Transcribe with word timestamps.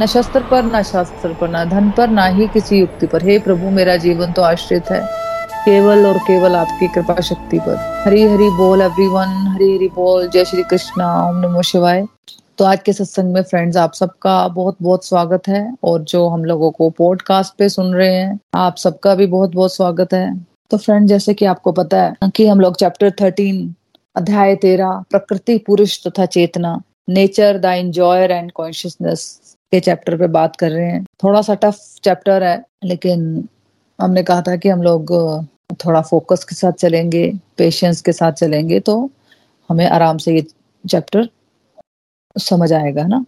न 0.00 0.06
शस्त्र 0.06 0.40
पर, 0.40 0.64
न 0.64 0.82
शास्त्र 0.82 1.28
पर, 1.28 1.48
न 1.48 1.68
धन 1.68 1.90
पर, 1.90 2.08
ना 2.08 2.26
ही 2.26 2.46
किसी 2.46 2.78
युक्ति 2.78 3.06
पर। 3.06 3.22
हे 3.22 3.38
प्रभु, 3.38 3.70
मेरा 3.70 3.96
जीवन 3.96 4.32
तो 4.32 4.42
आश्रित 4.42 4.90
है। 4.90 5.08
केवल 5.64 6.06
और 6.06 6.18
केवल 6.18 6.56
आपकी 6.56 6.88
कृपा 6.88 7.20
शक्ति 7.20 7.58
पर। 7.58 8.02
हरी 8.06 8.22
हरी 8.22 8.50
बोल 8.50 8.80
एवरीवन 8.80 9.26
हरी 9.26 9.76
हरी 9.76 9.88
बोल। 9.88 10.28
जय 10.28 10.44
श्री 10.44 10.62
कृष्णा। 10.62 11.28
ओम 11.28 11.36
नमो 11.36 11.62
शिवाय। 11.62 12.06
तो 12.58 12.64
आज 12.64 12.78
के 12.84 12.92
सत्संग 12.92 13.32
में 13.32 13.42
फ्रेंड्स 13.42 13.76
आप 13.76 13.94
सबका 13.94 14.48
बहुत 14.48 14.76
बहुत 14.82 15.06
स्वागत 15.06 15.42
है। 15.48 15.74
और 15.84 16.02
जो 16.02 16.28
हम 16.28 16.44
लोगों 16.44 16.70
को 16.70 16.90
पॉडकास्ट 16.90 17.54
पे 17.58 17.68
सुन 17.68 17.94
रहे 17.94 18.14
हैं, 18.14 18.40
आप 18.54 18.76
सबका 18.76 19.14
भी 19.14 19.26
बहुत 19.26 19.54
बहुत 19.54 19.74
स्वागत 19.74 20.14
है। 20.14 20.46
तो 20.70 20.76
फ्रेंड 20.76 21.08
जैसे 21.08 21.34
कि 21.34 21.44
आपको 21.44 21.72
पता 21.72 22.02
है 22.02 22.14
कि 22.34 22.46
हम 22.46 22.60
लोग 22.60 22.76
चैप्टर 22.76 23.10
थर्टीन 23.10 23.74
अध्याय 24.16 24.56
तेरह, 24.56 25.04
प्रकृति, 25.10 25.58
पुरुष 25.58 26.06
तथा 26.06 26.26
चेतना 26.26 26.82
nature 27.08 27.58
the 27.58 27.64
enjoyer 27.64 28.30
and 28.30 28.52
consciousness 28.52 29.40
के 29.74 29.80
चैप्टर 29.80 30.16
पे 30.16 30.26
बात 30.28 30.56
कर 30.56 30.70
रहे 30.70 30.86
हैं। 30.86 31.04
थोड़ा 31.24 31.42
सा 31.42 31.54
टफ 31.54 31.78
चैप्टर 32.04 32.42
है, 32.42 32.62
लेकिन 32.84 33.48
हमने 33.98 34.22
कहा 34.22 34.42
था 34.42 34.56
कि 34.56 34.68
हम 34.68 34.82
लोग 34.82 35.12
थोड़ा 35.84 36.00
फोकस 36.02 36.44
के 36.44 36.54
साथ 36.54 36.72
चलेंगे 36.72 37.32
पेशेंस 37.58 38.00
के 38.00 38.12
साथ 38.12 38.32
चलेंगे 38.32 38.80
तो 38.80 38.98
हमें 39.70 39.86
आराम 39.86 40.18
से 40.18 40.34
ये 40.34 40.44
चैप्टर 40.84 41.28
समझ 42.36 42.72
आएगा 42.72 43.06
ना? 43.06 43.24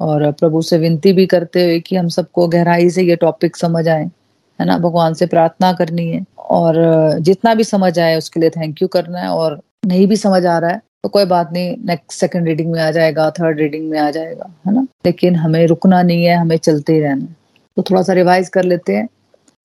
और 0.00 0.30
प्रभु 0.32 0.62
से 0.62 0.78
विनती 0.78 1.12
भी 1.12 1.26
करते 1.26 1.64
हुए 1.64 1.78
कि 1.80 1.96
हम 1.96 2.08
सबको 2.08 2.46
गहराई 2.48 2.90
से 2.90 3.02
ये 3.02 3.16
टॉपिक 3.16 3.56
समझ 3.56 3.86
आए, 3.88 4.04
है 4.58 4.66
ना? 4.66 4.78
भगवान 4.78 5.14
से 5.14 5.26
प्रार्थना 5.26 5.72
करनी 5.72 6.08
है। 6.08 6.24
और 6.38 6.74
जितना 7.20 7.54
भी 7.54 7.64
समझ 7.64 7.98
आए, 7.98 8.16
उसके 8.18 8.40
लिए 8.40 8.50
थैंक 8.50 8.82
यू 8.82 8.88
करना 8.88 9.20
है, 9.20 9.28
और 9.28 9.60
नहीं 9.86 10.06
भी 10.06 10.16
समझ 10.16 10.44
आ 10.46 10.58
रहा 10.58 10.70
है 10.70 10.80
तो 11.04 11.08
कोई 11.08 11.24
बात 11.24 11.52
नहीं 11.52 11.76
नेक्स्ट 11.84 12.20
सेकंड 12.20 12.46
रीडिंग 12.46 12.70
में 12.72 12.80
आ 12.80 12.90
जाएगा 12.90 13.30
थर्ड 13.30 13.58
रीडिंग 13.58 13.88
में 13.90 13.98
आ 13.98 14.10
जाएगा, 14.10 14.50
है 14.66 14.74
ना? 14.74 14.86
लेकिन 15.06 15.36
हमें 15.36 15.66
रुकना 15.66 16.02
नहीं 16.02 16.24
है, 16.24 16.36
हमें 16.36 16.56
चलते 16.56 16.92
ही 16.92 17.00
रहना 17.00 17.34
तो 17.76 17.82
थोड़ा 17.82 18.02
सा 18.02 18.12
रिवाइज 18.12 18.48
कर 18.48 18.64
लेते 18.64 18.96
हैं। 18.96 19.08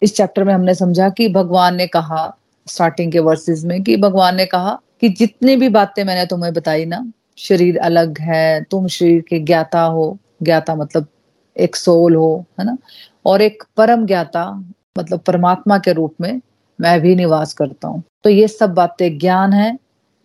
इस 0.01 0.15
चैप्टर 0.15 0.43
में 0.43 0.53
हमने 0.53 0.75
समझा 0.75 1.09
कि 1.09 1.29
भगवान 1.29 1.75
ने 1.75 1.87
कहा 1.87 2.37
स्टार्टिंग 2.67 3.11
के 3.11 3.19
वर्सेस 3.19 3.63
में, 3.65 3.83
कि 3.83 3.97
भगवान 3.97 4.35
ने 4.35 4.45
कहा 4.45 4.79
कि 5.01 5.09
जितनी 5.09 5.55
भी 5.55 5.69
बातें 5.69 6.03
मैंने 6.03 6.25
तुम्हें 6.25 6.53
बताई 6.53 6.85
ना, 6.85 7.05
शरीर 7.37 7.77
अलग 7.77 8.19
है, 8.19 8.63
तुम 8.63 8.87
शरीर 8.87 9.21
के 9.21 9.39
ज्ञाता 9.39 9.81
हो, 9.81 10.17
ज्ञाता 10.43 10.75
मतलब 10.75 11.07
एक 11.57 11.75
सोल 11.75 12.15
हो, 12.15 12.45
है 12.59 12.65
ना? 12.65 12.77
और 13.25 13.41
एक 13.41 13.63
परम 13.77 14.05
ज्ञाता 14.05 14.49
मतलब 14.97 15.19
परमात्मा 15.19 15.77
के 15.77 15.93
रूप 15.93 16.15
में 16.21 16.41
मैं 16.81 16.99
भी 17.01 17.15
निवास 17.15 17.53
करता 17.53 17.87
हूँ। 17.87 18.03
तो 18.23 18.29
ये 18.29 18.47
सब 18.47 18.73
बातें 18.73 19.17
ज्ञान 19.17 19.53
है 19.53 19.77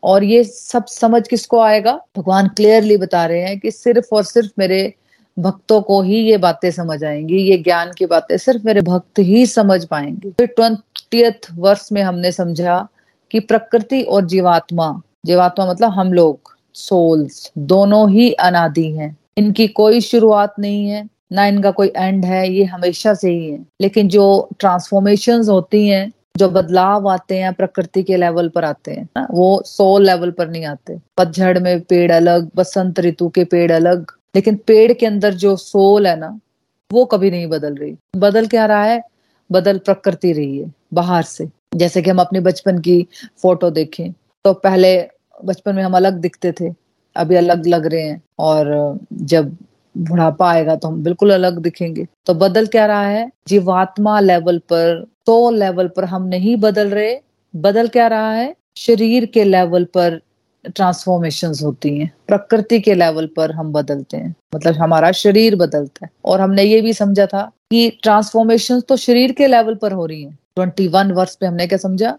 और 0.02 0.24
ये 0.24 0.44
सब 0.44 0.86
समझ 0.86 1.28
किसको 1.28 1.60
आएगा? 1.60 2.00
भगवान 2.18 2.48
क्लियरली 2.48 2.96
बता 2.96 3.26
रहे 3.26 3.40
हैं 3.40 3.58
कि 3.60 3.70
सिर्फ़ 3.70 4.14
और 4.14 4.24
सिर्फ़ 4.24 4.50
मेरे 4.58 4.94
भक्तों 5.38 5.80
को 5.82 6.02
ही 6.02 6.16
ये 6.16 6.36
बातें 6.36 6.70
समझ 6.70 7.04
आएँगी, 7.04 7.38
ये 7.38 7.58
ज्ञान 7.58 7.92
की 7.98 8.06
बातें 8.06 8.36
सिर्फ़ 8.36 8.62
मेरे 8.64 8.80
भक्त 8.80 9.18
ही 9.18 9.46
समझ 9.46 9.84
पाएँगे। 9.84 10.30
फिर 10.30 10.46
ट्वेंटी 10.46 11.24
वर्ष 11.54 11.88
में 11.92 12.02
हमने 12.02 12.32
समझा 12.32 12.88
कि 13.30 13.40
प्रकृति 13.40 14.02
और 14.02 14.26
जीवात्मा 14.26 15.02
जीवात्मा 15.26 15.66
मतलब 15.66 15.90
हम 15.90 16.12
लोग 16.12 16.56
सोल्स 16.74 17.52
दोनों 17.58 18.10
ही 18.10 18.32
अनादि 18.32 18.90
हैं। 18.92 19.16
इनकी 19.36 19.68
कोई 19.68 20.00
शुरुआत 20.00 20.54
नहीं 20.58 20.88
है, 20.88 21.08
ना 21.32 21.46
इनका 21.46 21.70
कोई 21.70 21.92
एंड 21.96 22.24
है, 22.24 22.52
ये 22.52 22.64
हमेशा 22.64 23.14
से 23.14 23.30
ही 23.30 23.50
है। 23.50 23.66
लेकिन 23.80 24.08
जो 24.08 24.48
ट्रांसफॉर्मेशन 24.58 25.42
होती 25.48 25.88
हैं 25.88 26.12
जो 26.38 26.48
बदलाव 26.48 27.08
आते 27.08 27.38
हैं, 27.38 27.52
प्रकृति 27.54 28.02
के 28.02 28.16
लेवल 28.16 28.48
पर 28.48 28.64
आते 28.64 28.92
हैं, 28.92 29.08
ना, 29.16 29.26
वो 29.30 29.62
सोल 29.66 30.06
लेवल 30.06 30.30
पर 30.30 30.48
नहीं 30.48 30.64
आते। 30.64 30.98
पतझड़ 31.18 31.58
में 31.58 31.80
पेड़ 31.80 32.10
अलग, 32.12 32.48
बसंत 32.56 33.00
ऋतु 33.00 33.28
के 33.28 33.44
पेड़ 33.44 33.70
अलग, 33.72 34.06
लेकिन 34.34 34.56
पेड़ 34.66 34.92
के 34.92 35.06
अंदर 35.06 35.34
जो 35.34 35.56
सोल 35.56 36.06
है 36.06 36.18
ना, 36.20 36.38
वो 36.90 37.04
कभी 37.04 37.30
नहीं 37.30 37.46
बदल 37.46 37.74
रही। 37.74 37.96
बदल 38.16 38.46
क्या 38.46 38.66
रहा 38.66 38.84
है? 38.84 39.02
बदल 39.50 39.78
प्रकृति 39.78 40.32
रही 40.32 40.58
है, 40.58 40.72
बाहर 40.94 41.22
से। 41.22 41.48
जैसे 41.76 42.02
कि 42.02 42.10
हम 42.10 42.20
अपने 42.20 42.40
बचपन 42.40 42.78
की 42.78 43.06
फ़ोटो 43.42 43.70
देखें 43.70 44.12
तो 44.44 44.52
पहले 44.54 44.90
बचपन 45.40 45.74
में 45.74 45.82
हम 45.82 45.96
अलग 45.96 46.14
दिखते 46.14 46.52
थे, 46.52 46.72
अभी 47.16 47.36
अलग 47.36 47.66
लग 47.66 47.86
रहे 47.86 48.02
हैं, 48.02 48.22
और 48.38 48.98
जब 49.12 49.56
बुढ़ापा 49.96 50.50
आएगा 50.50 50.76
तो 50.76 50.88
हम 50.88 51.02
बिल्कुल 51.02 51.34
अलग 51.34 51.58
दिखेंगे। 51.58 52.06
तो 52.26 52.34
बदल 52.34 52.66
क्या 52.66 52.86
रहा 52.86 53.06
है? 53.06 53.30
जीवात्मा 53.48 54.20
लेवल 54.20 54.58
पर 54.58 55.06
तो 55.26 55.50
लेवल 55.50 55.88
पर 55.88 56.04
हम 56.04 56.22
नहीं 56.22 56.56
बदल 56.56 56.90
रहे। 56.90 57.20
बदल 57.56 57.88
क्या 57.88 58.06
रहा 58.06 58.32
है? 58.32 58.56
शरीर 58.76 59.26
के 59.26 59.44
लेवल 59.44 59.84
पर 59.84 60.20
ट्रांसफॉर्मेशन 60.76 61.52
होती 61.62 61.98
हैं। 61.98 62.14
प्रकृति 62.26 62.80
के 62.80 62.94
लेवल 62.94 63.26
पर 63.26 63.52
हम 63.52 63.72
बदलते 63.72 64.16
हैं। 64.16 64.34
मतलब 64.54 64.74
हमारा 64.74 65.12
शरीर 65.12 65.56
बदलता 65.56 66.06
है। 66.06 66.10
और 66.24 66.40
हमने 66.40 66.62
ये 66.62 66.80
भी 66.80 66.92
समझा 66.92 67.26
था 67.26 67.42
कि 67.70 67.98
ट्रांसफॉर्मेशन 68.02 68.80
तो 68.80 68.96
शरीर 68.96 69.32
के 69.32 69.46
लेवल 69.46 69.74
पर 69.74 69.92
हो 69.92 70.06
रही 70.06 70.22
हैं। 70.22 70.38
ट्वेंटी 70.56 70.88
वन 70.88 71.12
वर्ष 71.12 71.36
पे 71.36 71.46
हमने 71.46 71.66
क्या 71.66 71.78
समझा? 71.78 72.18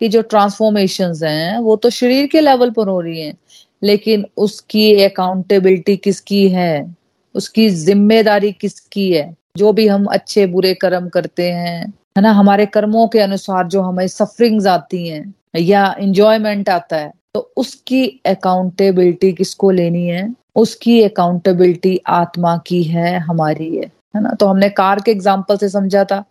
कि 0.00 0.08
जो 0.08 0.22
ट्रांसफॉर्मेशन 0.22 1.12
हैं, 1.22 1.58
वो 1.58 1.76
तो 1.76 1.90
शरीर 1.90 2.26
के 2.26 2.40
लेवल 2.40 2.70
पर 2.70 2.88
हो 2.88 3.00
रही 3.00 3.20
हैं। 3.20 3.34
लेकिन 3.82 4.26
उसकी 4.36 5.02
अकाउंटेबिलिटी 5.02 5.96
किसकी 5.96 6.48
है? 6.48 6.96
उसकी 7.36 7.68
ज़िम्मेदारी 7.70 8.52
किसकी 8.52 9.10
है? 9.12 9.34
जो 9.56 9.72
भी 9.72 9.86
हम 9.88 10.04
अच्छे 10.06 10.46
बुरे 10.46 10.72
कर्म 10.74 11.08
करते 11.08 11.50
हैं, 11.50 11.80
है 12.16 12.22
ना? 12.22 12.32
हमारे 12.32 12.66
कर्मों 12.68 13.06
के 13.08 13.20
अनुसार 13.20 13.66
जो 13.66 13.82
हमें 13.82 14.06
सफरिंग्स 14.08 14.66
आती 14.66 15.06
हैं 15.08 15.34
या 15.60 15.94
इंजॉयमेंट 16.00 16.68
आता 16.68 16.96
है 16.96 17.12
तो 17.34 17.40
उसकी 17.56 18.04
अकाउंटेबिलिटी 18.26 19.32
किसको 19.32 19.70
लेनी 19.70 20.06
है? 20.06 20.32
उसकी 20.56 21.02
अकाउंटेबिलिटी 21.02 22.00
आत्मा 22.08 22.56
की 22.66 22.82
है, 22.82 23.18
हमारी 23.20 23.76
है 23.76 23.84
है 24.16 24.22
ना? 24.22 24.30
तो 24.30 24.46
हमने 24.46 24.68
कार 24.70 25.00
के 25.04 25.10
एग्ज़ाम्पल 25.10 25.56
से 25.56 25.68
समझा 25.68 26.04
था 26.04 26.24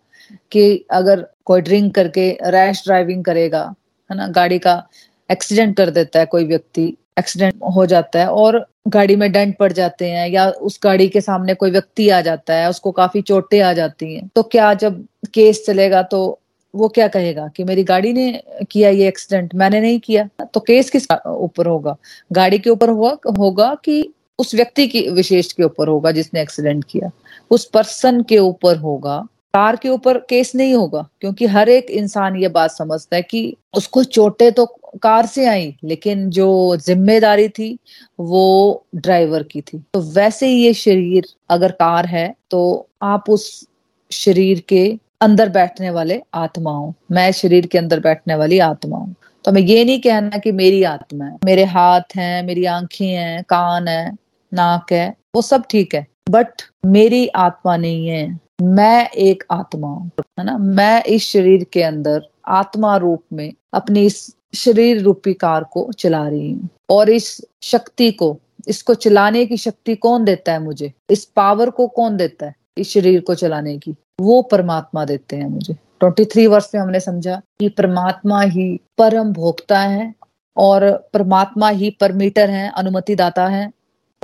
कि 0.52 0.84
अगर 0.90 1.26
कोई 1.44 1.60
ड्रिंक 1.60 1.94
करके 1.94 2.30
रैश 2.44 2.82
ड्राइविंग 2.84 3.24
करेगा, 3.24 3.62
है 4.10 4.16
ना? 4.16 4.26
गाड़ी 4.28 4.58
का 4.58 4.82
एक्सीडेंट 5.30 5.76
कर 5.76 5.90
देता 5.90 6.18
है 6.20 6.26
कोई 6.26 6.44
व्यक्ति 6.46 6.86
एक्सीडेंट 7.18 7.54
हो 7.76 7.86
जाता 7.86 8.20
है 8.20 8.28
और 8.28 8.64
गाड़ी 8.88 9.16
में 9.16 9.30
डेंट 9.32 9.56
पड़ 9.58 9.72
जाते 9.72 10.08
हैं 10.10 10.28
या 10.28 10.48
उस 10.50 10.78
गाड़ी 10.82 11.08
के 11.08 11.20
सामने 11.20 11.54
कोई 11.54 11.70
व्यक्ति 11.70 12.08
आ 12.08 12.20
जाता 12.20 12.54
है, 12.54 12.70
उसको 12.70 12.92
काफ़ी 12.92 13.22
चोटें 13.22 13.60
आ 13.60 13.72
जाती 13.72 14.14
हैं। 14.14 14.28
तो 14.36 14.42
क्या 14.42 14.72
जब 14.74 15.04
केस 15.34 15.64
चलेगा 15.66 16.02
तो 16.02 16.38
वो 16.74 16.88
क्या 16.88 17.06
कहेगा 17.08 17.46
कि 17.48 17.64
मेरी 17.64 17.84
गाड़ी 17.84 18.12
ने 18.12 18.42
किया 18.70 18.88
ये 18.88 19.08
एक्सीडेंट? 19.08 19.54
मैंने 19.54 19.80
नहीं 19.80 20.00
किया। 20.00 20.28
तो 20.44 20.60
केस 20.60 20.90
किस 20.90 21.06
ऊपर 21.26 21.66
होगा? 21.66 21.96
गाड़ी 22.32 22.58
के 22.58 22.70
ऊपर 22.70 22.88
होगा 22.88 23.32
होगा 23.38 23.74
कि 23.84 24.12
उस 24.38 24.54
व्यक्ति 24.54 24.86
की, 24.86 25.08
विशेष 25.10 25.52
के 25.52 25.62
ऊपर 25.62 25.88
होगा 25.88 26.10
जिसने 26.10 26.40
एक्सीडेंट 26.42 26.84
किया। 26.90 27.10
उस 27.50 27.64
पर्सन 27.64 28.22
के 28.22 28.38
ऊपर 28.38 28.76
होगा 28.76 29.26
कार 29.56 29.76
के 29.76 29.88
ऊपर 29.88 30.18
केस 30.30 30.54
नहीं 30.56 30.74
होगा, 30.74 31.08
क्योंकि 31.20 31.46
हर 31.48 31.68
एक 31.70 31.90
इंसान 31.92 32.36
ये 32.36 32.48
बात 32.50 32.70
समझता 32.72 33.16
है 33.16 33.22
कि 33.22 33.56
उसको 33.74 34.02
चोटें 34.06 34.50
तो 34.52 34.64
कार 35.02 35.26
से 35.26 35.46
आई, 35.46 35.74
लेकिन 35.84 36.28
जो 36.30 36.76
ज़िम्मेदारी 36.78 37.48
थी 37.50 37.78
वो 38.18 38.84
ड्राइवर 38.96 39.42
की 39.42 39.60
थी। 39.62 39.82
तो 39.94 40.00
वैसे 40.12 40.46
ही 40.46 40.54
ये 40.56 40.72
शरीर 40.74 41.26
अगर 41.50 41.72
कार 41.74 42.06
है 42.06 42.34
तो 42.50 42.88
आप 43.04 43.30
उस 43.30 43.66
शरीर 44.10 44.62
के 44.68 44.86
अंदर 45.20 45.48
बैठने 45.48 45.90
वाले 45.90 46.20
आत्मा 46.34 46.70
हूँ। 46.70 46.94
मैं 47.12 47.30
शरीर 47.32 47.66
के 47.66 47.78
अंदर 47.78 48.00
बैठने 48.00 48.34
वाली 48.34 48.58
आत्मा 48.60 48.96
हूँ। 48.96 49.14
तो 49.44 49.52
मैं 49.52 49.62
ये 49.62 49.84
नहीं 49.84 50.00
कहना 50.00 50.38
कि 50.38 50.52
मेरी 50.54 50.82
आत्मा 50.84 51.24
है। 51.24 51.36
मेरे 51.44 51.64
हाथ 51.66 52.16
हैं, 52.16 52.42
मेरी 52.42 52.64
आँखें 52.66 53.06
हैं, 53.06 53.42
कान 53.44 53.88
है, 53.88 54.12
नाक 54.52 54.92
है, 54.92 55.14
वो 55.34 55.42
सब 55.42 55.64
ठीक 55.70 55.94
है। 55.94 56.06
बट 56.30 56.62
मेरी 56.86 57.26
आत्मा 57.28 57.76
नहीं 57.76 58.08
है। 58.08 58.45
मैं 58.62 59.10
एक 59.10 59.44
आत्मा 59.50 59.88
हूँ, 59.88 60.10
है 60.38 60.44
ना? 60.44 60.58
मैं 60.58 61.02
इस 61.04 61.22
शरीर 61.22 61.64
के 61.64 61.82
अंदर 61.82 62.28
आत्मा 62.48 62.96
रूप 62.96 63.22
में 63.32 63.52
अपनी 63.74 64.06
इस 64.06 64.36
शरीर 64.54 65.02
रूपी 65.02 65.34
कार 65.34 65.64
को 65.64 65.92
चला 65.92 66.28
रही 66.28 66.52
हूँ। 66.52 66.68
और 66.90 67.10
इस 67.10 67.40
शक्ति 67.62 68.10
को, 68.10 68.38
इसको 68.68 68.94
चलाने 68.94 69.46
की 69.46 69.56
शक्ति 69.56 69.94
कौन 69.94 70.24
देता 70.24 70.52
है 70.52 70.62
मुझे? 70.62 70.92
इस 71.10 71.24
पावर 71.24 71.70
को 71.70 71.86
कौन 71.86 72.16
देता 72.16 72.46
है 72.46 72.54
इस 72.78 72.90
शरीर 72.90 73.20
को 73.20 73.34
चलाने 73.34 73.78
की? 73.78 73.94
वो 74.20 74.42
परमात्मा 74.42 75.04
देते 75.04 75.36
हैं 75.36 75.48
मुझे। 75.48 75.74
ट्वेंटी 75.74 76.24
थ्री 76.24 76.46
वर्ष 76.46 76.70
में 76.74 76.82
हमने 76.82 77.00
समझा 77.00 77.42
कि 77.60 77.68
परमात्मा 77.68 78.42
ही 78.42 78.80
परम 78.98 79.32
भोक्ता 79.32 79.78
है 79.78 80.14
और 80.56 80.90
परमात्मा 81.12 81.68
ही 81.68 81.90
परमीटर 81.90 82.50
है 82.50 82.72
अनुमति 82.76 83.14
दाता 83.14 83.46
है 83.46 83.70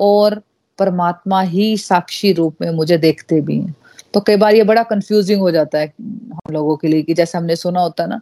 और 0.01 0.43
परमात्मा 0.79 1.41
ही 1.41 1.77
साक्षी 1.77 2.33
रूप 2.33 2.57
में 2.61 2.71
मुझे 2.71 2.99
देखते 2.99 3.41
भी 3.41 3.61
हैं। 3.61 3.75
तो 4.15 4.21
कई 4.21 4.37
बार 4.37 4.55
ये 4.55 4.65
बड़ा 4.65 4.83
कंफ्यूजिंग 4.83 5.41
हो 5.41 5.51
जाता 5.51 5.79
है 5.79 5.87
हम 5.99 6.53
लोगों 6.53 6.77
के 6.77 6.89
लिए 6.89 7.03
कि 7.03 7.15
जैसे 7.15 7.39
हमने 7.39 7.57
सुना 7.57 7.81
होता 7.81 8.07
ना 8.07 8.21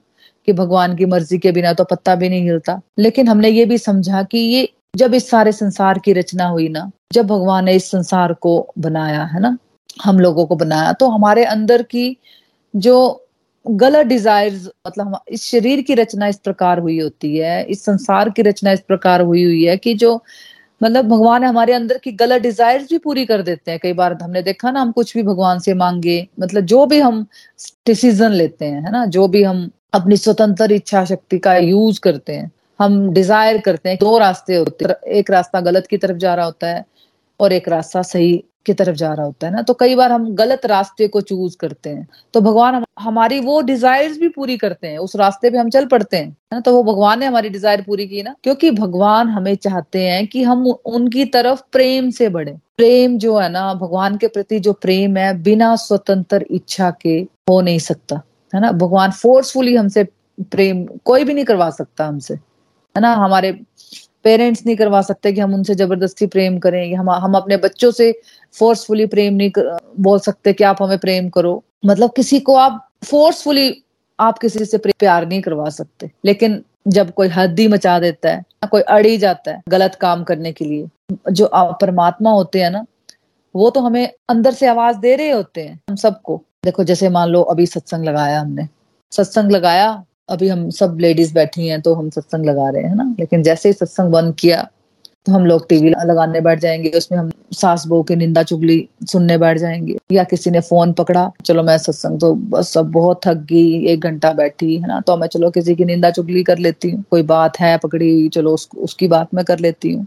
कि 0.49 0.53
भगवान 0.53 0.97
की 0.97 1.07
मर्ज़ी 1.07 1.39
के 1.39 1.53
बिना 1.53 1.73
तो 1.73 1.85
पत्ता 1.85 2.15
भी 2.15 2.29
नहीं 2.29 2.43
हिलता। 2.43 2.81
लेकिन 2.99 3.29
हमने 3.29 3.49
ये 3.49 3.65
भी 3.67 3.79
समझा 3.79 4.23
कि 4.23 4.39
ये 4.39 4.69
जब 4.97 5.15
इस 5.15 5.29
सारे 5.31 5.53
संसार 5.53 5.99
की 5.99 6.13
रचना 6.13 6.47
हुई 6.47 6.69
ना, 6.69 6.91
जब 7.13 7.27
भगवान 7.27 7.65
ने 7.65 7.75
इस 7.75 7.91
संसार 7.91 8.33
को 8.35 8.73
बनाया, 8.79 9.25
है 9.25 9.41
ना, 9.41 9.57
हम 10.05 10.19
लोगों 10.21 10.47
को 10.47 10.57
बनाया 10.57 10.93
तो 10.93 11.09
हमारे 11.09 11.45
अंदर 11.45 11.83
की 11.83 12.17
जो 12.75 13.27
गलत 13.67 14.07
डिजायर्स 14.07 14.69
मतलब 14.87 15.19
इस 15.29 15.43
शरीर 15.45 15.81
की 15.83 15.95
रचना 15.95 16.27
इस 16.27 16.37
प्रकार 16.39 16.79
हुई 16.79 16.99
होती 17.01 17.37
है, 17.37 17.63
इस 17.65 17.85
संसार 17.85 18.31
की 18.31 18.43
रचना 18.43 18.73
इस 18.73 18.81
प्रकार 18.81 19.21
हुई 19.21 19.45
हुई 19.45 19.65
है 19.65 19.77
कि 19.77 19.95
जो 19.95 20.23
मतलब 20.81 21.09
भगवान 21.09 21.45
हमारे 21.45 21.73
अंदर 21.73 21.99
की 21.99 22.13
गलत 22.13 22.43
डिजायर्स 22.43 22.89
भी 22.91 22.99
पूरी 22.99 23.25
कर 23.27 23.43
देते 23.43 23.71
हैं। 23.71 23.81
कई 23.83 23.93
बार 23.93 24.17
हमने 24.23 24.43
देखा 24.43 24.71
ना, 24.71 24.81
हम 24.81 24.93
कुछ 24.93 25.17
भी 25.17 25.23
भगवान 25.23 25.59
से 25.59 25.75
मांगे 25.75 26.27
मतलब 26.41 26.65
जो 26.65 26.85
भी 26.87 26.99
हम 27.01 27.27
डिसीज़न 27.87 28.33
लेते 28.33 28.65
हैं, 28.65 28.83
है 28.83 28.93
ना? 28.93 29.05
जो 29.07 29.27
भी 29.29 29.43
हम 29.43 29.71
अपनी 29.95 30.17
स्वतंत्र 30.17 30.73
इच्छा 30.73 31.05
शक्ति 31.05 31.39
का 31.39 31.57
यूज़ 31.57 32.01
करते 32.01 32.33
हैं, 32.33 32.51
हम 32.79 33.13
डिज़ायर 33.13 33.59
करते 33.61 33.89
हैं 33.89 33.99
दो 34.01 34.17
रास्ते 34.19 34.57
होते 34.57 34.85
हैं। 34.85 34.95
एक 35.13 35.31
रास्ता 35.31 35.61
गलत 35.61 35.87
की 35.87 35.97
तरफ़ 35.97 36.17
जा 36.19 36.35
रहा 36.35 36.47
होता 36.47 36.69
है 36.69 36.85
और 37.41 37.53
एक 37.53 37.69
रास्ता 37.69 38.03
सही 38.05 38.33
की 38.67 38.73
तरफ़ 38.75 38.97
जा 38.97 39.13
रहा 39.13 39.27
होता 39.27 39.47
है 39.47 39.53
ना 39.53 39.63
तो 39.63 39.75
कई 39.75 39.95
बार 39.97 40.13
हम 40.13 40.35
गलत 40.37 40.67
रास्ते 40.67 41.07
को 41.09 41.21
चूज़ 41.23 41.57
करते 41.57 41.91
हैं। 41.91 42.07
तो 42.35 42.41
भगवान 42.41 42.85
हमारी 43.01 43.39
वो 43.41 43.61
डिजायर्स 43.63 44.19
भी 44.19 44.29
पूरी 44.31 44.57
करते 44.57 44.87
हैं, 44.87 44.99
उस 44.99 45.17
रास्ते 45.17 45.51
पे 45.51 45.59
हम 45.59 45.71
चल 45.71 45.87
पड़ते 45.87 46.17
हैं 46.17 46.37
ना 46.53 46.61
तो 46.61 46.75
वो 46.75 46.83
भगवान 46.85 47.21
ने 47.21 47.27
हमारी 47.27 47.49
डिज़ायर 47.51 47.83
पूरी 47.83 48.07
की 48.07 48.23
ना, 48.23 48.35
क्योंकि 48.45 48.71
भगवान 48.73 49.29
हमें 49.29 49.55
चाहते 49.57 50.03
हैं 50.03 50.27
कि 50.27 50.43
हम 50.43 50.67
उनकी 50.67 51.25
तरफ़ 51.27 51.63
प्रेम 51.73 52.11
से 52.11 52.29
बढ़े। 52.31 52.53
प्रेम 52.77 53.17
जो 53.19 53.37
है 53.39 53.49
ना, 53.51 53.73
भगवान 53.77 54.17
के 54.17 54.29
प्रति 54.29 54.59
जो 54.61 54.73
प्रेम 54.75 55.17
है, 55.17 55.33
बिना 55.43 55.75
स्वतंत्र 55.79 56.45
इच्छा 56.51 56.91
के 57.03 57.19
हो 57.51 57.61
नहीं 57.61 57.79
सकता, 57.81 58.21
है 58.53 58.61
ना, 58.61 58.73
भगवान 58.75 59.11
फोर्सफुली 59.13 59.75
हमसे 59.77 60.05
प्रेम 60.43 60.85
कोई 61.05 61.25
भी 61.25 61.35
नहीं 61.35 61.45
करवा 61.45 61.71
सकता 61.73 62.07
हमसे, 62.07 62.35
है 62.35 63.01
ना, 63.01 63.15
हमारे 63.17 63.53
पेरेंट्स 64.25 64.63
नहीं 64.67 64.77
करवा 64.77 65.01
सकते 65.03 65.33
कि 65.33 65.41
हम 65.41 65.55
उनसे 65.55 65.75
ज़बरदस्ती 65.75 66.27
प्रेम 66.29 66.59
करें, 66.59 66.95
हम 66.95 67.11
हम 67.11 67.35
अपने 67.35 67.57
बच्चों 67.59 67.91
से 67.91 68.11
फोर्सफुली 68.55 69.07
प्रेम 69.07 69.35
नहीं 69.35 69.51
कर, 69.51 69.77
बोल 70.01 70.19
सकते 70.19 70.53
कि 70.53 70.65
आप 70.65 70.83
हमें 70.83 70.99
प्रेम 70.99 71.29
करो। 71.29 71.63
मतलब 71.87 72.13
किसी 72.13 72.41
को 72.41 72.55
आप 72.55 72.87
फोर्सफुली 73.05 73.83
आप 74.19 74.39
किसी 74.39 74.65
से 74.65 74.79
प्यार 74.79 75.27
नहीं 75.27 75.41
करवा 75.43 75.69
सकते। 75.71 76.11
लेकिन 76.25 76.63
जब 76.89 77.13
कोई 77.15 77.29
हद 77.29 77.59
ही 77.59 77.67
मचा 77.69 77.99
देता 77.99 78.31
है 78.31 78.45
कोई 78.71 78.81
अड़ी 78.83 79.17
जाता 79.19 79.51
है 79.51 79.63
गलत 79.69 79.95
काम 79.95 80.25
करने 80.25 80.53
के 80.53 80.65
लिए 80.65 80.89
जो 81.33 81.49
परमात्मा 81.55 82.31
होते 82.31 82.63
हैं 82.63 82.71
ना 82.71 82.85
वो 83.55 83.71
तो 83.71 83.81
हमें 83.81 84.13
अंदर 84.29 84.53
से 84.53 84.67
आवाज़ 84.67 84.97
दे 84.97 85.15
रहे 85.17 85.31
होते 85.31 85.63
हैं 85.63 85.81
हम 85.91 85.97
सबको। 85.97 86.37
देखो 86.65 86.85
जैसे 86.85 87.09
मान 87.09 87.29
लो 87.29 87.41
अभी 87.43 87.67
सत्संग 87.67 88.05
लगाया 88.05 88.41
हमने। 88.41 88.69
सत्संग 89.13 89.53
लगाया 89.53 90.05
अभी 90.29 90.49
हम 90.49 90.69
सब 90.71 90.97
लेडीज़ 91.01 91.35
बैठी 91.35 91.67
हैं 91.69 91.81
तो 91.83 91.95
हम 91.95 92.11
सत्संग 92.11 92.47
लगा 92.47 92.69
रहे 92.69 92.83
हैं 92.83 92.95
ना। 92.95 93.15
लेकिन 93.21 93.43
जैसे 93.43 93.69
ही 93.69 93.73
सत्संग 93.73 94.13
बंद 94.13 94.35
किया 94.35 94.69
तो 95.27 95.33
हम 95.33 95.45
लोग 95.47 95.69
टीवी 95.69 95.91
लगाने 95.91 96.41
बैठ 96.41 96.59
जाएँगे 96.61 96.91
उसमें 96.99 97.19
हम 97.19 97.31
सास 97.55 97.87
बहू 97.87 98.03
की 98.03 98.17
निंदा 98.17 98.43
चुगली 98.43 98.79
सुनने 99.11 99.37
बैठ 99.39 99.59
जाएँगे 99.59 99.97
या 100.13 100.25
किसी 100.25 100.51
ने 100.51 100.61
फ़ोन 100.61 100.93
पकड़ा 100.93 101.31
चलो 101.47 101.63
मैं 101.63 101.77
सत्संग 101.79 102.21
तो 102.21 102.35
बस 102.55 102.73
सब 102.75 102.91
बहुत 102.91 103.21
थक 103.27 103.45
गई 103.51 103.87
एक 103.87 104.01
घंटा 104.01 104.33
बैठी 104.33 104.77
है 104.77 104.87
ना? 104.89 105.01
तो 105.01 105.17
मैं 105.17 105.27
चलो 105.27 105.51
किसी 105.51 105.75
की 105.77 105.85
निंदा 105.85 106.11
चुगली 106.11 106.43
कर 106.45 106.59
लेती 106.59 106.91
हूँ 106.91 107.05
कोई 107.11 107.23
बात 107.23 107.61
है 107.61 107.77
पकड़ी 107.79 108.29
चलो 108.29 108.55
उस, 108.55 108.69
उसकी 108.79 109.09
बात 109.09 109.35
मैं 109.35 109.45
कर 109.45 109.59
लेती 109.59 109.93
हूँ। 109.93 110.07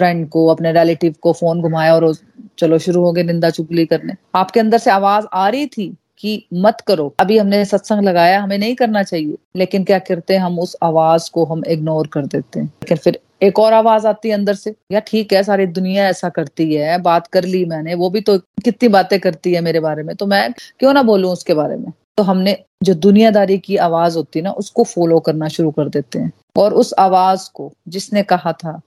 फ्रेंड 0.00 0.28
को 0.28 0.46
अपने 0.46 0.72
रिलेटिव 0.72 1.14
को 1.22 1.32
फ़ोन 1.32 1.60
घुमाया 1.62 1.94
और 1.94 2.14
चलो 2.58 2.78
शुरू 2.78 3.02
हो 3.02 3.12
गए 3.12 3.22
निंदा 3.22 3.50
चुगली 3.50 3.86
करने। 3.86 4.14
आपके 4.34 4.60
अंदर 4.60 4.78
से 4.78 4.90
आवाज़ 4.90 5.26
आ 5.32 5.48
रही 5.48 5.66
थी? 5.66 5.94
कि 6.18 6.46
मत 6.54 6.78
करो। 6.86 7.14
अभी 7.20 7.38
हमने 7.38 7.64
सत्संग 7.64 8.04
लगाया, 8.04 8.40
हमें 8.40 8.58
नहीं 8.58 8.74
करना 8.74 9.02
चाहिए। 9.02 9.36
लेकिन 9.56 9.84
क्या 9.84 9.98
करते 9.98 10.34
हैं, 10.34 10.40
हम 10.40 10.58
उस 10.58 10.76
आवाज़ 10.82 11.30
को 11.30 11.44
हम 11.44 11.62
इग्नोर 11.68 12.06
कर 12.06 12.26
देते 12.26 12.60
हैं। 12.60 12.66
लेकिन 12.66 12.96
फिर 12.96 13.20
एक 13.42 13.58
और 13.58 13.72
आवाज़ 13.72 14.06
आती 14.06 14.28
है 14.28 14.34
अंदर 14.34 14.54
से 14.54 14.74
या 14.92 15.00
ठीक 15.00 15.32
है, 15.32 15.42
सारी 15.42 15.66
दुनिया 15.66 16.08
ऐसा 16.08 16.28
करती 16.28 16.74
है, 16.74 16.98
बात 16.98 17.26
कर 17.26 17.44
ली 17.44 17.64
मैंने, 17.64 17.94
वो 17.94 18.10
भी 18.10 18.20
तो 18.20 18.38
कितनी 18.38 18.88
बातें 18.88 19.20
करती 19.20 19.52
है 19.52 19.60
मेरे 19.60 19.80
बारे 19.80 20.02
में 20.02 20.16
तो 20.16 20.26
मैं 20.26 20.52
क्यों 20.52 20.92
ना 20.92 21.02
बोलूँ 21.02 21.32
उसके 21.32 21.54
बारे 21.54 21.76
में? 21.76 21.92
तो 22.16 22.22
हमने 22.22 22.58
जो 22.82 22.94
दुनियादारी 22.94 23.58
की 23.58 23.76
आवाज़ 23.76 24.16
होती 24.16 24.38
है 24.38 24.42
ना, 24.42 24.50
उसको 24.50 24.84
फॉलो 24.84 25.20
करना 25.20 25.48
शुरू 25.48 25.70
कर 25.70 25.88
देते 25.88 26.18
हैं। 26.18 26.32
और 26.56 26.74
उस 26.74 26.94
आवाज़ 26.98 27.50
को 27.54 27.72
जिसने 27.88 28.22
कहा 28.22 28.52
था 28.52 28.80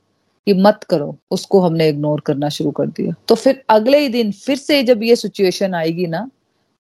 कि 0.46 0.54
मत 0.54 0.80
करो, 0.90 1.18
उसको 1.32 1.60
हमने 1.62 1.88
इग्नोर 1.90 2.20
करना 2.20 2.50
शुरू 2.50 2.72
कर 2.72 2.86
दिया। 2.86 3.14
तो 3.28 3.36
फिर 3.36 3.64
अगले 3.70 4.00
ही 4.00 4.08
दिन, 4.08 4.32
फिर 4.32 4.58
से 4.58 4.84
जब 4.84 5.04
ये 5.04 5.16
सिचुएशन 5.16 5.74
आएगी 5.74 6.08
ना 6.08 6.30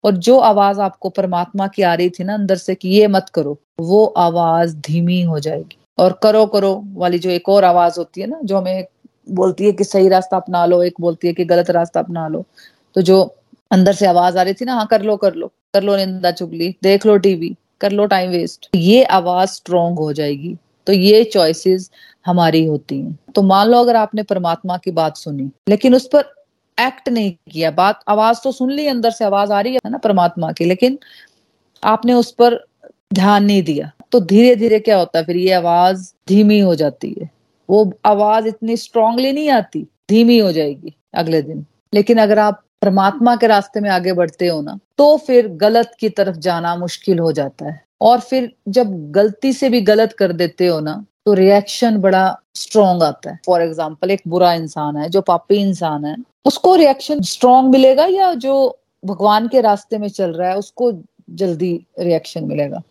और 0.04 0.18
जो 0.18 0.38
आवाज़ 0.40 0.80
आपको 0.82 1.10
परमात्मा 1.10 1.68
की 1.68 1.82
आ 1.82 1.94
रही 1.94 2.10
थी 2.10 2.24
ना 2.24 2.34
अंदर 2.34 2.56
से 2.58 2.76
कि 2.76 2.90
ये 2.90 3.08
मत 3.08 3.30
करो, 3.34 3.58
वो 3.80 4.06
आवाज़ 4.06 4.76
धीमी 4.78 5.22
हो 5.22 5.40
जाएगी। 5.40 5.78
और 5.98 6.20
करो 6.24 6.46
करो 6.46 6.74
वाली 6.94 7.20
जो 7.20 7.30
एक 7.30 7.50
और 7.50 7.64
आवाज़ 7.64 8.00
होती 8.00 8.22
है 8.22 8.28
ना, 8.28 8.40
जो 8.44 8.58
हमें 8.58 8.86
बोलती 9.32 9.66
है 9.66 9.72
कि 9.72 9.84
सही 9.84 10.08
रास्ता 10.10 10.38
अपना 10.38 10.66
लो, 10.66 10.82
एक 10.84 10.94
बोलती 11.02 11.28
है 11.28 11.34
कि 11.34 11.46
गलत 11.46 11.70
रास्ता 11.72 12.00
अपना 12.00 12.28
लो 12.28 12.46
तो 12.96 13.02
जो 13.02 13.22
अंदर 13.72 13.94
से 13.94 14.06
आवाज़ 14.08 14.38
आ 14.38 14.42
रही 14.42 14.54
थी 14.54 14.66
ना 14.66 14.74
हाँ 14.74 14.86
कर 14.88 15.02
लो 15.02 15.16
कर 15.18 15.36
लो 15.36 15.52
कर 15.74 15.84
लो 15.84 15.96
निंदा 15.96 16.32
चुगली, 16.32 16.76
देख 16.84 17.06
लो 17.06 17.18
टीवी, 17.18 17.56
कर 17.82 17.92
लो 17.92 18.06
टाइम 18.06 18.32
वेस्ट 18.32 18.70
ये 18.76 19.04
आवाज़ 19.04 19.50
स्ट्रोंग 19.50 20.00
हो 20.00 20.12
जाएगी। 20.14 20.56
तो 20.88 20.94
ये 20.94 21.24
चॉइसेस 21.24 21.90
हमारी 22.26 22.66
होती 22.66 23.00
हैं। 23.00 23.18
तो 23.36 23.42
मान 23.42 23.68
लो 23.68 23.80
अगर 23.80 23.96
आपने 23.96 24.24
परमात्मा 24.24 24.78
की 24.78 24.92
बात 24.92 25.18
सुनी, 25.18 25.50
लेकिन 25.70 25.96
उस 25.96 26.08
पर 26.08 26.24
एक्ट 26.80 27.10
नहीं 27.10 27.32
किया। 27.52 27.72
बात, 27.72 28.00
आवाज़ 28.08 28.40
तो 28.44 28.52
सुन 28.52 28.72
ली, 28.72 28.88
अंदर 28.88 29.12
से 29.12 29.26
आवाज़ 29.26 29.52
आ 29.52 29.62
रही 29.62 29.74
है 29.76 29.90
ना 29.90 29.98
परमात्मा 30.00 30.52
की, 30.52 30.66
लेकिन 30.66 30.98
आपने 31.84 32.14
उस 32.14 32.32
पर 32.32 32.64
ध्यान 33.14 33.44
नहीं 33.46 33.64
दिया। 33.64 33.92
तो 34.12 34.20
धीरे 34.22 34.56
धीरे 34.56 34.80
क्या 34.80 34.98
होता 34.98 35.20
है, 35.20 35.26
फिर 35.26 35.38
ये 35.38 35.52
आवाज़ 35.54 36.12
धीमी 36.28 36.60
हो 36.60 36.76
जाती 36.76 37.16
है। 37.22 37.30
वो 37.70 37.92
आवाज़ 38.06 38.48
इतनी 38.48 38.78
स्ट्रांगली 38.78 39.32
नहीं 39.32 39.50
आती, 39.52 39.88
धीमी 40.10 40.38
हो 40.40 40.52
जाएगी 40.52 40.96
अगले 41.16 41.42
दिन। 41.42 41.66
लेकिन 41.94 42.18
अगर 42.18 42.40
आप 42.40 42.64
परमात्मा 42.82 43.36
के 43.36 43.48
रास्ते 43.48 43.80
में 43.80 43.90
आगे 43.90 44.14
बढ़ते 44.14 44.48
हो 44.48 44.62
ना 44.62 44.78
तो 44.98 45.16
फिर 45.18 45.48
गलत 45.58 45.92
की 46.00 46.10
तरफ़ 46.10 46.36
जाना 46.38 46.76
मुश्किल 46.76 47.20
हो 47.20 47.32
जाता 47.32 47.66
है। 47.66 47.82
और 48.02 48.20
फिर 48.20 48.52
जब 48.70 48.92
गलती 49.12 49.52
से 49.54 49.70
भी 49.70 49.82
गलत 49.82 50.14
कर 50.14 50.32
देते 50.34 50.68
हो 50.68 50.80
ना 50.80 50.94
तो 51.26 51.34
रिएक्शन 51.34 51.98
बड़ा 51.98 52.38
स्ट्रॉन्ग 52.56 53.04
आता 53.04 53.32
है। 53.32 53.40
फॉर 53.46 53.62
एग्ज़ाम्पल 53.62 54.12
एक 54.12 54.22
बुरा 54.28 54.54
इंसान 54.54 54.98
है, 54.98 55.10
जो 55.10 55.22
पापी 55.22 55.56
इंसान 55.58 56.06
है 56.06 56.16
उसको 56.46 56.76
रिएक्शन 56.76 57.22
स्ट्रॉन्ग 57.22 57.72
मिलेगा 57.72 58.06
या 58.06 58.34
जो 58.36 58.78
भगवान 59.04 59.48
के 59.48 59.62
रास्ते 59.62 59.98
में 59.98 60.08
चल 60.10 60.32
रहा 60.32 60.50
है, 60.50 60.58
उसको 60.58 60.92
जल्दी 61.32 61.74
रिएक्शन 62.00 62.44
मिलेगा? 62.44 62.82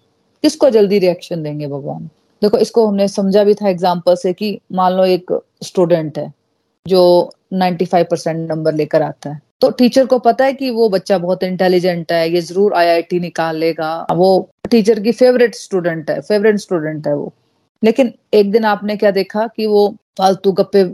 किसको 0.44 0.70
जल्दी 0.70 0.98
रिएक्शन 0.98 1.42
देंगे 1.42 1.66
भगवान? 1.66 2.08
देखो, 2.42 2.58
इसको 2.58 2.86
हमने 2.86 3.08
समझा 3.08 3.44
भी 3.44 3.54
था 3.54 3.68
एग्ज़ाम्पल 3.68 4.14
से 4.14 4.32
कि 4.32 4.58
मान 4.72 4.92
लो 4.92 5.04
एक 5.06 5.32
स्टूडेंट 5.64 6.18
है, 6.18 6.32
जो 6.86 7.30
95 7.54 8.04
परसेंट 8.04 8.50
नंबर 8.50 8.74
लेकर 8.74 9.02
आता 9.02 9.30
है। 9.30 9.40
तो 9.60 9.70
टीचर 9.70 10.06
को 10.06 10.18
पता 10.18 10.44
है 10.44 10.52
कि 10.52 10.70
वो 10.70 10.88
बच्चा 10.88 11.18
बहुत 11.18 11.42
इंटेलिजेंट 11.42 12.12
है, 12.12 12.30
ये 12.30 12.40
ज़रूर 12.40 12.74
आईआईटी 12.74 13.20
निकाल 13.20 13.56
लेगा 13.56 14.06
वो 14.12 14.48
टीचर 14.70 15.00
की 15.00 15.12
फेवरेट 15.12 15.54
स्टूडेंट 15.54 16.10
है 16.10 16.20
फेवरेट 16.20 16.58
स्टूडेंट 16.58 17.06
है 17.06 17.14
वो। 17.16 17.32
लेकिन 17.82 18.12
एक 18.34 18.50
दिन 18.52 18.64
आपने 18.64 18.96
क्या 18.96 19.10
देखा 19.10 19.46
कि 19.46 19.66
वो 19.66 19.88
फालतू 20.18 20.52
गप्पे 20.52 20.84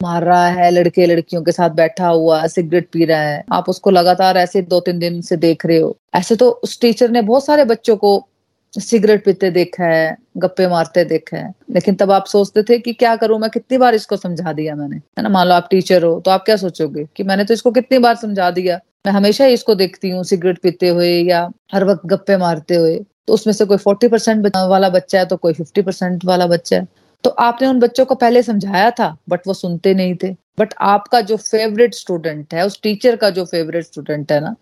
मार 0.00 0.24
रहा 0.24 0.46
है 0.48 0.70
लड़के 0.70 1.06
लड़कियों 1.06 1.42
के 1.42 1.52
साथ 1.52 1.70
बैठा 1.70 2.08
हुआ, 2.08 2.46
सिगरेट 2.46 2.88
पी 2.92 3.04
रहा 3.04 3.20
है। 3.20 3.42
आप 3.52 3.68
उसको 3.68 3.90
लगातार 3.90 4.36
ऐसे 4.36 4.62
दो 4.64 4.80
तीन 4.80 4.98
दिन 4.98 5.20
से 5.20 5.36
देख 5.38 5.66
रहे 5.66 5.78
हो। 5.78 5.96
ऐसे 6.14 6.36
तो 6.36 6.50
उस 6.64 6.80
टीचर 6.80 7.10
ने 7.10 7.22
बहुत 7.22 7.44
सारे 7.46 7.64
बच्चों 7.64 7.96
को 7.96 8.26
सिगरेट 8.74 9.24
पीते 9.24 9.50
देखा 9.50 9.84
है, 9.84 10.16
गप्पे 10.36 10.66
मारते 10.68 11.04
देखा 11.04 11.36
है। 11.36 11.52
लेकिन 11.70 11.94
तब 11.94 12.10
आप 12.12 12.26
सोचते 12.26 12.62
थे 12.62 12.78
कि 12.78 12.92
क्या 12.92 13.14
करूँ, 13.16 13.38
मैं 13.38 13.50
कितनी 13.50 13.78
बार 13.78 13.94
इसको 13.94 14.16
समझा 14.16 14.52
दिया 14.52 14.74
मैंने? 14.74 14.96
है 14.96 15.22
ना, 15.22 15.28
मान 15.28 15.46
लो 15.48 15.54
आप 15.54 15.68
टीचर 15.70 16.04
हो 16.04 16.20
तो 16.24 16.30
आप 16.30 16.44
क्या 16.44 16.56
सोचोगे 16.56 17.04
कि 17.16 17.22
मैंने 17.22 17.44
तो 17.44 17.54
इसको 17.54 17.70
कितनी 17.70 17.98
बार 17.98 18.16
समझा 18.16 18.50
दिया? 18.50 18.80
मैं 19.06 19.12
हमेशा 19.12 19.44
ही 19.44 19.54
इसको 19.54 19.74
देखती 19.74 20.10
हूँ, 20.10 20.22
सिगरेट 20.24 20.58
पीते 20.58 20.88
हुए 20.88 21.10
या 21.22 21.48
हर 21.72 21.84
वक्त 21.84 22.06
गप्पे 22.06 22.36
मारते 22.36 22.74
हुए। 22.74 22.96
तो 23.26 23.34
उसमें 23.34 23.52
से 23.54 23.64
कोई 23.64 23.76
फोर्टी 23.76 24.08
परसेंट 24.08 24.46
वाला 24.46 24.88
बच्चा 24.88 25.18
है 25.18 25.26
तो 25.26 25.36
कोई 25.36 25.52
फिफ्टी 25.52 25.82
परसेंट 25.82 26.24
वाला 26.24 26.46
बच्चा 26.46 26.76
है। 26.76 26.86
तो 27.24 27.30
आपने 27.30 27.68
उन 27.68 27.80
बच्चों 27.80 28.04
को 28.04 28.14
पहले 28.14 28.42
समझाया 28.42 28.90
था 28.90 29.16
बट 29.28 29.46
वो 29.46 29.54
सुनते 29.54 29.94
नहीं 29.94 30.14
थे। 30.22 30.30
बट 30.58 30.74
आपका 30.80 31.20
जो 31.20 31.36
फेवरेट 31.36 31.94
स्टूडेंट 31.94 32.54
है, 32.54 32.66
उस 32.66 32.80
टीचर 32.82 33.16
का 33.16 33.30
जो 33.30 33.44
फेवरेट 33.44 33.84
स्टूडेंट 33.84 34.32
है 34.32 34.40
ना, 34.40 34.54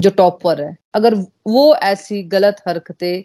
जो 0.00 0.10
टॉपर 0.10 0.60
है, 0.60 0.76
अगर 0.94 1.14
वो 1.46 1.74
ऐसी 1.76 2.22
गलत 2.22 2.56
हरकतें 2.68 3.22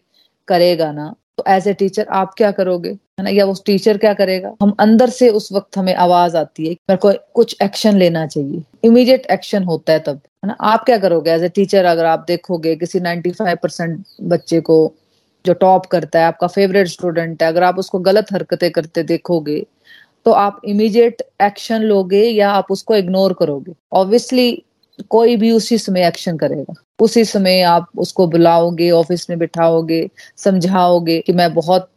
करेगा 0.48 0.92
ना 0.92 1.14
तो 1.38 1.44
एज 1.48 1.68
ए 1.68 1.74
टीचर 1.74 2.08
आप 2.12 2.34
क्या 2.38 2.52
करोगे? 2.52 2.90
है 2.90 3.24
ना? 3.24 3.30
या 3.30 3.46
वो 3.46 3.56
टीचर 3.66 3.98
क्या 3.98 4.14
करेगा? 4.14 4.54
हम 4.62 4.76
अंदर 4.80 5.10
से 5.10 5.30
उस 5.30 5.52
वक्त 5.52 5.78
हमें 5.78 5.94
आवाज़ 5.96 6.38
आती 6.38 6.66
है 6.66 6.72
मेरे 6.72 6.98
को 6.98 7.12
कुछ 7.34 7.56
एक्शन 7.64 7.98
लेना 7.98 8.26
चाहिए। 8.28 8.64
इमीडिएट 8.84 9.26
एक्शन 9.32 9.64
होता 9.64 9.94
है 9.94 10.00
तब। 10.00 10.16
है 10.16 10.48
ना? 10.48 10.56
आप 10.62 10.84
क्या 10.86 10.98
करोगे? 10.98 11.32
एज 11.32 11.44
ए 11.44 11.50
टीचर 11.50 11.86
अगर 11.86 12.06
आप 12.06 12.26
देखोगे 12.28 12.76
किसी 12.76 13.00
95 13.00 13.58
परसेंट 13.64 14.06
बच्चे 14.22 14.62
को 14.62 14.78
जो 15.46 15.54
टॉप 15.54 15.86
करता 15.86 16.20
है 16.20 16.26
आपका 16.26 16.48
फेवरेट 16.48 16.88
स्टूडेंट 16.88 17.44
है 17.44 17.50
अगर 17.50 17.64
आप 17.64 17.80
उसको 17.80 18.00
गलत 18.00 18.34
हरकतें 18.34 18.70
करते 18.72 19.04
देखोगे 19.04 19.66
तो 20.26 20.32
आप 20.32 20.62
इमीडिएट 20.66 21.22
एक्शन 21.42 21.82
लोगे 21.82 22.24
या 22.24 22.50
आप 22.52 22.72
उसको 22.72 22.96
इग्नोर 22.96 23.34
करोगे। 23.34 23.74
ऑब्वियसली 23.94 24.64
कोई 25.10 25.36
भी 25.36 25.52
उसी 25.52 25.78
समय 25.78 26.06
एक्शन 26.08 26.38
करेगा। 26.38 26.74
उसी 27.00 27.24
समय 27.26 27.62
आप 27.62 27.88
उसको 27.98 28.28
बुलाओगे 28.28 28.90
ऑफ़िस 28.92 29.30
में 29.30 29.38
बिठाओगे 29.40 30.10
समझाओगे 30.38 31.20
कि 31.20 31.34
मैं 31.34 31.54
बहुत 31.54 31.90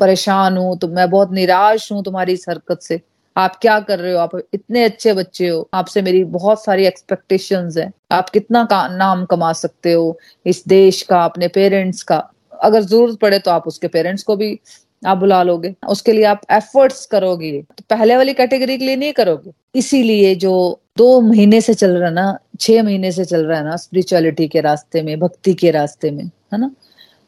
परेशान 0.00 0.56
हूँ 0.56 0.76
तो 0.78 0.88
मैं 0.88 1.08
बहुत 1.10 1.32
निराश 1.32 1.90
हूँ 1.92 2.02
तुम्हारी 2.04 2.32
इस 2.32 2.44
हरकत 2.48 2.82
से। 2.82 3.00
आप 3.36 3.56
क्या 3.56 3.78
कर 3.80 3.98
रहे 3.98 4.12
हो? 4.12 4.18
आप 4.18 4.30
इतने 4.54 4.84
अच्छे 4.84 5.12
बच्चे 5.12 5.48
हो। 5.48 5.68
आपसे 5.74 6.02
मेरी 6.02 6.22
बहुत 6.24 6.64
सारी 6.64 6.86
एक्सपेक्टेशंस 6.86 7.76
है। 7.76 7.90
आप 8.12 8.30
कितना 8.30 8.64
का, 8.64 8.86
नाम 8.88 9.24
कमा 9.24 9.52
सकते 9.52 9.92
हो 9.92 10.18
इस 10.46 10.62
देश 10.68 11.02
का 11.02 11.24
अपने 11.24 11.48
पेरेंट्स 11.48 12.02
का। 12.02 12.18
अगर 12.62 12.82
ज़रूरत 12.82 13.18
पड़े 13.18 13.38
तो 13.38 13.50
आप 13.50 13.66
उसके 13.66 13.88
पेरेंट्स 13.88 14.22
को 14.22 14.36
भी 14.36 14.60
आप 15.06 15.18
बुला 15.18 15.42
लोगे। 15.42 15.74
उसके 15.88 16.12
लिए 16.12 16.24
आप 16.24 16.40
एफर्ट्स 16.50 17.06
करोगे। 17.06 17.62
तो 17.78 17.84
पहले 17.90 18.16
वाली 18.16 18.34
कैटेगरी 18.34 18.78
के 18.78 18.84
लिए 18.84 18.96
नहीं 18.96 19.12
करोगे। 19.12 19.52
इसीलिए 19.74 20.34
जो 20.34 20.80
दो 20.96 21.20
महीने 21.20 21.60
से 21.60 21.74
चल 21.74 21.96
रहा 21.96 22.10
ना, 22.10 22.38
छह 22.60 22.82
महीने 22.82 23.12
से 23.12 23.24
चल 23.24 23.46
रहा 23.46 23.58
है 23.58 23.64
ना 23.64 23.76
स्पिरिचुअलिटी 23.76 24.48
के 24.48 24.60
रास्ते 24.60 25.02
में, 25.02 25.18
भक्ति 25.18 25.54
के 25.54 25.70
रास्ते 25.70 26.10
में, 26.10 26.24
है 26.24 26.60
ना? 26.60 26.70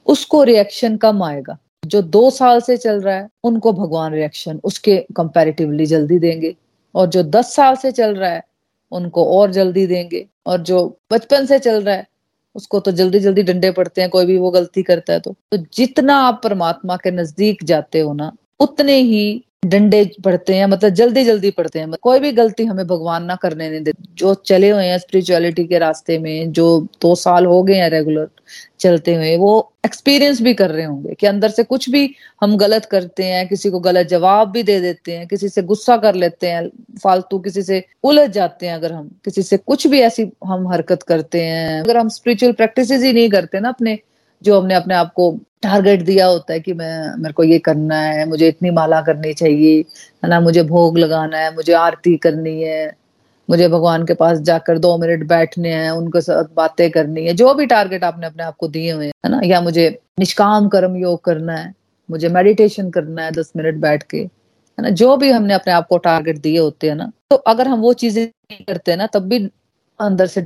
उसको 0.07 0.43
रिएक्शन 0.43 0.97
कम 0.97 1.23
आएगा। 1.23 1.59
जो 1.87 2.03
दो 2.03 2.31
साल 2.31 2.61
से 2.61 2.77
चल 2.77 3.01
रहा 3.01 3.15
है, 3.15 3.29
उनको 3.45 3.73
भगवान 3.73 4.13
रिएक्शन 4.13 4.61
उसके 4.65 5.07
कंपैरेटिवली 5.17 5.87
जल्दी 5.87 6.19
देंगे। 6.19 6.57
और 6.95 7.07
जो 7.07 7.23
दस 7.23 7.55
साल 7.55 7.77
से 7.77 7.93
चल 7.93 8.15
रहा 8.15 8.31
है, 8.31 8.43
उनको 8.93 9.41
और 9.41 9.51
जल्दी 9.51 9.87
देंगे। 9.87 10.27
और 10.47 10.59
जो 10.63 10.99
बचपन 11.13 11.47
से 11.47 11.59
चल 11.59 11.83
रहा 11.83 11.95
है 11.95 12.07
उसको 12.59 12.81
तो 12.81 12.93
जल्दी 12.93 13.21
जल्दी 13.21 13.43
डंडे 13.45 13.71
पड़ते 13.73 14.01
हैं 14.01 14.11
कोई 14.11 14.27
भी 14.27 14.39
वो 14.39 14.51
गलती 14.51 14.83
करता 14.83 15.13
है 15.13 15.21
तो, 15.21 15.35
तो 15.53 15.57
जितना 15.75 16.17
आप 16.23 16.41
परमात्मा 16.45 16.97
के 16.97 17.11
नज़दीक 17.11 17.65
जाते 17.65 18.01
हो 18.01 18.13
ना 18.15 18.33
उतने 18.61 18.97
ही 19.03 19.25
डंडे 19.67 20.11
पड़ते 20.25 20.55
हैं 20.55 20.67
मतलब 20.67 20.91
जल्दी 20.91 21.25
जल्दी 21.25 21.51
पड़ते 21.51 21.79
हैं। 21.79 21.91
कोई 22.03 22.19
भी 22.19 22.33
गलती 22.33 22.65
हमें 22.65 22.87
भगवान 22.87 23.25
ना 23.25 23.37
करने 23.37 23.71
नहीं 23.71 23.81
देते। 23.81 24.05
जो 24.15 24.35
चले 24.35 24.71
हुए 24.71 24.85
हैं 24.85 24.99
स्पिरिचुअलिटी 24.99 25.65
के 25.65 25.79
रास्ते 25.79 26.19
में, 26.19 26.53
जो 26.53 26.87
दो 27.03 27.15
साल 27.15 27.47
हो 27.47 27.63
गए 27.63 27.75
हैं 27.75 27.91
रेगुलर 27.91 28.29
चलते 28.81 29.15
हुए, 29.15 29.37
वो 29.37 29.73
एक्सपीरियंस 29.85 30.43
भी 30.43 30.55
कर 30.55 30.71
रहे 30.71 30.85
होंगे 30.85 31.15
कि 31.15 31.27
अंदर 31.27 31.49
से 31.49 31.65
कुछ 31.65 31.91
भी 31.91 32.15
हम 32.41 32.57
गलत 32.57 32.85
करते 32.85 33.25
हैं, 33.25 33.49
किसी 33.49 33.71
को 33.71 33.81
गलत 33.81 34.07
जवाब 34.07 34.51
भी 34.51 34.63
दे 34.63 34.81
देते 34.81 35.13
हैं, 35.13 35.27
किसी 35.27 35.49
से 35.49 35.63
गुस्सा 35.63 35.97
कर 35.97 36.15
लेते 36.15 36.47
हैं, 36.47 36.71
फालतू 37.03 37.39
किसी 37.39 37.63
से 37.63 37.85
उलझ 38.03 38.31
जाते 38.31 38.67
हैं 38.67 38.75
अगर 38.75 38.93
हम, 38.93 39.11
किसी 39.25 39.43
से 39.43 39.57
कुछ 39.57 39.87
भी 39.87 40.01
ऐसी 40.01 40.33
हम 40.45 40.69
हरकत 40.69 41.03
करते 41.03 41.43
हैं। 41.43 41.81
अगर 41.81 41.97
हम 41.97 42.09
स्पिरिचुअल 42.09 42.53
प्रैक्टिस 42.53 42.91
ही 42.91 43.13
नहीं 43.13 43.29
करते 43.29 43.61
ना 43.61 43.69
अपने 43.69 43.99
जो 44.43 44.61
हमने 44.61 44.75
अपने 44.75 44.95
आप 44.95 45.13
को 45.13 45.39
टारगेट 45.63 46.03
दिया 46.03 46.27
होता 46.27 46.53
है 46.53 46.61
कि 46.61 46.73
मैं, 46.73 47.17
मेरे 47.19 47.33
को 47.33 47.45
ये 47.45 47.59
करना 47.59 47.97
है, 47.97 48.29
मुझे 48.29 48.49
इतनी 48.49 48.71
माला 48.71 49.01
करनी 49.01 49.33
चाहिए, 49.35 49.81
है 50.25 50.29
ना? 50.29 50.41
मुझे 50.41 50.63
भोग 50.63 50.99
लगाना 50.99 51.39
है, 51.39 51.55
मुझे 51.55 51.73
आरती 51.73 52.17
करनी 52.17 52.63
है, 52.63 52.93
मुझे 53.51 53.69
भगवान 53.69 54.07
के 54.07 54.15
पास 54.15 54.39
जाकर 54.39 54.79
दो 54.79 54.97
मिनट 54.99 55.27
बैठने 55.29 55.75
हैं, 55.75 55.91
उनके 55.91 56.21
साथ 56.21 56.45
बातें 56.55 56.91
करनी 56.91 57.27
है, 57.27 57.35
जो 57.35 57.55
भी 57.55 57.67
टारगेट 57.67 58.05
आपने 58.05 58.27
अपने 58.27 58.43
आप 58.43 58.57
को 58.57 58.69
दिए 58.69 58.93
हुए 58.93 59.07
हैं 59.07 59.31
ना? 59.31 59.41
या 59.45 59.61
मुझे 59.61 59.89
निष्काम 60.19 60.69
कर्म 60.69 60.97
योग 60.97 61.25
करना 61.25 61.57
है, 61.57 61.75
मुझे 62.11 62.29
मेडिटेशन 62.29 62.91
करना 62.91 63.23
है 63.25 63.31
दस 63.31 63.53
मिनट 63.57 63.75
बैठ 63.75 64.03
के, 64.03 64.19
है 64.19 64.83
ना? 64.83 64.91
जो 64.91 65.17
भी 65.17 65.31
हमने 65.31 65.55
अपने 65.55 65.73
आप 65.73 65.87
को 65.89 65.99
टारगेट 65.99 66.39
दिए 66.39 66.59
होते 66.59 66.89
हैं 66.89 66.95
ना 66.95 67.13
तो 67.31 67.37
अगर 67.37 67.69
हम 67.69 67.81
वो 67.81 67.93
चीज़ें 67.93 68.25
नहीं 68.25 68.65
करते 68.65 68.91
हैं 68.91 68.99
ना, 68.99 69.07
तब 69.07 69.23
भी 69.23 69.51
अंदर 70.01 70.27
से 70.27 70.41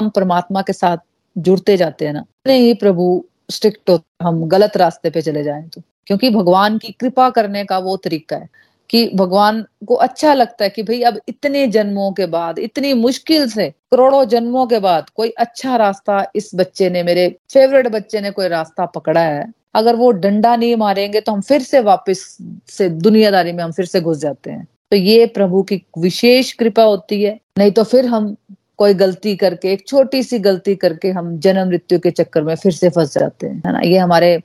हम 0.00 0.08
परमात्मा 0.08 0.62
के 0.62 0.72
साथ 0.72 0.96
जुड़ते 1.38 1.76
जाते 1.76 2.06
हैं 2.06 2.12
ना। 2.12 2.24
नहीं 2.46 2.74
प्रभु 2.74 3.24
स्ट्रिक्ट 3.50 3.90
हो, 3.90 4.00
हम 4.22 4.48
गलत 4.48 4.76
रास्ते 4.76 5.10
पे 5.10 5.22
चले 5.22 5.44
जाएँ 5.44 5.68
तो। 5.68 5.82
क्योंकि 6.06 6.30
भगवान 6.30 6.78
की 6.78 6.92
कृपा 6.92 7.30
करने 7.30 7.64
का 7.64 7.78
वो 7.78 7.96
तरीका 7.96 8.36
है 8.36 8.48
कि 8.90 9.10
भगवान 9.14 9.66
को 9.86 9.94
अच्छा 9.94 10.34
लगता 10.34 10.64
है 10.64 10.70
कि 10.70 10.82
भाई 10.82 11.02
अब 11.02 11.20
इतने 11.28 11.66
जन्मों 11.66 12.12
के 12.12 12.26
बाद, 12.26 12.58
इतनी 12.58 12.94
मुश्किल 12.94 13.48
से, 13.48 13.70
करोड़ों 13.70 14.24
जन्मों 14.24 14.66
के 14.66 14.78
बाद 14.78 15.10
कोई 15.10 15.28
अच्छा 15.28 15.76
रास्ता 15.76 16.30
इस 16.36 16.50
बच्चे 16.54 16.90
ने, 16.90 17.02
मेरे 17.02 17.36
फेवरेट 17.52 17.88
बच्चे 17.88 18.20
ने 18.20 18.30
कोई 18.30 18.48
रास्ता 18.48 18.86
पकड़ा 18.86 19.20
है। 19.20 19.52
अगर 19.74 19.96
वो 19.96 20.10
डंडा 20.10 20.56
नहीं 20.56 20.76
मारेंगे 20.76 21.20
तो 21.20 21.32
हम 21.32 21.40
फिर 21.40 21.62
से 21.62 21.80
वापस 21.80 22.38
से 22.68 22.88
दुनियादारी 22.88 23.52
में 23.52 23.64
हम 23.64 23.72
फिर 23.72 23.84
से 23.84 24.00
घुस 24.00 24.18
जाते 24.18 24.50
हैं। 24.50 24.68
तो 24.90 24.96
ये 24.96 25.26
प्रभु 25.26 25.62
की 25.62 25.82
विशेष 25.98 26.52
कृपा 26.52 26.82
होती 26.82 27.22
है। 27.22 27.40
नहीं 27.58 27.70
तो 27.70 27.84
फिर 27.84 28.06
हम 28.06 28.36
कोई 28.78 28.94
गलती 28.94 29.34
करके, 29.36 29.72
एक 29.72 29.86
छोटी 29.86 30.22
सी 30.22 30.38
गलती 30.38 30.74
करके 30.76 31.10
हम 31.10 31.36
जन्म 31.38 31.68
मृत्यु 31.68 31.98
के 31.98 32.10
चक्कर 32.12 32.42
में 32.42 32.54
फिर 32.56 32.72
से 32.72 32.88
फंस 32.90 33.14
जाते 33.14 33.46
हैं, 33.46 33.62
है 33.66 33.72
ना? 33.72 33.80
ये 33.80 33.98
हमारे 33.98 34.40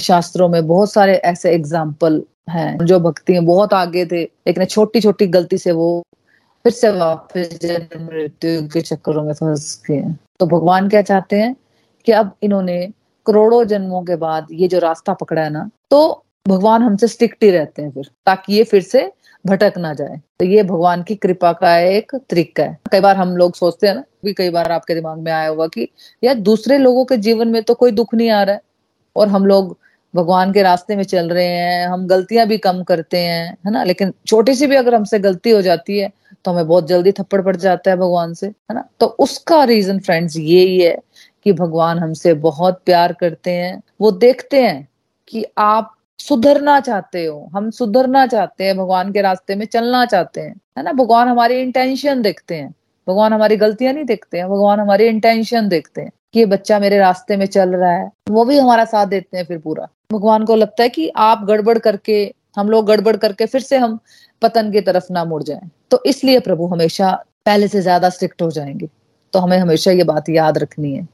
शास्त्रों 0.00 0.48
में 0.48 0.66
बहुत 0.66 0.92
सारे 0.92 1.14
ऐसे 1.24 1.50
एग्ज़ाम्पल 1.54 2.22
हैं, 2.50 2.78
जो 2.78 2.98
भक्ति 3.00 3.32
में 3.32 3.46
बहुत 3.46 3.72
आगे 3.74 4.04
थे, 4.06 4.22
लेकिन 4.22 4.64
छोटी 4.66 5.00
छोटी 5.00 5.26
गलती 5.28 5.58
से 5.58 5.72
वो 5.72 6.02
फिर 6.64 6.72
से 6.72 6.90
वापस 6.90 7.58
जन्म 7.62 8.04
मृत्यु 8.04 8.68
के 8.68 8.80
चक्करों 8.80 9.22
में 9.24 9.32
फंस 9.34 9.82
गए 9.90 10.02
तो 10.40 10.46
भगवान 10.46 10.88
क्या 10.88 11.02
चाहते 11.02 11.36
हैं 11.36 11.54
कि 12.06 12.12
अब 12.12 12.34
इन्होंने 12.42 12.78
करोड़ों 13.26 13.64
जन्मों 13.64 14.02
के 14.04 14.16
बाद 14.16 14.46
ये 14.52 14.68
जो 14.68 14.78
रास्ता 14.78 15.12
पकड़ा 15.14 15.42
है 15.42 15.50
ना 15.50 15.68
तो 15.90 16.00
भगवान 16.48 16.82
हमसे 16.82 17.08
स्टिक्ट 17.08 17.44
ही 17.44 17.50
रहते 17.50 17.82
हैं 17.82 17.90
फिर, 17.90 18.10
ताकि 18.26 18.54
ये 18.54 18.64
फिर 18.64 18.82
से 18.82 19.10
भटक 19.46 19.72
ना 19.78 19.94
जाए। 19.94 20.20
तो 20.38 20.44
ये 20.44 20.62
भगवान 20.62 21.02
की 21.02 21.14
कृपा 21.14 21.52
का 21.52 21.78
एक 21.78 22.12
तरीका 22.14 22.62
है। 22.62 22.78
कई 22.92 23.00
बार 23.00 23.16
हम 23.16 23.36
लोग 23.36 23.54
सोचते 23.54 23.86
हैं 23.86 23.94
ना, 23.94 24.04
भी 24.24 24.32
कई 24.32 24.50
बार 24.50 24.72
आपके 24.72 24.94
दिमाग 24.94 25.18
में 25.18 25.32
आया 25.32 25.48
होगा 25.48 25.66
कि, 25.66 25.88
यार, 26.24 26.34
दूसरे 26.34 26.78
लोगों 26.78 27.04
के 27.04 27.16
जीवन 27.16 27.48
में 27.48 27.62
तो 27.62 27.74
कोई 27.74 27.90
दुख 27.90 28.14
नहीं 28.14 28.30
आ 28.30 28.42
रहा 28.42 28.54
है। 28.54 28.60
और 29.16 29.28
हम 29.28 29.46
लोग 29.46 29.78
भगवान 30.16 30.52
के 30.52 30.62
रास्ते 30.62 30.96
में 30.96 31.04
चल 31.04 31.28
रहे 31.28 31.46
हैं, 31.46 31.88
हम 31.88 32.06
गलतियाँ 32.06 32.46
भी 32.46 32.58
कम 32.58 32.82
करते 32.82 33.18
हैं, 33.18 33.56
है 33.66 33.70
ना? 33.72 33.84
लेकिन 33.84 34.12
छोटी 34.26 34.54
सी 34.54 34.66
भी 34.66 34.76
अगर 34.76 34.94
हमसे 34.94 35.18
गलती 35.18 35.50
हो 35.50 35.62
जाती 35.62 35.98
है 35.98 36.10
तो 36.44 36.50
हमें 36.50 36.68
बहुत 36.68 36.88
जल्दी 36.88 37.12
थप्पड़ 37.12 37.42
पड़ 37.42 37.56
जाता 37.56 37.90
है 37.90 37.96
भगवान 37.96 38.34
से, 38.34 38.46
है 38.46 38.74
ना? 38.74 38.88
तो 39.00 39.06
उसका 39.06 39.64
रीजन 39.64 39.98
फ्रेंड्स 39.98 40.36
यही 40.36 40.80
है 40.80 40.98
कि 41.44 41.52
भगवान 41.52 41.98
हमसे 41.98 42.34
बहुत 42.34 42.82
प्यार 42.86 43.12
करते 43.12 43.50
हैं। 43.50 43.82
वो 44.00 44.10
देखते 44.10 44.62
हैं 44.62 44.88
कि 45.28 45.44
आप 45.58 45.95
सुधरना 46.18 46.80
चाहते 46.80 47.24
हो, 47.24 47.50
हम 47.54 47.70
सुधरना 47.70 48.26
चाहते 48.26 48.64
हैं, 48.64 48.76
भगवान 48.76 49.12
के 49.12 49.22
रास्ते 49.22 49.54
में 49.54 49.66
चलना 49.66 50.04
चाहते 50.04 50.40
हैं, 50.40 50.54
है 50.78 50.84
ना? 50.84 50.92
भगवान 50.92 51.28
हमारी 51.28 51.60
इंटेंशन 51.60 52.22
देखते 52.22 52.54
हैं, 52.54 52.74
भगवान 53.08 53.32
हमारी 53.32 53.56
गलतियाँ 53.56 53.92
नहीं 53.92 54.04
देखते 54.04 54.38
हैं, 54.38 54.48
भगवान 54.48 54.80
हमारी 54.80 55.06
इंटेंशन 55.06 55.68
देखते 55.68 56.00
हैं 56.00 56.10
कि 56.32 56.38
ये 56.38 56.46
बच्चा 56.46 56.78
मेरे 56.78 56.98
रास्ते 56.98 57.36
में 57.36 57.46
चल 57.46 57.68
रहा 57.68 57.90
है, 57.90 58.10
वो 58.30 58.44
भी 58.44 58.58
हमारा 58.58 58.84
साथ 58.84 59.06
देते 59.06 59.36
हैं 59.36 59.44
फिर 59.44 59.58
पूरा। 59.58 59.88
भगवान 60.12 60.44
को 60.44 60.56
लगता 60.56 60.82
है 60.82 60.88
कि 60.88 61.08
आप 61.16 61.44
गड़बड़ 61.44 61.78
करके, 61.78 62.34
हम 62.56 62.68
लोग 62.70 62.86
गड़बड़ 62.86 63.16
करके 63.16 63.46
फिर 63.46 63.60
से 63.60 63.76
हम 63.76 63.98
पतन 64.42 64.72
की 64.72 64.80
तरफ़ 64.80 65.12
ना 65.12 65.24
मुड़ 65.24 65.42
जाए। 65.42 65.60
तो 65.90 66.02
इसलिए 66.06 66.40
प्रभु 66.40 66.66
हमेशा 66.66 67.24
पहले 67.46 67.68
से 67.68 67.80
ज़्यादा 67.80 68.08
स्ट्रिक्ट 68.10 68.42
हो 68.42 68.50
जाएँगे। 68.50 68.88
तो 69.32 69.38
हमें 69.38 69.58
हमेशा 69.58 69.90
ये 69.90 70.04
बात 70.04 70.28
याद 70.28 70.58
रखनी 70.58 70.94
है। 70.94 71.08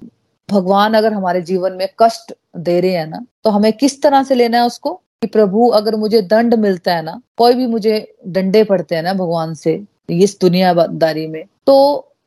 भगवान 0.49 0.95
अगर 0.95 1.13
हमारे 1.13 1.41
जीवन 1.43 1.73
में 1.73 1.89
कष्ट 1.99 2.33
दे 2.57 2.81
रहे 2.81 2.91
हैं 2.91 3.07
ना 3.07 3.25
तो 3.45 3.51
हमें 3.51 3.73
किस 3.73 4.01
तरह 4.03 4.23
से 4.23 4.35
लेना 4.35 4.59
है 4.59 4.67
उसको? 4.67 4.93
कि 4.93 5.27
प्रभु, 5.27 5.67
अगर 5.69 5.97
मुझे 5.97 6.21
दंड 6.23 6.55
मिलता 6.55 6.95
है 6.95 7.03
ना, 7.03 7.21
कोई 7.37 7.55
भी 7.55 7.67
मुझे 7.67 8.15
डंडे 8.29 8.63
पड़ते 8.65 8.95
हैं 8.95 9.03
ना 9.03 9.13
भगवान 9.15 9.55
से 9.55 9.83
इस 10.11 10.39
दुनियादारी 10.41 11.27
में 11.27 11.45
तो 11.67 11.77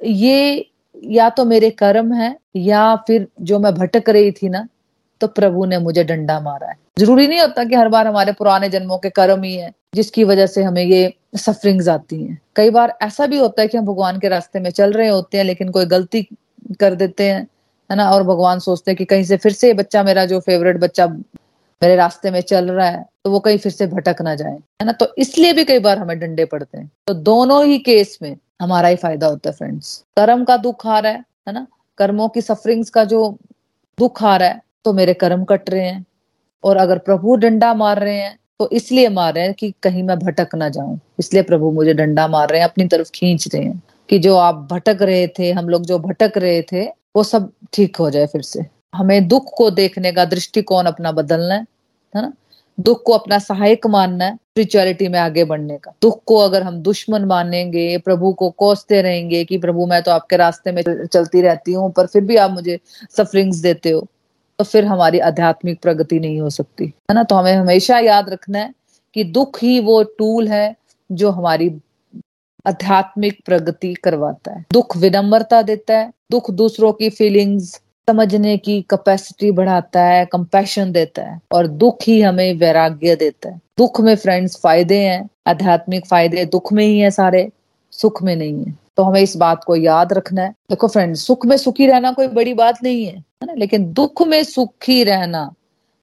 ये 0.03 0.65
या 1.03 1.29
तो 1.29 1.45
मेरे 1.45 1.69
कर्म 1.71 2.13
है, 2.13 2.35
या 2.55 2.95
फिर 2.97 3.27
जो 3.41 3.59
मैं 3.59 3.73
भटक 3.73 4.09
रही 4.09 4.31
थी 4.31 4.49
ना 4.49 4.67
तो 5.21 5.27
प्रभु 5.29 5.65
ने 5.65 5.77
मुझे 5.79 6.03
डंडा 6.03 6.39
मारा 6.39 6.67
है। 6.67 6.77
ज़रूरी 6.99 7.27
नहीं 7.27 7.39
होता 7.39 7.63
कि 7.63 7.75
हर 7.75 7.89
बार 7.89 8.07
हमारे 8.07 8.31
पुराने 8.31 8.69
जन्मों 8.69 8.97
के 8.97 9.09
कर्म 9.09 9.43
ही 9.43 9.55
है, 9.55 9.71
जिसकी 9.95 10.23
वजह 10.23 10.45
से 10.47 10.63
हमें 10.63 10.83
ये 10.83 11.13
सफरिंग्स 11.37 11.87
आती 11.87 12.21
हैं। 12.23 12.37
कई 12.55 12.69
बार 12.69 12.97
ऐसा 13.01 13.25
भी 13.25 13.37
होता 13.37 13.61
है 13.61 13.67
कि 13.67 13.77
हम 13.77 13.85
भगवान 13.85 14.19
के 14.19 14.29
रास्ते 14.29 14.59
में 14.59 14.69
चल 14.69 14.91
रहे 14.91 15.07
होते 15.07 15.37
हैं, 15.37 15.45
लेकिन 15.45 15.69
कोई 15.71 15.85
गलती 15.85 16.21
कर 16.79 16.95
देते 16.95 17.29
हैं 17.29 17.47
है 17.89 17.97
ना? 17.97 18.09
और 18.11 18.23
भगवान 18.23 18.59
सोचते 18.59 18.91
हैं 18.91 18.97
कि 18.97 19.05
कहीं 19.05 19.23
से 19.23 19.37
फिर 19.37 19.51
से 19.53 19.73
बच्चा 19.75 20.03
मेरा 20.03 20.25
जो 20.25 20.39
फेवरेट 20.41 20.79
बच्चा 20.79 21.07
मेरे 21.07 21.95
रास्ते 21.95 22.31
में 22.31 22.39
चल 22.43 22.69
रहा 22.71 22.87
है 22.87 23.03
तो 23.23 23.31
वो 23.31 23.39
कहीं 23.39 23.57
फिर 23.57 23.71
से 23.71 23.87
भटक 23.87 24.21
ना 24.21 24.33
जाए, 24.35 24.51
है 24.51 24.85
ना? 24.85 24.91
तो 24.91 25.13
इसलिए 25.17 25.53
भी 25.53 25.63
कई 25.65 25.79
बार 25.79 25.97
हमें 25.99 26.19
डंडे 26.19 26.45
पड़ते 26.45 26.77
हैं। 26.77 26.89
तो 27.07 27.13
दोनों 27.13 27.63
ही 27.65 27.77
केस 27.81 28.17
में 28.21 28.35
हमारा 28.61 28.87
ही 28.87 28.95
फ़ायदा 28.95 29.27
होता 29.27 29.49
है 29.49 29.55
फ्रेंड्स 29.55 29.97
कर्म 30.17 30.43
का 30.43 30.57
दुख 30.59 30.85
आ 30.87 30.99
रहा 30.99 31.11
है 31.11 31.23
है 31.47 31.53
ना? 31.53 31.65
कर्मों 31.97 32.27
की 32.29 32.41
सफरिंग्स 32.41 32.89
का 32.89 33.03
जो 33.05 33.37
दुख 33.97 34.23
आ 34.23 34.35
रहा 34.37 34.49
है 34.49 34.61
तो 34.85 34.93
मेरे 34.93 35.13
कर्म 35.15 35.43
कट 35.43 35.69
रहे 35.69 35.85
हैं। 35.85 36.05
और 36.63 36.77
अगर 36.77 36.97
प्रभु 36.99 37.35
डंडा 37.35 37.73
मार 37.73 37.99
रहे 37.99 38.15
हैं 38.15 38.37
तो 38.59 38.69
इसलिए 38.71 39.09
मार 39.09 39.33
रहे 39.33 39.43
हैं 39.43 39.53
कि 39.53 39.73
कहीं 39.83 40.03
मैं 40.03 40.17
भटक 40.19 40.55
ना 40.55 40.69
जाऊँ। 40.69 40.99
इसलिए 41.19 41.43
प्रभु 41.43 41.71
मुझे 41.71 41.93
डंडा 41.93 42.27
मार 42.27 42.49
रहे 42.49 42.59
हैं, 42.59 42.67
अपनी 42.67 42.87
तरफ़ 42.87 43.09
खींच 43.15 43.47
रहे 43.47 43.63
हैं 43.63 43.81
कि 44.09 44.19
जो 44.19 44.35
आप 44.37 44.67
भटक 44.71 45.01
रहे 45.01 45.27
थे, 45.39 45.51
हम 45.51 45.69
लोग 45.69 45.85
जो 45.85 45.99
भटक 45.99 46.37
रहे 46.37 46.61
थे 46.63 46.85
वो 47.15 47.23
सब 47.23 47.51
ठीक 47.73 47.97
हो 47.97 48.09
जाए 48.09 48.25
फिर 48.27 48.41
से। 48.41 48.65
हमें 48.95 49.27
दुख 49.27 49.51
को 49.57 49.69
देखने 49.71 50.11
का 50.11 50.25
दृष्टिकोण 50.25 50.85
अपना 50.85 51.11
बदलना 51.11 51.55
है 51.55 51.65
ना? 52.13 52.31
दुख 52.77 53.03
को 53.05 53.13
अपना 53.13 53.37
सहायक 53.39 53.85
मानना 53.87 54.25
है 54.25 54.35
स्पिरिचुअलिटी 54.35 55.07
में 55.07 55.19
आगे 55.19 55.43
बढ़ने 55.43 55.77
का। 55.77 55.93
दुख 56.01 56.21
को 56.25 56.37
अगर 56.37 56.63
हम 56.63 56.79
दुश्मन 56.81 57.25
मानेंगे, 57.25 57.97
प्रभु 57.97 58.31
को 58.33 58.49
कोसते 58.49 59.01
रहेंगे 59.01 59.43
कि 59.45 59.57
प्रभु 59.57 59.85
मैं 59.85 60.01
तो 60.03 60.11
आपके 60.11 60.37
रास्ते 60.37 60.71
में 60.71 60.81
चलती 61.05 61.41
रहती 61.41 61.73
हूँ, 61.73 61.91
पर 61.91 62.05
फिर 62.05 62.23
भी 62.23 62.35
आप 62.35 62.51
मुझे 62.51 62.79
सफरिंग्स 63.17 63.57
देते 63.57 63.89
हो 63.89 64.07
तो 64.59 64.63
फिर 64.63 64.85
हमारी 64.85 65.19
आध्यात्मिक 65.19 65.81
प्रगति 65.81 66.19
नहीं 66.19 66.39
हो 66.41 66.49
सकती, 66.49 66.85
है 66.85 67.13
ना? 67.13 67.23
तो 67.23 67.35
हमें 67.35 67.53
हमेशा 67.53 67.99
याद 67.99 68.29
रखना 68.29 68.59
है 68.59 68.73
कि 69.15 69.23
दुख 69.25 69.61
ही 69.63 69.79
वो 69.79 70.01
टूल 70.19 70.47
है 70.47 70.75
जो 71.09 71.31
हमारी 71.31 71.69
आध्यात्मिक 72.67 73.39
प्रगति 73.45 73.93
करवाता 73.93 74.53
है। 74.53 74.65
दुख 74.73 74.97
विनम्रता 74.97 75.61
देता 75.61 75.97
है, 75.97 76.13
दुख 76.31 76.51
दूसरों 76.51 76.93
की 76.93 77.09
फीलिंग्स 77.09 77.81
समझने 78.09 78.57
की 78.57 78.81
कैपेसिटी 78.81 79.51
बढ़ाता 79.51 80.03
है 80.03 80.25
कंपैशन 80.25 80.91
देता 80.91 81.21
है 81.21 81.41
और 81.51 81.67
दुख 81.67 81.97
ही 82.07 82.21
हमें 82.21 82.53
वैराग्य 82.53 83.15
देता 83.15 83.49
है। 83.49 83.61
दुख 83.77 84.01
में 84.01 84.15
फ्रेंड्स 84.15 84.61
फ़ायदे 84.61 84.99
हैं, 84.99 85.29
आध्यात्मिक 85.47 86.05
फ़ायदे 86.05 86.45
दुख 86.45 86.73
में 86.73 86.85
ही 86.85 86.99
है 86.99 87.11
सारे, 87.11 87.49
सुख 87.91 88.23
में 88.23 88.35
नहीं 88.35 88.65
है। 88.65 88.79
तो 88.97 89.03
हमें 89.03 89.21
इस 89.21 89.37
बात 89.37 89.63
को 89.63 89.75
याद 89.75 90.13
रखना 90.13 90.41
है। 90.41 90.49
देखो 90.49 90.87
फ्रेंड्स 90.87 91.27
सुख 91.27 91.45
में 91.45 91.57
सुखी 91.57 91.87
रहना 91.87 92.11
कोई 92.11 92.27
बड़ी 92.27 92.53
बात 92.53 92.83
नहीं 92.83 93.05
है 93.05 93.17
है 93.17 93.45
ना? 93.45 93.53
लेकिन 93.53 93.93
दुख 93.93 94.27
में 94.27 94.43
सुखी 94.43 95.03
रहना 95.03 95.53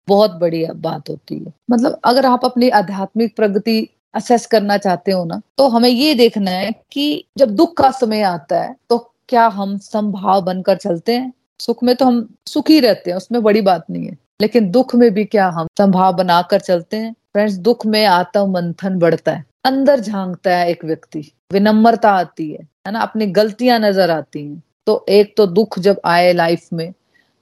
बहुत 0.08 0.30
बड़ी 0.30 0.66
बात 0.76 1.10
होती 1.10 1.38
है। 1.38 1.52
मतलब 1.70 2.00
अगर 2.04 2.26
आप 2.26 2.44
अपनी 2.44 2.68
आध्यात्मिक 2.68 3.36
प्रगति 3.36 3.88
असेस 4.14 4.46
करना 4.46 4.76
चाहते 4.78 5.12
हो 5.12 5.24
ना 5.24 5.40
तो 5.58 5.68
हमें 5.68 5.88
ये 5.88 6.14
देखना 6.14 6.50
है 6.50 6.72
कि 6.92 7.24
जब 7.38 7.54
दुख 7.56 7.76
का 7.76 7.90
समय 7.92 8.22
आता 8.24 8.60
है 8.62 8.74
तो 8.90 8.98
क्या 9.28 9.46
हम 9.48 9.76
संभाव 9.78 10.40
बनकर 10.42 10.76
चलते 10.76 11.12
हैं? 11.12 11.32
सुख 11.60 11.82
में 11.84 11.94
तो 11.96 12.04
हम 12.04 12.26
सुखी 12.48 12.78
रहते 12.80 13.10
हैं, 13.10 13.16
उसमें 13.16 13.42
बड़ी 13.42 13.60
बात 13.62 13.84
नहीं 13.90 14.06
है। 14.06 14.16
लेकिन 14.40 14.70
दुख 14.70 14.94
में 14.94 15.10
भी 15.14 15.24
क्या 15.26 15.46
हम 15.48 15.66
संभाव 15.78 16.12
बनाकर 16.14 16.60
चलते 16.60 16.96
हैं? 16.96 17.12
फ्रेंड्स, 17.32 17.54
दुख 17.54 17.86
में 17.86 18.04
आत्म 18.06 18.50
मंथन 18.50 18.98
बढ़ता 18.98 19.32
है। 19.32 19.44
अंदर 19.64 20.00
झांकता 20.00 20.56
है 20.56 20.70
एक 20.70 20.84
व्यक्ति, 20.84 21.24
विनम्रता 21.52 22.10
आती 22.12 22.50
है 22.50 22.66
है 22.86 22.92
ना? 22.92 23.00
अपनी 23.00 23.26
गलतियाँ 23.28 23.78
नज़र 23.80 24.10
आती 24.10 24.44
हैं। 24.44 24.62
तो 24.86 25.04
एक 25.10 25.34
तो 25.36 25.46
दुख 25.48 25.78
जब 25.78 26.00
आए 26.06 26.32
लाइफ 26.32 26.68
में 26.72 26.92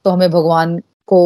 तो 0.04 0.10
हमें 0.10 0.30
भगवान 0.30 0.78
को 1.08 1.20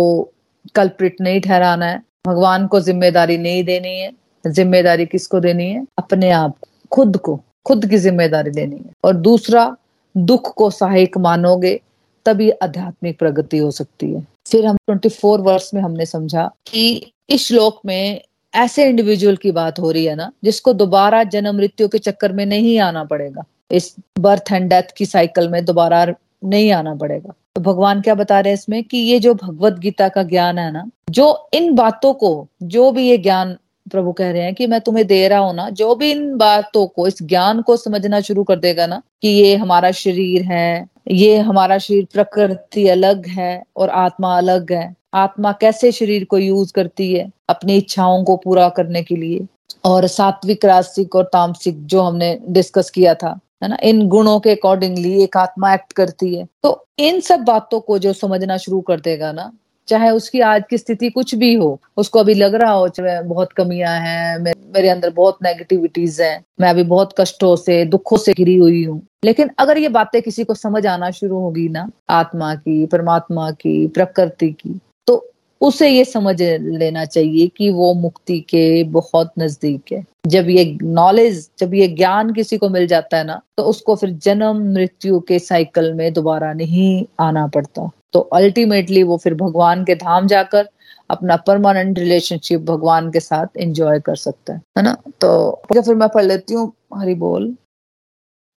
कल्प्रिट 0.74 1.20
नहीं 1.20 1.40
ठहराना 1.40 1.86
है, 1.86 2.02
भगवान 2.26 2.66
को 2.66 2.80
ज़िम्मेदारी 2.80 3.38
नहीं 3.38 3.64
देनी 3.64 3.98
है। 3.98 4.12
ज़िम्मेदारी 4.46 5.06
किसको 5.06 5.40
देनी 5.40 5.70
है? 5.70 5.86
अपने 5.98 6.30
आप 6.30 6.56
खुद 6.90 7.16
को, 7.16 7.40
खुद 7.66 7.86
की 7.86 7.96
ज़िम्मेदारी 7.96 8.50
लेनी 8.50 8.76
है। 8.76 8.92
और 9.04 9.16
दूसरा, 9.16 9.76
दुख 10.16 10.54
को 10.54 10.70
सहायक 10.70 11.18
मानोगे, 11.18 11.80
तभी 12.26 12.50
आध्यात्मिक 12.50 13.18
प्रगति 13.18 13.58
हो 13.58 13.70
सकती 13.70 14.12
है। 14.12 14.26
फिर 14.50 14.66
हम 14.66 14.76
24 14.90 15.40
वर्ष 15.40 15.70
में 15.74 15.82
हमने 15.82 16.06
समझा 16.06 16.50
कि 16.66 17.12
इस 17.30 17.46
श्लोक 17.48 17.80
में 17.86 18.20
ऐसे 18.54 18.88
इंडिविजुअल 18.88 19.36
की 19.36 19.52
बात 19.52 19.78
हो 19.78 19.90
रही 19.90 20.04
है 20.04 20.14
ना, 20.14 20.32
जिसको 20.44 20.72
दोबारा 20.72 21.24
जन्म 21.24 21.56
मृत्यु 21.56 21.88
के 21.88 21.98
चक्कर 21.98 22.32
में 22.32 22.46
नहीं 22.46 22.78
आना 22.78 23.04
पड़ेगा। 23.04 23.44
इस 23.70 23.96
बर्थ 24.18 24.52
एंड 24.52 24.70
डेथ 24.70 24.82
की 24.96 25.06
साइकिल 25.06 25.48
में 25.48 25.64
दोबारा 25.64 26.06
नहीं 26.44 26.72
आना 26.72 26.94
पड़ेगा। 26.94 27.34
तो 27.56 27.60
भगवान 27.60 28.00
क्या 28.00 28.14
बता 28.14 28.40
रहे 28.40 28.52
हैं 28.52 28.58
इसमें 28.58 28.84
कि 28.84 28.98
ये 28.98 29.18
जो 29.18 29.34
भगवत 29.34 29.72
गीता 29.72 30.08
का 30.08 30.22
ज्ञान 30.22 30.58
है 30.58 30.72
ना, 30.72 30.90
जो 31.10 31.48
इन 31.54 31.74
बातों 31.74 32.14
को, 32.14 32.48
जो 32.62 32.90
भी 32.90 33.08
ये 33.08 33.18
ज्ञान 33.18 33.56
प्रभु 33.90 34.12
कह 34.12 34.30
रहे 34.30 34.42
हैं 34.42 34.54
कि 34.54 34.66
मैं 34.66 34.80
तुम्हें 34.80 35.06
दे 35.06 35.28
रहा 35.28 35.38
हूँ 35.38 35.54
ना, 35.54 35.70
जो 35.70 35.94
भी 35.94 36.10
इन 36.10 36.36
बातों 36.36 36.86
को, 36.86 37.08
इस 37.08 37.22
ज्ञान 37.22 37.62
को 37.62 37.76
समझना 37.76 38.20
शुरू 38.20 38.44
कर 38.44 38.56
देगा 38.56 38.86
ना, 38.86 39.02
कि 39.22 39.28
ये 39.28 39.56
हमारा 39.56 39.90
शरीर 39.90 40.42
है, 40.42 40.86
ये 41.10 41.38
हमारा 41.38 41.78
शरीर 41.78 42.06
प्रकृति 42.12 42.88
अलग 42.88 43.26
है 43.26 43.62
और 43.76 43.90
आत्मा 43.90 44.38
अलग 44.38 44.72
है। 44.72 44.94
आत्मा 45.14 45.52
कैसे 45.52 45.92
शरीर 45.92 46.24
को 46.24 46.38
यूज़ 46.38 46.72
करती 46.72 47.14
है? 47.14 47.30
अपनी 47.48 47.76
इच्छाओं 47.76 48.24
को 48.24 48.36
पूरा 48.36 48.68
करने 48.68 49.02
के 49.02 49.16
लिए। 49.16 49.46
और 49.84 50.06
सात्विक 50.06 50.64
रासिक 50.64 51.16
और 51.16 51.24
तामसिक 51.24 51.86
जो 51.86 52.02
हमने 52.02 52.38
डिस्कस 52.48 52.90
किया 52.90 53.14
था, 53.14 53.40
है 53.62 53.68
ना, 53.68 53.76
इन 53.82 54.08
गुणों 54.08 54.40
के 54.40 54.50
अकॉर्डिंगली 54.50 55.22
एक 55.22 55.36
आत्मा 55.36 55.74
एक्ट 55.74 55.92
करती 55.92 56.34
है। 56.34 56.46
तो 56.62 56.86
इन 56.98 57.20
सब 57.20 57.40
बातों 57.40 57.80
को 57.80 57.98
जो 57.98 58.12
समझना 58.12 58.56
शुरू 58.56 58.80
कर 58.80 59.00
देगा 59.00 59.32
ना 59.32 59.52
चाहे 59.88 60.10
उसकी 60.10 60.40
आज 60.42 60.62
की 60.70 60.78
स्थिति 60.78 61.10
कुछ 61.10 61.34
भी 61.34 61.54
हो, 61.54 61.78
उसको 61.96 62.18
अभी 62.18 62.34
लग 62.34 62.54
रहा 62.54 62.72
हो, 62.72 62.88
चाहे 62.88 63.20
बहुत 63.24 63.52
कमियाँ 63.52 63.98
हैं 64.00 64.38
मेरे 64.38 64.88
अंदर 64.88 65.10
बहुत 65.10 65.38
नेगेटिविटीज 65.42 66.20
हैं, 66.20 66.44
मैं 66.60 66.70
अभी 66.70 66.82
बहुत 66.84 67.14
कष्टों 67.18 67.54
से, 67.56 67.84
दुखों 67.84 68.16
से 68.16 68.32
घिरी 68.32 68.56
हुई 68.56 68.84
हूँ। 68.84 69.00
लेकिन 69.24 69.50
अगर 69.58 69.78
ये 69.78 69.88
बातें 69.90 70.20
किसी 70.22 70.44
को 70.44 70.54
समझ 70.54 70.86
आना 70.86 71.10
शुरू 71.10 71.38
होगी 71.40 71.68
ना, 71.68 71.88
आत्मा 72.10 72.54
की, 72.54 72.84
परमात्मा 72.86 73.50
की, 73.52 73.86
प्रकृति 73.88 74.50
की 74.52 74.80
तो 75.06 75.24
उसे 75.60 75.88
ये 75.88 76.04
समझ 76.04 76.40
लेना 76.42 77.04
चाहिए 77.04 77.46
कि 77.56 77.70
वो 77.70 77.92
मुक्ति 77.94 78.38
के 78.40 78.82
बहुत 78.84 79.32
नज़दीक 79.38 79.92
है। 79.92 80.04
जब 80.26 80.48
ये 80.50 80.64
नॉलेज 80.82 81.48
जब 81.58 81.74
ये 81.74 81.86
ज्ञान 81.88 82.32
किसी 82.32 82.56
को 82.58 82.68
मिल 82.68 82.86
जाता 82.86 83.16
है 83.16 83.24
ना 83.24 83.40
तो 83.56 83.62
उसको 83.62 83.94
फिर 83.96 84.10
जन्म, 84.24 84.62
मृत्यु 84.72 85.20
के 85.20 85.38
साइकिल 85.38 85.92
में 85.94 86.12
दोबारा 86.12 86.52
नहीं 86.52 87.04
आना 87.20 87.46
पड़ता। 87.46 87.90
तो 88.14 88.20
अल्टीमेटली 88.32 89.02
वो 89.02 89.16
फिर 89.16 89.34
भगवान 89.34 89.84
के 89.84 89.94
धाम 89.94 90.26
जाकर 90.26 90.68
अपना 91.10 91.36
परमानेंट 91.36 91.98
रिलेशनशिप 91.98 92.60
भगवान 92.60 93.10
के 93.10 93.20
साथ 93.20 93.56
एंजॉय 93.56 94.00
कर 94.00 94.16
सकता 94.16 94.52
है 94.52 94.60
है 94.78 94.82
ना? 94.84 94.96
तो 95.20 95.62
फिर 95.72 95.94
मैं 95.94 96.08
पढ़ 96.08 96.24
लेती 96.24 96.54
हूँ। 96.54 96.72
हरी 96.94 97.14
बोल। 97.14 97.54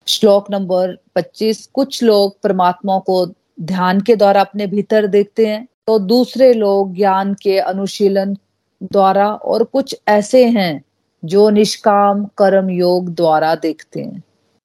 श्लोक 0.06 0.50
नंबर 0.50 0.96
25 1.16 1.66
कुछ 1.66 2.02
लोग 2.02 2.40
परमात्मा 2.42 2.98
को 2.98 3.24
ध्यान 3.60 4.00
के 4.00 4.16
द्वारा 4.16 4.40
अपने 4.40 4.66
भीतर 4.66 5.06
देखते 5.06 5.46
हैं 5.46 5.66
तो 5.86 5.98
दूसरे 5.98 6.52
लोग 6.52 6.94
ज्ञान 6.94 7.34
के 7.34 7.58
अनुशीलन 7.58 8.36
द्वारा 8.82 9.28
और 9.28 9.64
कुछ 9.64 9.96
ऐसे 10.08 10.44
हैं 10.48 10.82
जो 11.22 11.48
निष्काम 11.50 12.24
कर्म 12.38 12.70
योग 12.70 13.14
द्वारा 13.14 13.54
देखते 13.54 14.00
हैं। 14.00 14.22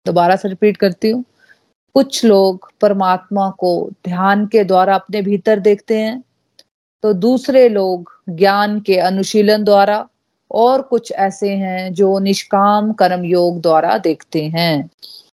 दोबारा 0.06 0.36
से 0.36 0.48
रिपीट 0.48 0.76
करती 0.76 1.10
हूँ। 1.10 1.24
कुछ 1.94 2.24
लोग 2.24 2.70
परमात्मा 2.80 3.48
को 3.50 3.90
ध्यान 4.04 4.46
के 4.46 4.64
द्वारा 4.64 4.94
अपने 4.94 5.22
भीतर 5.22 5.60
देखते 5.60 5.98
हैं 5.98 6.22
तो 7.04 7.12
दूसरे 7.12 7.68
लोग 7.68 8.10
ज्ञान 8.30 8.80
के 8.80 8.98
अनुशीलन 8.98 9.64
द्वारा 9.64 10.06
और 10.50 10.82
कुछ 10.82 11.12
ऐसे 11.12 11.50
हैं 11.50 11.92
जो 11.94 12.18
निष्काम 12.18 12.92
कर्म 12.92 13.24
योग 13.24 13.60
द्वारा 13.60 13.96
देखते 13.98 14.42
हैं। 14.44 14.90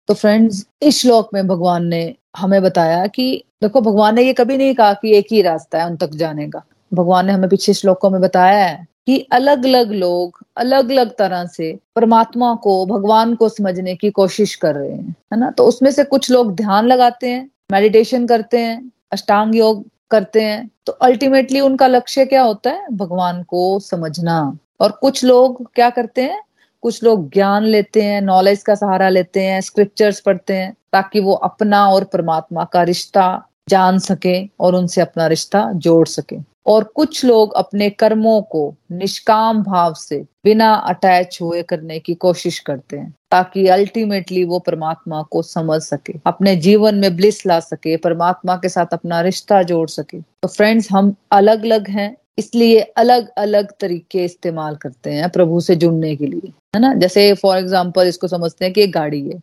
तो 0.08 0.14
फ्रेंड्स 0.14 0.66
इस 0.82 1.00
श्लोक 1.00 1.30
में 1.34 1.46
भगवान 1.48 1.86
ने 1.86 2.14
हमें 2.36 2.62
बताया 2.62 3.06
कि 3.06 3.44
देखो, 3.62 3.80
भगवान 3.80 4.14
ने 4.14 4.22
ये 4.22 4.32
कभी 4.32 4.56
नहीं 4.56 4.74
कहा 4.74 4.92
कि 4.92 5.16
एक 5.16 5.26
ही 5.32 5.42
रास्ता 5.42 5.78
है 5.78 5.86
उन 5.86 5.96
तक 5.96 6.10
जाने 6.14 6.48
का। 6.48 6.62
भगवान 6.92 7.26
ने 7.26 7.32
हमें 7.32 7.48
पिछले 7.50 7.74
श्लोकों 7.74 8.10
में 8.10 8.20
बताया 8.20 8.64
है 8.66 8.86
कि 9.06 9.18
अलग 9.32 9.64
अलग 9.64 9.92
लोग 9.92 10.38
अलग 10.56 10.90
अलग 10.90 11.10
तरह 11.16 11.44
से 11.46 11.78
परमात्मा 11.96 12.54
को, 12.54 12.86
भगवान 12.86 13.34
को 13.34 13.48
समझने 13.48 13.94
की 13.96 14.10
कोशिश 14.10 14.54
कर 14.54 14.74
रहे 14.74 14.92
हैं, 14.92 15.14
है 15.32 15.38
ना? 15.38 15.50
तो 15.50 15.64
उसमें 15.64 15.90
से 15.90 16.04
कुछ 16.04 16.30
लोग 16.30 16.54
ध्यान 16.56 16.86
लगाते 16.86 17.28
हैं 17.28 17.50
मेडिटेशन 17.72 18.26
करते 18.26 18.58
हैं, 18.58 18.90
अष्टांग 19.12 19.54
योग 19.56 19.84
करते 20.10 20.40
हैं 20.40 20.70
तो 20.86 20.92
अल्टीमेटली 20.92 21.60
उनका 21.60 21.86
लक्ष्य 21.86 22.24
क्या 22.26 22.42
होता 22.42 22.70
है? 22.70 22.86
भगवान 22.92 23.42
को 23.42 23.78
समझना। 23.80 24.56
और 24.80 24.90
कुछ 24.92 25.24
लोग 25.24 25.70
क्या 25.74 25.90
करते 25.90 26.22
हैं? 26.22 26.40
कुछ 26.82 27.02
लोग 27.04 27.30
ज्ञान 27.32 27.64
लेते 27.64 28.02
हैं 28.02 28.20
नॉलेज 28.20 28.62
का 28.62 28.74
सहारा 28.74 29.08
लेते 29.08 29.42
हैं 29.42 29.60
स्क्रिप्चर्स 29.60 30.20
पढ़ते 30.20 30.54
हैं, 30.54 30.72
ताकि 30.92 31.20
वो 31.20 31.32
अपना 31.32 31.86
और 31.88 32.04
परमात्मा 32.04 32.64
का 32.64 32.82
रिश्ता 32.82 33.26
जान 33.68 33.98
सके 33.98 34.36
और 34.60 34.74
उनसे 34.74 35.00
अपना 35.00 35.26
रिश्ता 35.26 35.70
जोड़ 35.74 36.06
सके। 36.08 36.36
और 36.66 36.84
कुछ 36.86 37.24
लोग 37.24 37.52
अपने 37.54 37.88
कर्मों 37.92 38.40
को 38.42 38.74
निष्काम 38.92 39.62
भाव 39.62 39.94
से 39.94 40.24
बिना 40.44 40.72
अटैच 40.74 41.38
हुए 41.42 41.62
करने 41.62 41.98
की 41.98 42.14
कोशिश 42.16 42.58
करते 42.58 42.96
हैं, 42.96 43.14
ताकि 43.30 43.66
अल्टीमेटली 43.68 44.44
वो 44.44 44.58
परमात्मा 44.58 45.22
को 45.22 45.42
समझ 45.44 45.80
सके, 45.82 46.14
अपने 46.26 46.54
जीवन 46.58 46.94
में 46.94 47.16
ब्लिस 47.16 47.44
ला 47.46 47.58
सके, 47.60 47.96
परमात्मा 47.96 48.56
के 48.56 48.68
साथ 48.68 48.92
अपना 48.92 49.20
रिश्ता 49.20 49.62
जोड़ 49.62 49.88
सके। 49.88 50.20
तो 50.20 50.48
फ्रेंड्स 50.48 50.90
हम 50.92 51.14
अलग 51.32 51.64
अलग 51.64 51.88
हैं, 51.88 52.16
इसलिए 52.38 52.80
अलग 52.80 53.28
अलग 53.38 53.72
तरीके 53.80 54.24
इस्तेमाल 54.24 54.76
करते 54.76 55.10
हैं 55.10 55.28
प्रभु 55.30 55.60
से 55.60 55.76
जुड़ने 55.76 56.14
के 56.16 56.26
लिए, 56.26 56.52
है 56.74 56.80
ना? 56.80 56.94
जैसे 56.94 57.32
फॉर 57.34 57.58
एग्ज़ाम्पल 57.58 58.08
इसको 58.08 58.28
समझते 58.28 58.64
हैं 58.64 58.74
कि 58.74 58.82
एक 58.82 58.92
गाड़ी 58.92 59.20
है। 59.22 59.42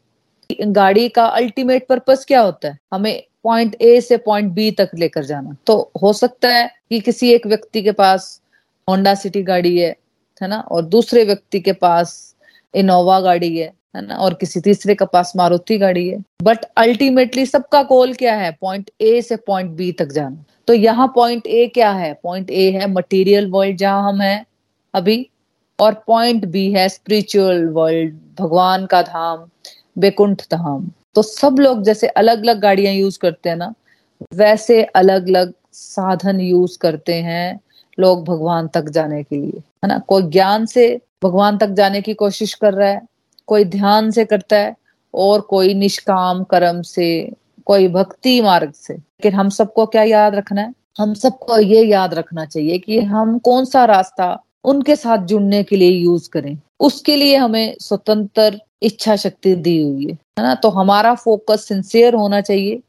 गाड़ी 0.49 1.07
का 1.09 1.25
अल्टीमेट 1.25 1.85
पर्पस 1.87 2.25
क्या 2.27 2.41
होता 2.41 2.67
है? 2.67 2.77
हमें 2.93 3.23
पॉइंट 3.45 3.75
ए 3.81 3.99
से 4.01 4.17
पॉइंट 4.17 4.51
बी 4.53 4.69
तक 4.71 4.89
लेकर 4.95 5.23
जाना। 5.23 5.55
तो 5.67 5.91
हो 6.01 6.13
सकता 6.13 6.49
है 6.49 6.67
कि 6.89 6.99
किसी 6.99 7.31
एक 7.33 7.47
व्यक्ति 7.47 7.81
के 7.83 7.91
पास 7.91 8.41
होंडा 8.87 9.13
सिटी 9.15 9.43
गाड़ी 9.43 9.77
है 9.77 9.95
है 10.41 10.47
ना? 10.47 10.59
और 10.61 10.85
दूसरे 10.85 11.23
व्यक्ति 11.25 11.59
के 11.59 11.73
पास 11.73 12.35
इनोवा 12.73 13.19
गाड़ी 13.21 13.57
है 13.57 13.71
है 13.95 14.05
ना? 14.05 14.15
और 14.15 14.33
किसी 14.33 14.59
तीसरे 14.61 14.95
के 14.95 15.05
पास 15.05 15.33
मारुति 15.35 15.77
गाड़ी 15.77 16.07
है। 16.09 16.23
बट 16.43 16.65
अल्टीमेटली 16.77 17.45
सबका 17.45 17.83
गोल 17.83 18.13
क्या 18.13 18.35
है? 18.35 18.51
पॉइंट 18.61 18.89
ए 19.01 19.21
से 19.21 19.35
पॉइंट 19.37 19.71
बी 19.71 19.91
तक 19.91 20.11
जाना। 20.11 20.43
तो 20.67 20.73
यहाँ 20.73 21.11
पॉइंट 21.15 21.47
ए 21.47 21.67
क्या 21.73 21.91
है? 21.91 22.13
पॉइंट 22.23 22.51
ए 22.51 22.69
है 22.71 22.91
मटेरियल 22.91 23.49
वर्ल्ड 23.51 23.77
जहाँ 23.77 24.09
हम 24.09 24.21
हैं 24.21 24.45
अभी, 24.93 25.29
और 25.79 25.93
पॉइंट 26.07 26.45
बी 26.45 26.71
है 26.73 26.87
स्पिरिचुअल 26.89 27.65
वर्ल्ड 27.67 28.13
भगवान 28.39 28.85
का 28.85 29.01
धाम 29.01 29.47
बेकुंठ 29.97 30.41
धाम। 30.51 30.91
तो 31.15 31.21
सब 31.21 31.55
लोग 31.59 31.83
जैसे 31.83 32.07
अलग 32.07 32.43
अलग 32.43 32.59
गाड़ियाँ 32.59 32.93
यूज़ 32.93 33.19
करते 33.19 33.49
हैं 33.49 33.55
ना, 33.55 33.73
वैसे 34.33 34.83
अलग 34.83 35.27
अलग 35.27 35.53
साधन 35.73 36.39
यूज़ 36.39 36.77
करते 36.77 37.13
हैं 37.13 37.59
लोग 37.99 38.25
भगवान 38.25 38.67
तक 38.67 38.89
जाने 38.89 39.23
के 39.23 39.35
लिए, 39.35 39.59
है 39.59 39.87
ना? 39.87 39.99
कोई 39.99 40.23
ज्ञान 40.23 40.65
से 40.65 40.99
भगवान 41.23 41.57
तक 41.57 41.67
जाने 41.67 42.01
की 42.01 42.13
कोशिश 42.13 42.53
कर 42.53 42.73
रहा 42.73 42.89
है, 42.89 43.01
कोई 43.47 43.65
ध्यान 43.65 44.11
से 44.11 44.25
करता 44.25 44.57
है, 44.57 44.75
और 45.13 45.41
कोई 45.41 45.73
निष्काम 45.73 46.43
कर्म 46.43 46.81
से, 46.81 47.31
कोई 47.65 47.87
भक्ति 47.87 48.41
मार्ग 48.41 48.73
से। 48.73 48.93
लेकिन 48.93 49.33
हम 49.33 49.49
सबको 49.49 49.85
क्या 49.85 50.03
याद 50.03 50.35
रखना 50.35 50.61
है? 50.61 50.73
हम 50.97 51.13
सबको 51.13 51.59
ये 51.59 51.83
याद 51.85 52.13
रखना 52.13 52.45
चाहिए 52.45 52.77
कि 52.77 52.99
हम 52.99 53.39
कौन 53.39 53.65
सा 53.65 53.85
रास्ता 53.85 54.43
उनके 54.63 54.95
साथ 54.95 55.17
जुड़ने 55.17 55.63
के 55.63 55.75
लिए 55.75 55.89
यूज़ 55.89 56.29
करें। 56.29 56.57
उसके 56.79 57.15
लिए 57.15 57.35
हमें 57.35 57.75
स्वतंत्र 57.79 58.59
इच्छा 58.83 59.15
शक्ति 59.15 59.55
दी 59.55 59.81
हुई 59.83 60.07
है। 60.11 60.17
है 60.37 60.43
ना? 60.43 60.55
तो 60.55 60.69
हमारा 60.71 61.13
फोकस 61.15 61.67
सिंसियर 61.67 62.13
होना 62.15 62.41
चाहिए, 62.41 62.81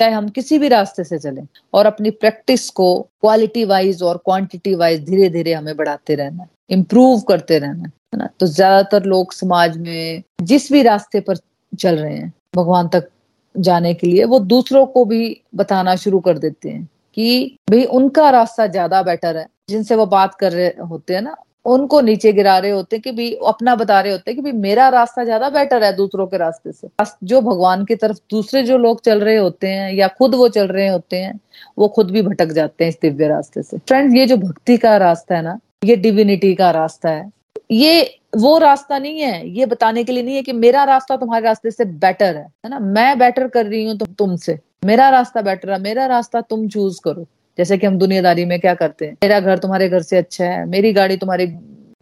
चाहे 0.00 0.12
हम 0.12 0.28
किसी 0.28 0.58
भी 0.58 0.68
रास्ते 0.68 1.04
से 1.04 1.18
चलें 1.18 1.46
और 1.74 1.86
अपनी 1.86 2.10
प्रैक्टिस 2.12 2.68
को 2.70 2.86
क्वालिटी 3.20 3.64
वाइज 3.64 4.02
और 4.02 4.16
क्वांटिटी 4.24 4.74
वाइज 4.74 5.04
धीरे 5.04 5.28
धीरे 5.30 5.52
हमें 5.52 5.76
बढ़ाते 5.76 6.14
रहना 6.14 6.46
इम्प्रूव 6.70 7.20
करते 7.20 7.58
रहना 7.58 7.82
है 7.82 8.18
ना? 8.18 8.28
तो 8.40 8.46
ज़्यादातर 8.46 9.04
लोग 9.04 9.32
समाज 9.32 9.76
में 9.78 10.22
जिस 10.42 10.70
भी 10.72 10.82
रास्ते 10.82 11.20
पर 11.20 11.36
चल 11.72 11.96
रहे 11.96 12.16
हैं, 12.16 12.32
भगवान 12.56 12.88
तक 12.88 13.08
जाने 13.54 13.92
के 13.94 14.06
लिए, 14.06 14.24
वो 14.24 14.38
दूसरों 14.40 14.84
को 14.86 15.04
भी 15.04 15.40
बताना 15.54 15.94
शुरू 15.96 16.20
कर 16.20 16.38
देते 16.38 16.68
हैं 16.68 16.84
कि 17.16 17.56
भाई 17.70 17.84
उनका 17.84 18.28
रास्ता 18.30 18.66
ज़्यादा 18.66 19.02
बेटर 19.02 19.36
है, 19.36 19.46
जिनसे 19.68 19.96
वो 19.96 20.06
बात 20.06 20.34
कर 20.34 20.52
रहे 20.52 20.68
होते 20.82 21.14
हैं 21.14 21.22
ना 21.22 21.34
उनको 21.66 22.00
नीचे 22.00 22.32
गिरा 22.32 22.56
रहे 22.58 22.70
होते 22.70 22.98
कि 22.98 23.10
भी, 23.10 23.30
अपना 23.46 23.74
बता 23.76 24.00
रहे 24.00 24.12
होते 24.12 24.34
कि 24.34 24.40
भी 24.40 24.52
मेरा 24.52 24.88
रास्ता 24.88 25.24
ज़्यादा 25.24 25.48
बेटर 25.48 25.84
है 25.84 25.94
दूसरों 25.96 26.26
के 26.26 26.36
रास्ते 26.36 26.72
से। 26.72 26.88
जो 27.24 27.40
भगवान 27.40 27.84
की 27.84 27.94
तरफ़, 27.94 28.18
दूसरे 28.30 28.62
जो 28.62 28.78
लोग 28.78 29.00
चल 29.00 29.20
रहे 29.20 29.36
होते 29.36 29.68
हैं 29.68 29.92
या 29.92 30.08
खुद 30.08 30.34
वो 30.34 30.48
चल 30.48 30.66
रहे 30.66 30.88
होते 30.88 31.16
हैं, 31.16 31.38
वो 31.78 31.88
खुद 31.88 32.10
भी 32.10 32.22
भटक 32.22 32.52
जाते 32.52 32.84
हैं 32.84 32.88
इस 32.88 32.98
दिव्य 33.02 33.28
रास्ते 33.28 33.62
से। 33.62 33.78
फ्रेंड 33.78 34.16
ये 34.16 34.26
जो 34.26 34.36
भक्ति 34.36 34.76
का 34.76 34.96
रास्ता 34.96 35.36
है 35.36 35.42
ना, 35.42 35.58
ये 35.84 35.96
डिविनिटी 35.96 36.54
का 36.54 36.70
रास्ता 36.70 37.10
है। 37.10 37.30
ये, 37.70 38.02
वो 38.36 38.56
रास्ता 38.58 38.98
नहीं 38.98 39.20
है, 39.20 39.48
ये 39.48 39.66
बताने 39.66 40.04
के 40.04 40.12
लिए 40.12 40.22
नहीं 40.22 40.36
है 40.36 40.42
कि 40.42 40.52
मेरा 40.52 40.84
रास्ता 40.84 41.16
तुम्हारे 41.16 41.44
रास्ते 41.44 41.70
से 41.70 41.84
बेटर 41.84 42.36
है 42.36 42.42
है 42.42 42.70
ना? 42.70 42.78
मैं 42.78 43.18
बेटर 43.18 43.48
कर 43.48 43.66
रही 43.66 43.84
हूँ 43.84 43.96
तुमसे। 44.18 44.58
मेरा 44.84 45.08
रास्ता 45.10 45.42
बेटर 45.42 45.70
है, 45.70 45.80
मेरा 45.80 46.06
रास्ता 46.06 46.40
तुम 46.40 46.68
चूज़ 46.68 47.00
करो। 47.04 47.26
जैसे 47.58 47.78
कि 47.78 47.86
हम 47.86 47.98
दुनियादारी 47.98 48.44
में 48.44 48.58
क्या 48.60 48.74
करते 48.74 49.06
हैं? 49.06 49.16
मेरा 49.22 49.40
घर 49.40 49.58
तुम्हारे 49.58 49.88
घर 49.88 50.02
से 50.02 50.16
अच्छा 50.16 50.44
है, 50.44 50.64
मेरी 50.66 50.92
गाड़ी 50.92 51.16
तुम्हारी 51.16 51.46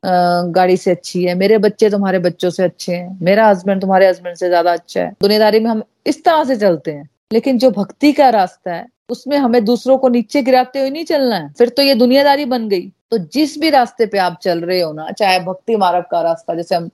गाड़ी 0.04 0.76
से 0.76 0.90
अच्छी 0.90 1.22
है, 1.24 1.34
मेरे 1.34 1.58
बच्चे 1.58 1.90
तुम्हारे 1.90 2.18
बच्चों 2.20 2.50
से 2.50 2.62
अच्छे 2.62 2.92
हैं, 2.92 3.18
मेरा 3.22 3.48
हस्बैंड 3.48 3.80
तुम्हारे 3.80 4.08
हस्बैंड 4.08 4.36
से 4.36 4.48
ज़्यादा 4.48 4.72
अच्छा 4.72 5.00
है। 5.00 5.12
दुनियादारी 5.22 5.60
में 5.60 5.70
हम 5.70 5.82
इस 6.06 6.24
तरह 6.24 6.44
से 6.44 6.56
चलते 6.56 6.92
हैं, 6.92 7.08
लेकिन 7.32 7.58
जो 7.58 7.70
भक्ति 7.70 8.12
का 8.12 8.28
रास्ता 8.30 8.72
है, 8.72 8.86
उसमें 9.10 9.36
हमें 9.38 9.64
दूसरों 9.64 9.98
को 9.98 10.08
नीचे 10.08 10.42
गिराते 10.42 10.80
हुए 10.80 10.90
नहीं 10.90 11.04
चलना 11.04 11.36
है। 11.36 11.48
फिर 11.58 11.68
तो 11.68 11.82
ये 11.82 11.94
दुनियादारी 11.94 12.44
बन 12.46 12.68
गई। 12.68 12.90
तो 13.10 13.18
जिस 13.28 13.58
भी 13.60 13.70
रास्ते 13.70 14.06
पे 14.06 14.18
आप 14.18 14.38
चल 14.42 14.60
रहे 14.60 14.80
हो 14.80 14.92
ना, 14.92 15.10
चाहे 15.10 15.38
भक्ति 15.40 15.76
मार्ग 15.76 16.04
का 16.10 16.20
रास्ता, 16.22 16.54
जैसे 16.54 16.74
हम 16.74 16.88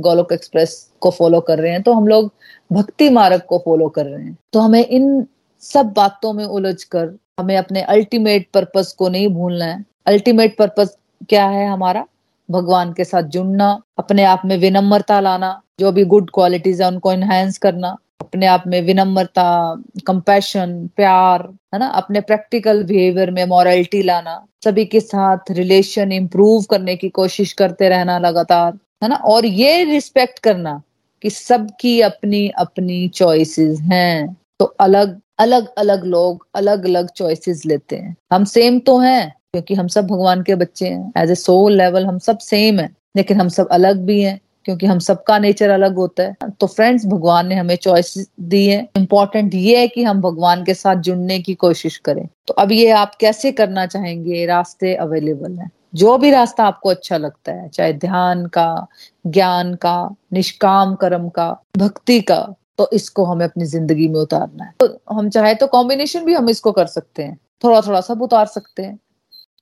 गोलोक 0.00 0.32
एक्सप्रेस 0.32 0.74
को 1.00 1.10
फॉलो 1.10 1.40
कर 1.40 1.58
रहे 1.58 1.72
हैं 1.72 1.82
तो 1.82 1.92
हम 1.92 2.08
लोग 2.08 2.32
भक्ति 2.70 3.08
मार्ग 3.10 3.42
को 3.48 3.58
फॉलो 3.58 3.88
कर 3.88 4.06
रहे 4.06 4.22
हैं। 4.24 4.36
तो 4.52 4.60
हमें 4.60 4.84
इन 4.84 5.26
सब 5.62 5.92
बातों 5.92 6.32
में 6.32 6.44
उलझ 6.44 6.82
कर 6.84 7.06
हमें 7.40 7.56
अपने 7.56 7.82
अल्टीमेट 7.82 8.48
पर्पस 8.54 8.92
को 8.98 9.08
नहीं 9.08 9.28
भूलना 9.28 9.64
है। 9.64 9.84
अल्टीमेट 10.06 10.56
पर्पस 10.56 10.96
क्या 11.28 11.46
है 11.46 11.66
हमारा? 11.66 12.06
भगवान 12.50 12.92
के 12.92 13.04
साथ 13.04 13.22
जुड़ना, 13.22 13.82
अपने 13.98 14.24
आप 14.24 14.42
में 14.44 14.56
विनम्रता 14.56 15.20
लाना, 15.20 15.62
जो 15.80 15.92
भी 15.92 16.04
गुड 16.04 16.30
क्वालिटीज 16.34 16.82
है 16.82 16.88
उनको 16.88 17.12
एनहेंस 17.12 17.58
करना, 17.58 17.96
अपने 18.20 18.46
आप 18.46 18.64
में 18.66 18.82
विनम्रता 18.82 19.76
कंपैशन 20.06 20.90
प्यार, 20.96 21.48
है 21.74 21.78
ना? 21.78 21.86
अपने 21.86 22.20
प्रैक्टिकल 22.20 22.82
बिहेवियर 22.82 23.30
में 23.30 23.44
मॉरलिटी 23.44 24.02
लाना, 24.02 24.46
सभी 24.64 24.84
के 24.84 25.00
साथ 25.00 25.38
रिलेशन 25.50 26.12
इंप्रूव 26.12 26.62
करने 26.62 26.96
की 26.96 27.08
कोशिश 27.08 27.52
करते 27.52 27.88
रहना 27.88 28.18
लगातार, 28.18 28.78
है 29.02 29.08
ना? 29.08 29.16
और 29.16 29.46
ये 29.46 29.84
रिस्पेक्ट 29.84 30.38
करना 30.38 30.82
कि 31.22 31.30
सबकी 31.30 32.00
अपनी 32.00 32.48
अपनी 32.48 33.08
चॉइसेस 33.08 33.80
हैं। 33.80 34.36
तो 34.62 34.66
अलग 34.66 35.18
अलग 35.38 35.66
अलग 35.78 36.04
लोग 36.04 36.46
अलग 36.54 36.84
अलग 36.84 37.08
चॉइसेस 37.10 37.66
लेते 37.66 37.96
हैं। 37.96 38.16
हम 38.32 38.44
सेम 38.44 38.78
तो 38.78 38.98
हैं, 38.98 39.34
क्योंकि 39.52 39.74
हम 39.74 39.88
सब 39.88 40.06
भगवान 40.06 40.42
के 40.42 40.54
बच्चे 40.54 40.88
हैं। 40.88 41.12
एज 41.16 41.30
ए 41.30 41.34
सोल 41.34 41.72
लेवल 41.72 42.06
हम 42.06 42.18
सब 42.18 42.38
सेम 42.38 42.80
है, 42.80 42.88
लेकिन 43.16 43.40
हम 43.40 43.48
सब 43.48 43.68
अलग 43.68 43.96
भी 43.96 44.22
हैं, 44.22 44.40
क्योंकि 44.64 44.86
हम 44.86 44.98
सबका 44.98 45.38
नेचर 45.38 45.70
अलग 45.70 45.96
होता 45.96 46.22
है। 46.22 46.50
तो 46.60 46.66
फ्रेंड्स 46.66 47.06
भगवान 47.06 47.46
ने 47.46 47.54
हमें 47.54 47.76
चॉइस 47.76 48.28
दी 48.40 48.66
है। 48.66 48.88
इम्पोर्टेंट 48.96 49.54
ये 49.54 49.78
है 49.78 49.88
कि 49.88 50.02
हम 50.02 50.20
भगवान 50.20 50.64
के 50.64 50.74
साथ 50.74 50.96
जुड़ने 50.96 51.40
की 51.40 51.54
कोशिश 51.54 51.96
करें। 51.96 52.28
तो 52.46 52.54
अब 52.54 52.72
ये 52.72 52.90
आप 52.90 53.14
कैसे 53.14 53.52
करना 53.52 53.86
चाहेंगे? 53.86 54.46
रास्ते 54.46 54.94
अवेलेबल 54.94 55.58
हैं। 55.58 55.70
जो 55.94 56.18
भी 56.18 56.30
रास्ता 56.30 56.64
आपको 56.64 56.88
अच्छा 56.88 57.16
लगता 57.16 57.52
है, 57.52 57.68
चाहे 57.68 57.92
ध्यान 57.92 58.46
का, 58.46 58.86
ज्ञान 59.26 59.74
का, 59.74 60.14
निष्काम 60.32 60.94
कर्म 60.94 61.28
का, 61.28 61.62
भक्ति 61.76 62.20
का 62.20 62.54
तो 62.78 62.88
इसको 62.92 63.24
हमें 63.24 63.44
अपनी 63.44 63.64
ज़िंदगी 63.66 64.08
में 64.08 64.20
उतारना 64.20 64.64
है। 64.64 64.72
तो 64.80 64.86
हम 65.10 65.28
चाहे 65.30 65.54
तो 65.54 65.66
कॉम्बिनेशन 65.68 66.24
भी 66.24 66.34
हम 66.34 66.48
इसको 66.48 66.72
कर 66.72 66.86
सकते 66.88 67.22
हैं। 67.22 67.38
थोड़ा 67.64 67.80
थोड़ा 67.80 68.00
सब 68.02 68.22
उतार 68.22 68.46
सकते 68.48 68.82
हैं, 68.82 68.98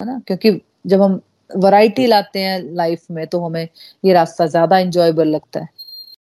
है 0.01 0.07
ना? 0.07 0.21
क्योंकि 0.27 0.61
जब 0.87 1.03
हम 1.03 1.21
वैरायटी 1.51 2.07
लाते 2.07 2.41
हैं 2.41 2.61
लाइफ 2.75 3.01
में 3.11 3.27
तो 3.27 3.41
हमें 3.41 3.69
ये 4.05 4.13
रास्ता 4.13 4.47
ज़्यादा 4.47 4.79
इंजॉयबल 4.79 5.29
लगता 5.29 5.61
है। 5.61 5.69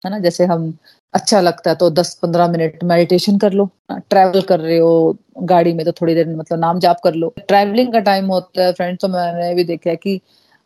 है 0.03 0.11
ना? 0.11 0.19
जैसे 0.19 0.45
हम 0.45 0.73
अच्छा 1.13 1.39
लगता 1.41 1.69
है 1.69 1.75
तो 1.75 1.89
दस 1.91 2.13
पंद्रह 2.23 2.47
मिनट 2.47 2.83
मेडिटेशन 2.83 3.37
कर 3.37 3.53
लो 3.53 3.69
ट्रैवल 3.91 4.41
कर 4.41 4.59
रहे 4.59 4.77
हो, 4.77 5.17
गाड़ी 5.43 5.73
में 5.73 5.85
तो 5.85 5.91
थोड़ी 5.91 6.15
देर 6.15 6.27
मतलब 6.29 6.59
नाम 6.59 6.79
जाप 6.79 6.99
कर 7.03 7.13
लो। 7.15 7.33
ट्रैवलिंग 7.39 7.91
का 7.93 7.99
टाइम 8.01 8.25
होता 8.27 8.63
है 8.63 8.73
फ्रेंड्स 8.73 9.01
तो 9.01 9.07
मैंने 9.09 9.53
भी 9.55 9.63
देखा 9.65 9.89
है 9.89 9.95
कि 9.95 10.19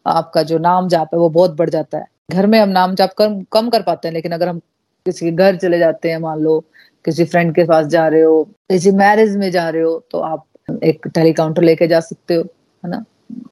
आपका 0.06 0.43
जो 0.43 0.58
नाम 0.60 0.88
जाप 0.89 1.10
है 1.13 1.19
वो 1.19 1.30
बहुत 1.32 1.56
बढ़ 1.56 1.69
जाता 1.69 1.97
है। 1.97 2.08
घर 2.32 2.47
में 2.47 2.60
हम 2.60 2.69
नाम 2.69 2.95
जाप 2.95 3.13
कर 3.13 3.43
कम 3.52 3.69
कर 3.69 3.82
पाते 3.82 4.08
हैं, 4.08 4.13
लेकिन 4.13 4.32
अगर 4.32 4.47
हम 4.47 4.62
किसी 5.05 5.25
के 5.25 5.31
घर 5.33 5.55
चले 5.57 5.79
जाते 5.79 6.09
हैं, 6.09 6.17
मान 6.19 6.39
लो, 6.39 6.59
किसी 7.05 7.25
फ्रेंड 7.25 7.53
के 7.55 7.63
पास 7.65 7.85
जा 7.87 8.07
रहे 8.07 8.21
हो, 8.21 8.43
किसी 8.71 8.91
मैरिज 8.93 9.35
में 9.37 9.49
जा 9.51 9.69
रहे 9.69 9.81
हो 9.81 9.99
तो 10.11 10.19
आप 10.21 10.45
एक 10.83 11.07
टेलीकाउंटर 11.07 11.61
लेके 11.63 11.87
जा 11.87 11.99
सकते 11.99 12.35
हो, 12.35 12.41
है 12.83 12.89
ना? 12.89 13.03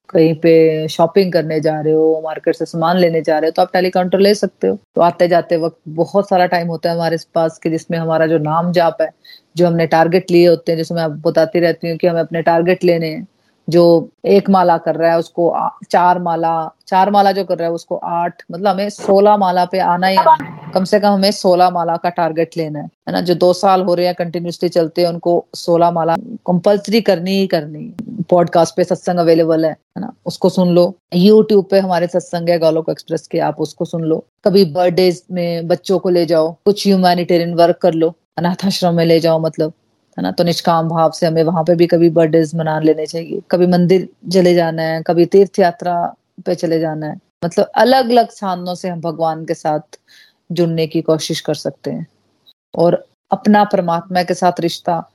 कहीं 0.10 0.34
पे 0.36 0.88
शॉपिंग 0.90 1.32
करने 1.34 1.60
जा 1.62 1.80
रहे 1.82 1.94
हो 1.94 2.22
मार्केट 2.24 2.56
से 2.56 2.66
सामान 2.66 2.98
लेने 2.98 3.22
जा 3.22 3.38
रहे 3.40 3.48
हो 3.48 3.52
तो 3.52 3.62
आप 3.62 3.72
टेलीकाउंटर 3.74 4.20
ले 4.20 4.34
सकते 4.36 4.68
हो। 4.68 4.78
तो 4.96 5.02
आते 5.02 5.28
जाते 5.28 5.58
वक्त 5.58 5.78
बहुत 5.90 6.30
सारा 6.30 6.46
टाइम 6.46 6.68
होता 6.68 6.90
है 6.90 6.96
हमारे 6.96 7.18
पास 7.36 7.58
कि 7.64 7.70
जिसमें 7.70 7.98
हमारा 7.98 8.28
जो 8.28 8.38
नाम 8.40 8.72
जाप 8.72 9.02
है, 9.02 9.10
जो 9.56 9.68
हमने 9.68 9.88
टारगेट 9.88 10.32
लिए 10.32 10.48
होते 10.48 10.72
हैं, 10.72 10.78
जिसमें 10.78 11.02
मैं 11.02 11.22
बताती 11.22 11.60
रहती 11.60 11.90
हूँ 11.90 11.98
कि 11.98 12.08
हमें 12.08 12.22
अपने 12.22 12.42
टारगेट 12.42 12.84
लेने 12.84 13.10
हैं। 13.10 13.28
जो 13.70 14.10
एक 14.26 14.50
माला 14.50 14.78
कर 14.78 14.96
रहा 14.96 15.12
है, 15.12 15.18
उसको 15.20 15.54
चार 15.92 16.20
माला 16.20 16.70
चार 16.88 17.10
माला 17.12 17.32
जो 17.32 17.44
कर 17.46 17.58
रहा 17.58 17.68
है, 17.68 17.74
उसको 17.74 17.96
आठ 17.96 18.44
मतलब 18.52 18.68
हमें 18.68 18.90
सोलह 18.90 19.38
माला 19.38 19.66
पे 19.66 19.80
आना 19.80 20.08
ही 20.08 20.16
आना 20.18 20.72
कम 20.74 20.84
से 20.84 21.00
कम 21.00 21.08
हमें 21.08 21.32
सोलह 21.32 21.70
माला 21.70 21.96
का 21.98 22.10
टारगेट 22.10 22.58
लेना 22.58 22.80
है 22.80 22.86
है 22.86 23.14
ना? 23.14 23.22
जो 23.22 23.36
दो 23.36 23.52
साल 23.54 23.82
हो 23.82 23.94
रहे 23.94 24.06
हैं 24.06 24.16
कंटिन्यूसली 24.16 24.70
चलते 24.70 25.02
हैं, 25.02 25.10
उनको 25.10 25.46
सोलह 25.56 25.92
माला 25.92 26.16
कंपल्सरी 26.48 27.02
करनी 27.02 27.38
ही 27.40 27.48
करनी 27.48 28.24
पॉडकास्ट 28.30 28.76
पे 28.76 28.84
सत्संग 28.84 29.20
अवेलेबल 29.20 29.66
है 29.66 29.72
है 29.72 30.02
ना? 30.02 30.12
उसको 30.26 30.50
सुन 30.50 30.70
लो। 30.70 30.94
यूट्यूब 31.16 31.66
पे 31.72 31.80
हमारे 31.80 32.08
सत्संग 32.08 32.50
है 32.50 32.58
गोलोक 32.60 32.90
एक्सप्रेस 32.90 33.28
के, 33.28 33.40
आप 33.40 33.60
उसको 33.60 33.86
सुन 33.86 34.04
लो। 34.04 34.24
कभी 34.46 34.66
बर्थडे 34.66 35.12
में 35.32 35.68
बच्चों 35.68 36.00
को 36.00 36.10
ले 36.10 36.26
जाओ, 36.26 36.52
कुछ 36.66 36.88
ह्यूमैनिटेरियन 36.88 37.54
वर्क 37.54 37.78
कर 37.82 37.94
लो 37.94 38.14
अनाथ 38.38 38.66
आश्रम 38.66 38.96
में 38.96 39.06
ले 39.06 39.20
जाओ 39.20 39.40
मतलब। 39.40 39.74
है 40.20 40.24
ना? 40.24 40.32
तो 40.32 40.44
निष्काम 40.44 40.90
भाव 40.90 41.12
से 41.12 41.28
हमें 41.28 41.44
वहाँ 41.44 41.64
पे 41.64 41.76
भी 41.76 41.88
कभी 41.88 42.10
बर्थडे 42.10 42.46
मना 42.56 42.80
लेने 42.80 43.06
चाहिए। 43.06 43.42
कभी 43.52 43.68
मंदिर 43.68 44.10
चले 44.32 44.54
जाना 44.54 44.82
है, 44.82 45.04
कभी 45.04 45.26
तीर्थ 45.26 45.60
यात्रा 45.60 46.16
पे 46.46 46.56
चले 46.56 46.80
जाना 46.80 47.08
है। 47.08 47.20
मतलब 47.46 47.66
अलग 47.66 48.10
अलग 48.10 48.30
स्थानों 48.30 48.76
से 48.76 48.90
हम 48.90 49.02
भगवान 49.02 49.46
के 49.46 49.54
साथ 49.54 50.00
जुड़ने 50.52 50.88
की 50.88 51.02
कोशिश 51.02 51.40
कर 51.40 51.54
सकते 51.54 51.92
हैं। 51.92 52.08
और 52.76 53.08
अपना 53.32 53.64
परमात्मा 53.64 54.24
के 54.24 54.34
साथ 54.34 54.52
रिश्ता 54.60 55.10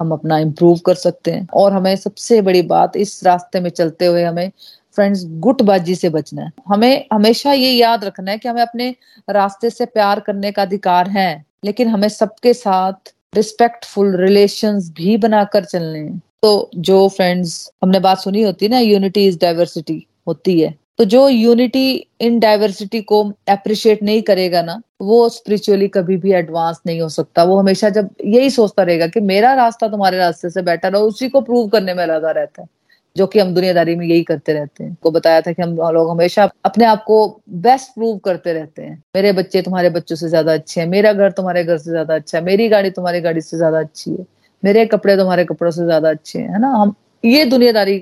हम 0.00 0.12
अपना 0.12 0.38
इम्प्रूव 0.38 0.78
कर 0.78 0.94
सकते 0.94 1.30
हैं। 1.30 1.48
और 1.54 1.72
हमें 1.72 1.96
सबसे 1.96 2.42
बड़ी 2.42 2.62
बात, 2.62 2.96
इस 2.96 3.24
रास्ते 3.24 3.60
में 3.60 3.70
चलते 3.70 4.06
हुए 4.06 4.24
हमें 4.24 4.50
फ्रेंड्स 4.94 5.24
गुटबाजी 5.26 5.94
से 5.94 6.08
बचना 6.08 6.42
है। 6.42 6.52
हमें 6.68 7.06
हमेशा 7.12 7.52
ये 7.52 7.70
याद 7.70 8.04
रखना 8.04 8.30
है 8.30 8.38
कि 8.38 8.48
हमें 8.48 8.62
अपने 8.62 8.94
रास्ते 9.30 9.70
से 9.70 9.86
प्यार 9.86 10.20
करने 10.20 10.52
का 10.52 10.62
अधिकार 10.62 11.08
है, 11.08 11.44
लेकिन 11.64 11.88
हमें 11.88 12.08
सबके 12.08 12.54
साथ 12.54 13.14
रिस्पेक्टफुल 13.34 14.16
रिलेशन 14.16 14.80
भी 14.96 15.16
बनाकर 15.16 15.64
चलने 15.64 16.08
तो 16.42 16.70
जो 16.76 17.08
फ्रेंड्स 17.08 17.70
हमने 17.82 18.00
बात 18.00 18.18
सुनी 18.18 18.42
होती 18.42 18.66
है 18.66 18.70
ना 18.70 18.78
यूनिटी 18.78 19.26
इज़ 19.26 19.38
डाइवर्सिटी 19.38 20.06
होती 20.26 20.60
है। 20.60 20.74
तो 20.98 21.04
जो 21.04 21.28
यूनिटी 21.28 22.06
इन 22.20 22.38
डाइवर्सिटी 22.40 23.00
को 23.00 23.22
अप्रिशिएट 23.48 24.02
नहीं 24.02 24.22
करेगा 24.22 24.62
ना, 24.62 24.80
वो 25.00 25.28
स्पिरिचुअली 25.28 25.88
कभी 25.88 26.16
भी 26.16 26.32
एडवांस 26.32 26.80
नहीं 26.86 27.00
हो 27.00 27.08
सकता। 27.08 27.44
वो 27.44 27.58
हमेशा 27.58 27.88
जब 27.90 28.08
यही 28.24 28.50
सोचता 28.50 28.82
रहेगा 28.82 29.06
कि 29.06 29.20
मेरा 29.20 29.54
रास्ता 29.54 29.88
तुम्हारे 29.88 30.18
रास्ते 30.18 30.50
से 30.50 30.62
बेटर 30.62 30.96
है 30.96 31.02
उसी 31.02 31.28
को 31.28 31.40
प्रूव 31.40 31.68
करने 31.68 31.94
में 31.94 32.06
लगा 32.06 32.30
रहता 32.30 32.62
है। 32.62 32.68
जो 33.16 33.26
कि 33.26 33.38
हम 33.38 33.52
दुनियादारी 33.54 33.94
में 33.96 34.06
यही 34.06 34.22
करते 34.24 34.52
रहते 34.52 34.84
हैं। 34.84 34.96
को 35.02 35.10
बताया 35.10 35.40
था 35.40 35.52
कि 35.52 35.62
हम 35.62 35.74
लोग 35.92 36.10
हमेशा 36.10 36.48
अपने 36.64 36.84
आप 36.84 37.02
को 37.04 37.40
बेस्ट 37.60 37.94
प्रूव 37.94 38.16
करते 38.18 38.52
रहते 38.52 38.82
हैं। 38.82 39.02
मेरे 39.16 39.32
बच्चे 39.32 39.62
तुम्हारे 39.62 39.90
बच्चों 39.90 40.16
से 40.16 40.28
ज़्यादा 40.28 40.52
अच्छे 40.54 40.80
हैं, 40.80 40.86
मेरा 40.88 41.12
घर 41.12 41.30
तुम्हारे 41.32 41.64
घर 41.64 41.78
से 41.78 41.90
ज़्यादा 41.90 42.14
अच्छा 42.14 42.38
है, 42.38 42.44
मेरी 42.44 42.68
गाड़ी 42.68 42.90
तुम्हारी 42.90 43.20
गाड़ी 43.20 43.40
से 43.40 43.56
ज़्यादा 43.56 43.80
अच्छी 43.80 44.10
है, 44.10 44.26
मेरे 44.62 44.84
कपड़े 44.86 45.16
तुम्हारे 45.16 45.44
कपड़ों 45.44 45.70
से 45.70 45.84
ज़्यादा 45.84 46.10
अच्छे 46.10 46.38
हैं, 46.38 46.48
है 46.48 46.60
ना? 46.60 46.68
हम, 46.72 46.94
ये 47.24 47.44
दुनियादारी 47.46 47.98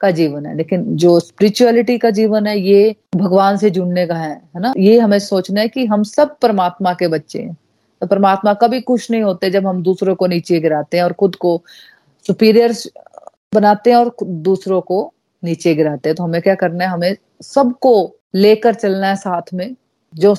का 0.00 0.10
जीवन 0.10 0.46
है, 0.46 0.56
लेकिन 0.56 0.84
जो 0.96 1.18
स्पिरिचुअलिटी 1.20 1.96
का 1.98 2.10
जीवन 2.12 2.46
है, 2.46 2.58
ये 2.60 2.94
भगवान 3.16 3.56
से 3.56 3.70
जुड़ने 3.70 4.06
का 4.06 4.14
है 4.14 4.30
है 4.30 4.60
ना? 4.60 4.72
ये 4.78 4.98
हमें 4.98 5.18
सोचना 5.20 5.60
है 5.60 5.68
कि 5.68 5.84
हम 5.86 6.02
सब 6.04 6.36
परमात्मा 6.42 6.92
के 6.94 7.08
बच्चे 7.08 7.38
हैं। 7.38 7.56
तो 8.02 8.06
परमात्मा 8.06 8.52
कभी 8.54 8.80
खुश 8.80 9.10
नहीं 9.10 9.22
होते 9.22 9.50
जब 9.50 9.66
हम 9.66 9.82
दूसरों 9.82 10.14
को 10.14 10.26
नीचे 10.26 10.60
गिराते 10.60 10.96
हैं 10.96 11.04
और 11.04 11.12
खुद 11.12 11.36
को 11.36 11.60
सुपीरियर 12.26 12.72
बनाते 13.54 13.90
हैं 13.90 13.96
और 13.96 14.16
दूसरों 14.22 14.80
को 14.80 15.12
नीचे 15.44 15.74
गिराते 15.74 16.08
हैं। 16.08 16.16
तो 16.16 16.24
हमें 16.24 16.42
क्या 16.42 16.54
करना 16.54 16.84
है? 16.84 16.90
हमें 16.90 17.16
सबको 17.42 18.16
लेकर 18.34 18.74
चलना 18.74 19.06
है 19.06 19.16
साथ 19.16 19.54
में। 19.54 19.74
जो 20.14 20.34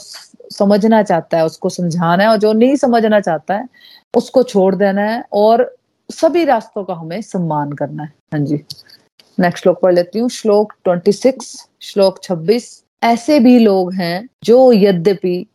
समझना 0.52 1.04
चाहता 1.04 1.38
है, 1.38 1.46
उसको 1.46 1.70
समझाना 1.70 2.24
है 2.24 2.30
और 2.30 2.38
जो 2.38 2.54
नहीं 2.54 2.76
समझना 2.76 3.20
चाहता 3.20 3.54
है, 3.54 3.70
उसको 4.18 4.44
छोड़ 4.44 4.76
देना 4.76 5.02
है 5.02 5.24
और 5.34 5.76
सभी 6.12 6.44
रास्तों 6.44 6.84
का 6.84 6.94
हमें 6.94 7.22
सम्मान 7.22 7.72
करना 7.72 8.04
है। 8.04 8.14
हाँ 8.34 8.40
जी। 8.40 8.56
नेक्स्ट 9.40 9.64
श्लोक 9.64 9.82
पढ़ 9.82 9.94
लेती 9.94 10.20
हूँ। 10.20 10.30
श्लोक 10.30 10.74
ट्वेंटी 10.84 11.12
सिक्स 11.12 11.68
श्लोक 11.82 12.24
छब्बीस। 12.24 12.84
ऐसे 13.04 13.40
भी 13.40 13.60
लोग 13.60 13.94
हैं 13.94 14.28
जो 14.44 14.74
यद्यपि 14.74 15.46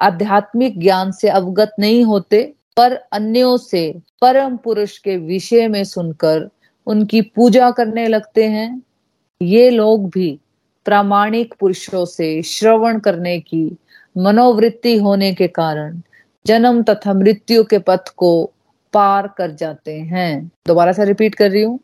आध्यात्मिक 0.00 0.80
ज्ञान 0.80 1.12
से 1.12 1.28
अवगत 1.28 1.72
नहीं 1.78 2.04
होते, 2.04 2.54
पर 2.76 2.92
अन्यों 3.12 3.56
से 3.56 4.00
परम 4.20 4.56
पुरुष 4.56 4.98
के 4.98 5.16
विषय 5.16 5.68
में 5.68 5.84
सुनकर 5.84 6.48
उनकी 6.86 7.20
पूजा 7.22 7.70
करने 7.70 8.06
लगते 8.06 8.44
हैं। 8.44 8.82
ये 9.42 9.70
लोग 9.70 10.10
भी 10.10 10.38
प्रामाणिक 10.84 11.54
पुरुषों 11.60 12.04
से 12.04 12.42
श्रवण 12.42 12.98
करने 12.98 13.40
की 13.40 13.76
मनोवृत्ति 14.18 14.96
होने 14.96 15.34
के 15.34 15.48
कारण 15.48 16.00
जन्म 16.46 16.82
तथा 16.82 17.12
मृत्यु 17.12 17.64
के 17.64 17.78
पथ 17.78 18.08
को 18.16 18.50
पार 18.92 19.34
कर 19.38 19.50
जाते 19.50 19.98
हैं। 19.98 20.50
दोबारा 20.66 20.92
से 20.92 21.04
रिपीट 21.04 21.34
कर 21.34 21.50
रही 21.50 21.62
हूँ। 21.62 21.80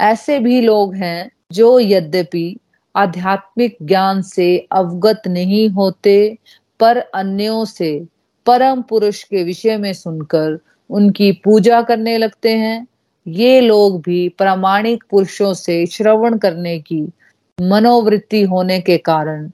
ऐसे 0.00 0.38
भी 0.38 0.60
लोग 0.60 0.94
हैं 0.94 1.30
जो 1.52 1.80
यद्यपि 1.80 2.56
आध्यात्मिक 2.96 3.76
ज्ञान 3.82 4.22
से 4.22 4.66
अवगत 4.72 5.22
नहीं 5.26 5.68
होते, 5.68 6.38
पर 6.80 6.98
अन्यों 6.98 7.64
से 7.64 8.06
परम 8.46 8.82
पुरुष 8.82 9.22
के 9.22 9.44
विषय 9.44 9.76
में 9.76 9.92
सुनकर 9.92 10.58
उनकी 10.90 11.32
पूजा 11.32 11.82
करने 11.82 12.18
लगते 12.18 12.56
हैं। 12.56 12.86
ये 13.26 13.60
लोग 13.60 14.00
भी 14.02 14.28
प्रामाणिक 14.28 15.04
पुरुषों 15.10 15.54
से 15.54 15.86
श्रवण 15.86 16.38
करने 16.38 16.78
की 16.78 17.12
मनोवृत्ति 17.62 18.42
होने 18.42 18.80
के 18.80 18.98
कारण 18.98 19.50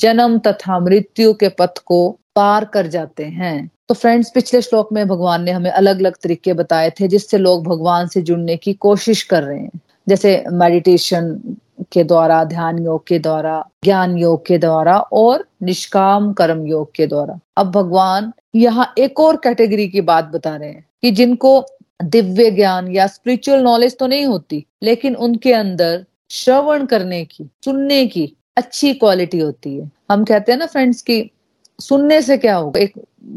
जन्म 0.00 0.38
तथा 0.38 0.78
मृत्यु 0.78 1.34
के 1.34 1.48
पथ 1.48 1.78
को 1.78 2.18
पार 2.36 2.64
कर 2.64 2.86
जाते 2.86 3.24
हैं। 3.24 3.70
तो 3.88 3.94
फ्रेंड्स 3.94 4.30
पिछले 4.30 4.62
श्लोक 4.62 4.92
में 4.92 5.08
भगवान 5.08 5.42
ने 5.42 5.50
हमें 5.50 5.70
अलग 5.70 5.98
अलग 5.98 6.16
तरीके 6.22 6.52
बताए 6.52 6.90
थे 6.90 7.08
जिससे 7.08 7.38
लोग 7.38 7.64
भगवान 7.64 8.06
से 8.06 8.22
जुड़ने 8.22 8.56
की 8.56 8.72
कोशिश 8.72 9.22
कर 9.22 9.42
रहे 9.42 9.58
हैं। 9.58 9.80
जैसे 10.08 10.44
मेडिटेशन 10.52 11.56
के 11.92 12.04
द्वारा, 12.04 12.44
ध्यान 12.44 12.78
योग 12.78 13.06
के 13.06 13.18
द्वारा, 13.18 13.68
ज्ञान 13.84 14.18
योग 14.18 14.46
के 14.46 14.58
द्वारा 14.58 14.98
और 14.98 15.46
निष्काम 15.62 16.32
कर्म 16.32 16.66
योग 16.66 16.92
के 16.94 17.06
द्वारा। 17.06 17.38
अब 17.56 17.70
भगवान 17.70 18.32
यहाँ 18.54 18.94
एक 18.98 19.20
और 19.20 19.36
कैटेगरी 19.36 19.88
की 19.88 20.00
बात 20.00 20.24
बता 20.24 20.56
रहे 20.56 20.68
हैं 20.68 20.86
कि 21.02 21.10
जिनको 21.10 21.66
दिव्य 22.00 22.50
ज्ञान 22.50 22.90
या 22.92 23.06
स्पिरिचुअल 23.06 23.62
नॉलेज 23.62 23.96
तो 23.98 24.06
नहीं 24.06 24.24
होती, 24.26 24.64
लेकिन 24.82 25.14
उनके 25.16 25.52
अंदर 25.52 26.04
श्रवण 26.30 26.84
करने 26.86 27.24
की, 27.24 27.48
सुनने 27.64 28.06
की 28.06 28.32
अच्छी 28.56 28.92
क्वालिटी 28.94 29.38
होती 29.38 29.76
है। 29.76 29.90
हम 30.10 30.24
कहते 30.24 30.52
हैं 30.52 30.58
ना 30.58 30.66
फ्रेंड्स 30.66 31.02
की 31.02 31.30
सुनने 31.78 32.20
से 32.22 32.36
क्या 32.38 32.56
होगा? 32.56 32.80
एक 32.80 32.92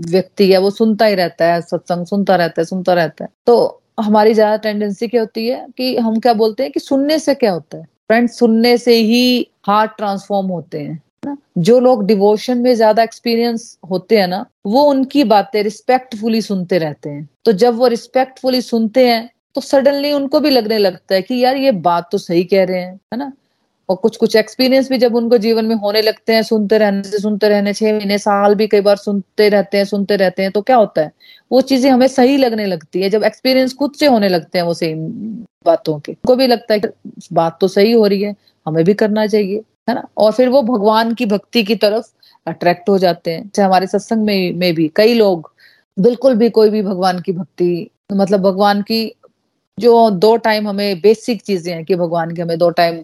व्यक्ति 0.08 0.52
है, 0.52 0.58
वो 0.58 0.69
सुनता 0.69 1.06
ही 1.06 1.15
रहता 1.15 1.54
है, 1.54 1.62
सत्संग 1.62 2.06
सुनता 2.06 2.36
रहता 2.36 2.62
है, 2.62 2.65
सुनता 2.65 2.93
रहता 2.93 3.24
है। 3.24 3.30
तो 3.45 3.82
हमारी 4.00 4.34
ज़्यादा 4.34 4.58
टेंडेंसी 4.58 5.08
क्या 5.08 5.22
होती 5.22 5.48
है 5.48 5.65
कि 5.78 5.95
हम 5.98 6.19
क्या 6.19 6.34
बोलते 6.34 6.63
हैं 6.63 6.72
कि 6.72 6.80
सुनने 6.80 7.19
से 7.19 7.34
क्या 7.36 7.52
होता 7.52 7.78
है? 7.78 7.84
फ्रेंड्स 7.84 8.38
सुनने 8.39 8.78
से 8.78 8.95
ही 8.95 9.48
हार्ट 9.67 9.91
ट्रांसफॉर्म 9.98 10.48
होते 10.48 10.80
हैं। 10.80 11.02
ना 11.25 11.36
जो 11.60 11.79
लोग 11.79 12.05
डिवोशन 12.05 12.58
में 12.58 12.73
ज़्यादा 12.75 13.03
एक्सपीरियंस 13.03 13.77
होते 13.89 14.17
हैं 14.17 14.27
ना, 14.27 14.45
वो 14.65 14.84
उनकी 14.84 15.23
बातें 15.25 15.62
रिस्पेक्टफुली 15.63 16.41
सुनते 16.41 16.77
रहते 16.77 17.10
हैं। 17.10 17.27
तो 17.45 17.51
जब 17.53 17.75
वो 17.75 17.88
रिस्पेक्टफुली 17.88 18.62
सुनते 18.62 19.08
हैं 19.08 19.29
तो 19.55 19.62
सडनली 19.62 20.12
उनको 20.13 20.39
भी 20.39 20.49
लगने 20.49 20.77
लगता 20.77 21.15
है 21.15 21.21
कि 21.21 21.43
यार 21.43 21.55
ये 21.58 21.71
बात 21.82 22.10
तो 22.12 22.17
सही 22.17 22.43
कह 22.43 22.63
रहे 22.63 22.79
हैं, 22.79 22.93
है 23.13 23.17
ना? 23.17 23.32
और 23.89 23.95
कुछ 23.95 24.17
कुछ 24.17 24.36
एक्सपीरियंस 24.36 24.89
भी 24.89 24.97
जब 24.97 25.15
उनको 25.15 25.38
जीवन 25.38 25.65
में 25.65 25.75
होने 25.75 26.01
लगते 26.01 26.34
हैं, 26.34 26.41
सुनते 26.43 26.77
रहने 26.77 27.03
से 27.03 27.19
सुनते 27.19 27.49
रहने, 27.49 27.73
छह 27.73 27.93
महीने, 27.93 28.17
साल 28.17 28.55
भी 28.55 28.67
कई 28.67 28.82
बार 28.82 28.95
सुनते 28.97 29.47
रहते 29.49 29.77
हैं, 29.77 29.86
सुनते 29.86 30.15
रहते 30.15 30.43
हैं 30.43 30.51
तो 30.51 30.62
क्या 30.62 30.75
होता 30.75 31.01
है? 31.01 31.12
वो 31.51 31.62
चीज़ें 31.62 31.89
हमें 31.91 32.08
सही 32.08 32.38
लगने 32.38 32.65
लगती 32.65 33.01
है, 33.01 33.10
जब 33.10 33.23
एक्सपीरियंस 33.23 33.73
खुद 33.73 33.93
से 33.93 34.08
होने 34.08 34.29
लगते 34.29 34.58
हैं 34.58 34.65
वो 34.65 34.73
सेम 34.73 35.08
बातों 35.65 35.99
के। 35.99 36.12
उनको 36.12 36.36
भी 36.36 36.47
लगता 36.47 36.73
है 36.73 36.82
बात 37.34 37.58
तो 37.62 37.67
सही 37.67 37.91
हो 37.91 38.05
रही 38.08 38.21
है, 38.21 38.36
हमें 38.65 38.84
भी 38.86 38.93
करना 38.93 39.25
चाहिए। 39.27 39.62
है 39.89 39.95
ना? 39.95 40.08
और 40.17 40.32
फिर 40.32 40.49
वो 40.49 40.62
भगवान 40.63 41.13
की 41.13 41.25
भक्ति 41.28 41.63
की 41.63 41.75
तरफ़ 41.78 42.08
अट्रैक्ट 42.47 42.89
हो 42.89 42.97
जाते 42.97 43.32
हैं। 43.32 43.52
हमारे 43.60 43.88
सत्संग 43.88 44.25
में 44.25 44.54
में 44.54 44.73
भी 44.75 44.88
कई 44.95 45.13
लोग 45.13 45.52
बिल्कुल 45.97 46.36
भी 46.36 46.49
कोई 46.49 46.69
भी 46.69 46.82
भगवान 46.82 47.19
की 47.21 47.32
भक्ति 47.34 47.89
मतलब 48.13 48.41
भगवान 48.41 48.82
की 48.82 49.02
जो 49.78 50.10
दो 50.12 50.36
टाइम 50.38 50.67
हमें 50.67 50.99
बेसिक 51.02 51.41
चीज़ें 51.41 51.73
हैं 51.73 51.84
कि 51.86 51.95
भगवान 51.95 52.32
की 52.36 52.41
हमें 52.41 52.58
दो 52.58 52.69
टाइम 52.71 53.04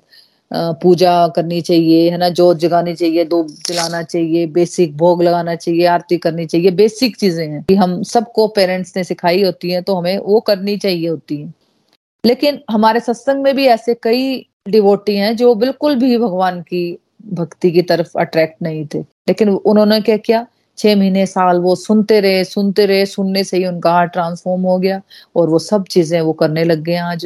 पूजा 0.81 1.11
करनी 1.35 1.59
चाहिए, 1.61 2.09
है 2.11 2.17
ना? 2.17 2.29
जोत 2.29 2.57
जगानी 2.57 2.93
चाहिए 2.95 3.23
दो 3.25 3.43
जलाना 3.67 4.01
चाहिए 4.03 4.45
बेसिक 4.49 4.95
भोग 4.97 5.23
लगाना 5.23 5.55
चाहिए, 5.55 5.85
आरती 5.87 6.17
करनी 6.17 6.45
चाहिए 6.45 6.71
बेसिक 6.73 7.15
चीज़ें 7.17 7.47
हैं। 7.47 7.63
कि 7.63 7.75
हम 7.75 8.01
सबको 8.05 8.47
पेरेंट्स 8.49 8.93
ने 8.97 9.03
सिखाई 9.03 9.43
होती 9.43 9.71
हैं 9.71 9.83
तो 9.83 9.95
हमें 9.95 10.17
वो 10.19 10.39
करनी 10.41 10.77
चाहिए 10.77 11.07
होती 11.09 11.37
है। 11.37 11.53
लेकिन 12.23 12.59
हमारे 12.71 12.99
सत्संग 12.99 13.43
में 13.43 13.55
भी 13.55 13.65
ऐसे 13.67 13.93
कई 14.03 14.45
डिवोटी 14.65 15.15
हैं 15.15 15.35
जो 15.35 15.53
बिल्कुल 15.55 15.95
भी 15.95 16.17
भगवान 16.17 16.61
की 16.61 16.97
भक्ति 17.33 17.71
की 17.71 17.81
तरफ़ 17.81 18.17
अट्रैक्ट 18.19 18.61
नहीं 18.61 18.85
थे। 18.93 18.99
लेकिन 18.99 19.49
उन्होंने 19.49 19.99
क्या 20.01 20.17
किया? 20.17 20.45
छह 20.77 20.95
महीने, 20.95 21.25
साल 21.25 21.59
वो 21.59 21.75
सुनते 21.75 22.19
रहे 22.19 22.43
सुनते 22.43 22.85
रहे, 22.85 23.05
सुनने 23.05 23.43
से 23.43 23.57
ही 23.57 23.65
उनका 23.65 23.91
हार्ट 23.91 24.11
ट्रांसफॉर्म 24.11 24.61
हो 24.61 24.77
गया 24.79 25.01
और 25.35 25.49
वो 25.49 25.59
सब 25.59 25.85
चीज़ें 25.89 26.19
वो 26.21 26.33
करने 26.33 26.63
लग 26.63 26.81
गए 26.83 26.95
आज। 26.95 27.25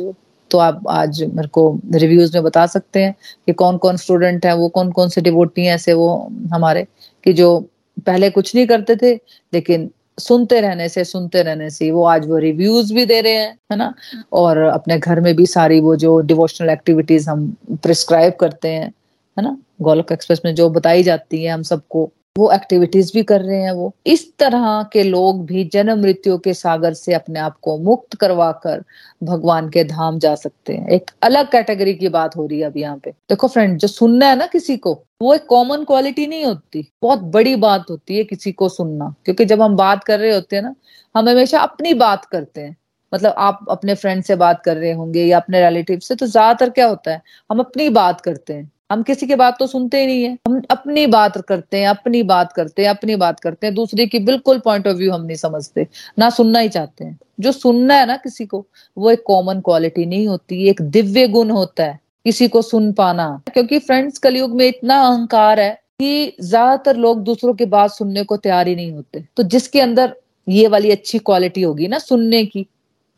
तो 0.51 0.57
आप 0.57 0.83
आज 0.89 1.21
मेरे 1.23 1.47
को 1.47 1.79
रिव्यूज़ 1.93 2.33
में 2.35 2.43
बता 2.43 2.65
सकते 2.65 3.03
हैं 3.03 3.15
कि 3.47 3.53
कौन 3.53 3.77
कौन 3.77 3.97
स्टूडेंट 3.97 4.45
है, 4.45 4.55
वो 4.55 4.67
कौन 4.69 4.91
कौन 4.91 5.09
से 5.09 5.21
डिवोटी 5.21 5.65
हैं 5.65 5.73
ऐसे 5.75 5.93
वो 5.93 6.09
हमारे, 6.53 6.85
कि 7.25 7.33
जो 7.33 7.59
पहले 8.05 8.29
कुछ 8.29 8.55
नहीं 8.55 8.67
करते 8.67 8.95
थे, 8.95 9.13
लेकिन 9.53 9.89
सुनते 10.19 10.61
रहने 10.61 10.89
से 10.89 11.03
सुनते 11.03 11.41
रहने 11.41 11.69
से 11.69 11.91
वो 11.91 12.03
आज 12.03 12.27
वो 12.27 12.37
रिव्यूज़ 12.37 12.93
भी 12.93 13.05
दे 13.05 13.21
रहे 13.21 13.33
हैं, 13.33 13.57
है 13.71 13.75
ना? 13.77 13.93
और 14.33 14.57
अपने 14.57 14.99
घर 14.99 15.21
में 15.21 15.35
भी 15.35 15.45
सारी 15.45 15.79
वो 15.79 15.95
जो 15.95 16.19
डिवोशनल 16.19 16.69
एक्टिविटीज़ 16.69 17.29
हम 17.29 17.55
प्रिस्क्राइब 17.71 18.33
करते 18.33 18.67
हैं, 18.67 18.93
है 19.37 19.41
ना? 19.41 19.57
गोलक 19.81 20.11
एक्सप्रेस 20.11 20.41
में 20.45 20.55
जो 20.55 20.69
बताई 20.69 21.03
जाती 21.03 21.43
है 21.43 21.51
हम 21.51 21.63
सबको 21.63 22.11
वो 22.39 22.51
एक्टिविटीज़ 22.51 23.11
भी 23.13 23.23
कर 23.23 23.41
रहे 23.41 23.61
हैं 23.61 23.71
वो। 23.71 23.91
इस 24.07 24.25
तरह 24.39 24.83
के 24.93 25.03
लोग 25.03 25.45
भी 25.45 25.63
जन्म 25.63 25.99
मृत्यु 25.99 26.37
के 26.37 26.53
सागर 26.53 26.93
से 26.93 27.13
अपने 27.13 27.39
आप 27.39 27.57
को 27.61 27.77
मुक्त 27.77 28.15
करवा 28.15 28.51
कर 28.63 28.83
भगवान 29.23 29.69
के 29.69 29.83
धाम 29.83 30.19
जा 30.19 30.33
सकते 30.35 30.73
हैं। 30.73 30.87
एक 30.89 31.11
अलग 31.23 31.51
कैटेगरी 31.51 31.93
की 31.93 32.09
बात 32.09 32.35
हो 32.35 32.45
रही 32.45 32.59
है 32.59 32.65
अब 32.65 32.77
यहाँ 32.77 32.97
पे। 32.97 33.11
देखो 33.11 33.47
फ्रेंड 33.47 33.77
जो 33.79 33.87
सुनना 33.87 34.27
है 34.27 34.37
ना 34.37 34.45
किसी 34.45 34.77
को, 34.77 34.93
वो 35.21 35.33
एक 35.33 35.45
कॉमन 35.45 35.83
क्वालिटी 35.83 36.27
नहीं 36.27 36.45
होती। 36.45 36.87
बहुत 37.01 37.19
बड़ी 37.19 37.55
बात 37.55 37.85
होती 37.89 38.17
है 38.17 38.23
किसी 38.23 38.51
को 38.51 38.69
सुनना। 38.69 39.13
क्योंकि 39.25 39.45
जब 39.45 39.61
हम 39.61 39.75
बात 39.75 40.03
कर 40.03 40.19
रहे 40.19 40.33
होते 40.33 40.55
हैं 40.55 40.63
ना, 40.63 40.75
हम 41.15 41.29
हमेशा 41.29 41.59
अपनी 41.59 41.93
बात 41.93 42.25
करते 42.25 42.61
हैं। 42.61 42.75
मतलब 43.11 43.33
आप 43.37 43.65
अपने 43.69 43.95
फ्रेंड 43.95 44.23
से 44.23 44.35
बात 44.35 44.61
कर 44.65 44.77
रहे 44.77 44.91
होंगे 44.91 45.23
या 45.25 45.39
अपने 45.39 45.61
रिलेटिव 45.61 45.99
से 45.99 46.15
तो 46.15 46.25
ज़्यादातर 46.25 46.69
क्या 46.69 46.87
होता 46.87 47.11
है? 47.11 47.21
हम 47.51 47.59
अपनी 47.59 47.89
बात 47.89 48.21
करते 48.21 48.53
हैं। 48.53 48.71
हम 48.89 49.01
किसी 49.03 49.27
की 49.27 49.35
बात 49.35 49.55
तो 49.59 49.67
सुनते 49.67 49.99
ही 50.01 50.07
नहीं 50.07 50.23
है। 50.23 50.37
हम 50.47 50.61
अपनी 50.69 51.05
बात 51.07 51.37
करते 51.41 51.77
हैं, 51.77 51.87
अपनी 51.87 52.23
बात 52.23 52.53
करते 52.53 52.81
हैं, 52.81 52.89
अपनी 52.89 53.15
बात 53.15 53.39
करते 53.39 53.67
हैं। 53.67 53.73
दूसरे 53.75 54.05
की 54.05 54.19
बिल्कुल 54.19 54.59
पॉइंट 54.59 54.87
ऑफ़ 54.87 54.95
व्यू 54.95 55.11
हम 55.11 55.21
नहीं 55.21 55.37
समझते, 55.37 55.87
ना 56.19 56.29
सुनना 56.29 56.59
ही 56.59 56.69
चाहते 56.69 57.05
हैं। 57.05 57.19
जो 57.39 57.51
सुनना 57.51 57.93
है 57.93 58.05
ना 58.05 58.15
किसी 58.17 58.45
को, 58.45 58.65
वो 58.97 59.11
एक 59.11 59.23
कॉमन 59.27 59.59
क्वालिटी 59.59 60.05
नहीं 60.05 60.27
होती, 60.27 60.67
एक 60.69 60.81
दिव्य 60.81 61.27
गुण 61.27 61.49
होता 61.49 61.83
है। 61.83 61.99
किसी 62.25 62.47
को 62.47 62.61
सुन 62.61 62.91
पाना। 62.93 63.29
क्योंकि 63.53 63.79
फ्रेंड्स 63.79 64.17
कलयुग 64.17 64.55
में 64.55 64.67
इतना 64.67 64.99
अहंकार 65.01 65.59
है 65.59 65.71
कि 65.99 66.35
ज़्यादातर 66.41 66.97
लोग 66.97 67.23
दूसरों 67.23 67.53
की 67.53 67.65
बात 67.65 67.91
सुनने 67.91 68.23
को 68.23 68.37
तैयार 68.37 68.67
ही 68.67 68.75
नहीं 68.75 68.91
होते। 68.91 69.23
तो 69.37 69.43
जिसके 69.43 69.81
अंदर 69.81 70.15
ये 70.47 70.67
वाली 70.67 70.91
अच्छी 70.91 71.19
क्वालिटी 71.19 71.61
होगी 71.61 71.87
ना 71.87 71.99
सुनने 71.99 72.45
की, 72.45 72.65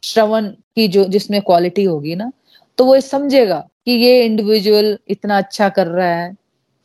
श्रवण 0.04 0.48
की 0.48 0.88
जो 0.88 1.04
जिसमें 1.06 1.42
क्वालिटी 1.42 1.84
होगी 1.84 2.16
ना 2.16 2.32
तो 2.78 2.86
वो 2.86 3.00
समझेगा। 3.00 3.68
कि 3.88 3.92
ये 3.94 4.24
इंडिविजुअल 4.26 4.98
इतना 5.08 5.38
अच्छा 5.38 5.70
कर 5.70 5.88
रहा 5.88 6.10
है, 6.10 6.36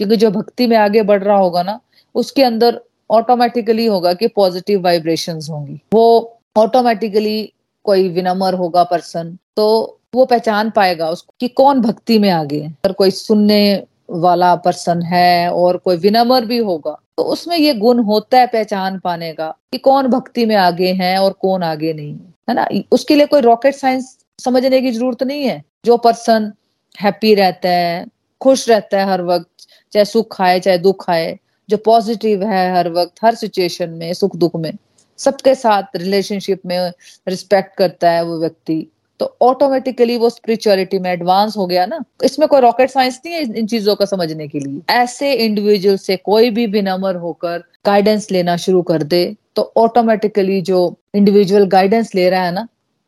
क्योंकि 0.00 0.16
जो 0.16 0.30
भक्ति 0.30 0.66
में 0.66 0.76
आगे 0.76 1.02
बढ़ 1.02 1.22
रहा 1.22 1.36
होगा 1.36 1.62
ना, 1.62 1.78
उसके 2.14 2.42
अंदर 2.42 2.80
ऑटोमेटिकली 3.10 3.86
होगा 3.86 4.12
कि 4.12 4.26
पॉजिटिव 4.28 4.80
वाइब्रेशन 4.82 5.40
होंगी। 5.50 5.80
वो 5.94 6.38
ऑटोमेटिकली 6.56 7.52
कोई 7.84 8.08
विनम्र 8.08 8.54
होगा 8.54 8.84
पर्सन 8.84 9.36
तो 9.56 9.98
वो 10.14 10.24
पहचान 10.24 10.70
पाएगा 10.70 11.08
उसको 11.10 11.34
कि 11.40 11.48
कौन 11.50 11.80
भक्ति 11.80 12.18
में 12.18 12.28
आगे 12.30 12.60
है। 12.60 12.68
अगर 12.68 12.92
कोई 12.92 13.10
सुनने 13.10 13.84
वाला 14.10 14.54
पर्सन 14.56 15.02
है 15.02 15.50
और 15.52 15.76
कोई 15.76 15.96
विनम्र 15.96 16.44
भी 16.44 16.58
होगा 16.58 16.96
तो 17.16 17.22
उसमें 17.24 17.56
ये 17.56 17.74
गुण 17.74 17.98
होता 18.04 18.38
है 18.38 18.46
पहचान 18.46 18.98
पाने 18.98 19.32
का 19.32 19.48
कि 19.72 19.78
कौन 19.78 20.06
भक्ति 20.08 20.44
में 20.46 20.54
आगे 20.56 20.92
है 20.92 21.16
और 21.18 21.32
कौन 21.32 21.62
आगे 21.62 21.92
नहीं 21.92 22.12
है। 22.48 22.54
ना? 22.54 22.68
उसके 22.92 23.14
लिए 23.14 23.26
कोई 23.26 23.40
रॉकेट 23.40 23.74
साइंस 23.74 24.16
समझने 24.38 24.80
की 24.80 24.90
ज़रूरत 24.90 25.22
नहीं 25.22 25.44
है। 25.44 25.62
जो 25.86 25.96
पर्सन 25.98 26.52
हैप्पी 27.00 27.34
रहता 27.34 27.68
है, 27.68 28.04
खुश 28.40 28.68
रहता 28.68 28.98
है 28.98 29.06
हर 29.06 29.22
वक्त, 29.24 29.66
चाहे 29.92 30.04
सुख 30.04 30.40
आए, 30.40 30.58
चाहे 30.60 30.78
दुख 30.78 31.08
आए, 31.10 31.38
जो 31.68 31.76
पॉजिटिव 31.76 32.42
है 32.44 32.72
हर 32.74 32.88
वक्त, 32.92 33.12
हर 33.24 33.34
सिचुएशन 33.34 33.90
में, 33.90 34.12
सुख 34.14 34.36
दुख 34.36 34.56
में, 34.56 34.72
सबके 35.18 35.54
साथ 35.54 35.96
रिलेशनशिप 35.96 36.66
में 36.66 36.92
रिस्पेक्ट 37.28 37.76
करता 37.78 38.10
है 38.10 38.24
वो 38.24 38.38
व्यक्ति। 38.40 38.86
तो 39.20 39.26
ऑटोमेटिकली 39.42 40.16
वो 40.18 40.28
स्पिरिचुअलिटी 40.30 40.98
में 40.98 41.10
एडवांस 41.10 41.56
हो 41.56 41.66
गया 41.66 41.84
ना, 41.86 42.02
इसमें 42.24 42.46
कोई 42.48 42.60
रॉकेट 42.60 42.90
साइंस 42.90 43.20
नहीं 43.26 43.34
है 43.34 43.58
इन 43.58 43.66
चीज़ों 43.66 43.94
को 43.96 44.06
समझने 44.06 44.48
के 44.48 44.58
लिए। 44.58 44.80
ऐसे 44.94 45.32
इंडिविजुअल 45.34 45.96
से 45.96 46.16
कोई 46.16 46.50
भी 46.50 46.66
विनम्र 46.66 47.16
होकर 47.16 47.64
गाइडेंस 47.86 48.30
लेना 48.30 48.56
शुरू 48.56 48.82
कर 48.82 49.02
दे 49.04 49.24
तो 49.56 49.62
ऑटोमेटिकली 49.76 50.60
जो 50.62 50.78
इंडिविजुअल 51.14 51.64
गाइडेंस 51.68 52.14
ले 52.14 52.28
रहा 52.30 52.44
है 52.44 52.52
ना 52.52 52.66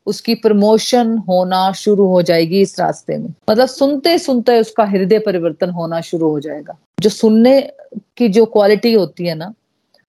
उसकी 0.09 0.35
प्रमोशन 0.35 1.17
होना 1.19 1.71
शुरू 1.73 2.07
हो 2.07 2.23
जाएगी 2.23 2.61
इस 2.61 2.79
रास्ते 2.81 3.17
में। 3.19 3.29
मतलब 3.51 3.69
सुनते 3.69 4.19
सुनते 4.19 4.59
उसका 4.61 4.85
हृदय 4.85 5.19
परिवर्तन 5.19 5.71
होना 5.71 6.01
शुरू 6.01 6.31
हो 6.31 6.41
जाएगा। 6.41 6.79
जो 7.01 7.11
सुनने 7.11 7.61
की 8.17 8.29
जो 8.29 8.45
क्वालिटी 8.47 8.93
होती 8.93 9.27
है 9.27 9.35
ना, 9.35 9.53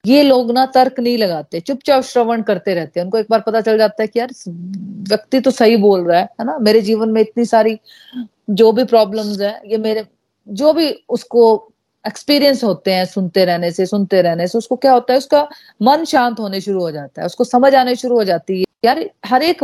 ये 0.05 0.21
लोग 0.23 0.51
ना 0.51 0.65
तर्क 0.65 0.99
नहीं 0.99 1.17
लगाते, 1.17 1.59
चुपचाप 1.59 2.03
श्रवण 2.03 2.41
करते 2.41 2.73
रहते 2.73 2.99
हैं। 2.99 3.05
उनको 3.05 3.17
एक 3.17 3.27
बार 3.29 3.39
पता 3.39 3.61
चल 3.61 3.77
जाता 3.77 4.03
है 4.03 4.07
कि 4.07 4.19
यार 4.19 4.29
व्यक्ति 5.09 5.39
तो 5.39 5.51
सही 5.51 5.77
बोल 5.77 6.05
रहा 6.05 6.19
है 6.19 6.29
है 6.39 6.45
ना? 6.45 6.57
मेरे 6.57 6.81
जीवन 6.81 7.09
में 7.09 7.21
इतनी 7.21 7.45
सारी 7.45 7.79
जो 8.49 8.71
भी 8.71 8.83
प्रॉब्लम्स 8.83 9.41
है, 9.41 9.61
ये 9.65 9.77
मेरे, 9.77 10.05
जो 10.47 10.73
भी 10.73 10.91
उसको 11.09 11.43
एक्सपीरियंस 12.05 12.63
होते 12.63 12.93
हैं 12.93 13.05
सुनते 13.05 13.45
रहने 13.45 13.71
से, 13.71 13.85
सुनते 13.85 14.21
रहने 14.21 14.47
से, 14.47 14.57
उसको 14.57 14.75
क्या 14.75 14.91
होता 14.93 15.13
है? 15.13 15.17
उसका 15.17 15.47
मन 15.81 16.05
शांत 16.05 16.39
होने 16.39 16.61
शुरू 16.61 16.81
हो 16.81 16.91
जाता 16.91 17.21
है, 17.21 17.25
उसको 17.25 17.43
समझ 17.43 17.75
आने 17.75 17.95
शुरू 17.95 18.15
हो 18.15 18.23
जाती 18.23 18.59
है। 18.59 18.65
यार, 18.83 19.09
हर 19.25 19.43
एक 19.43 19.63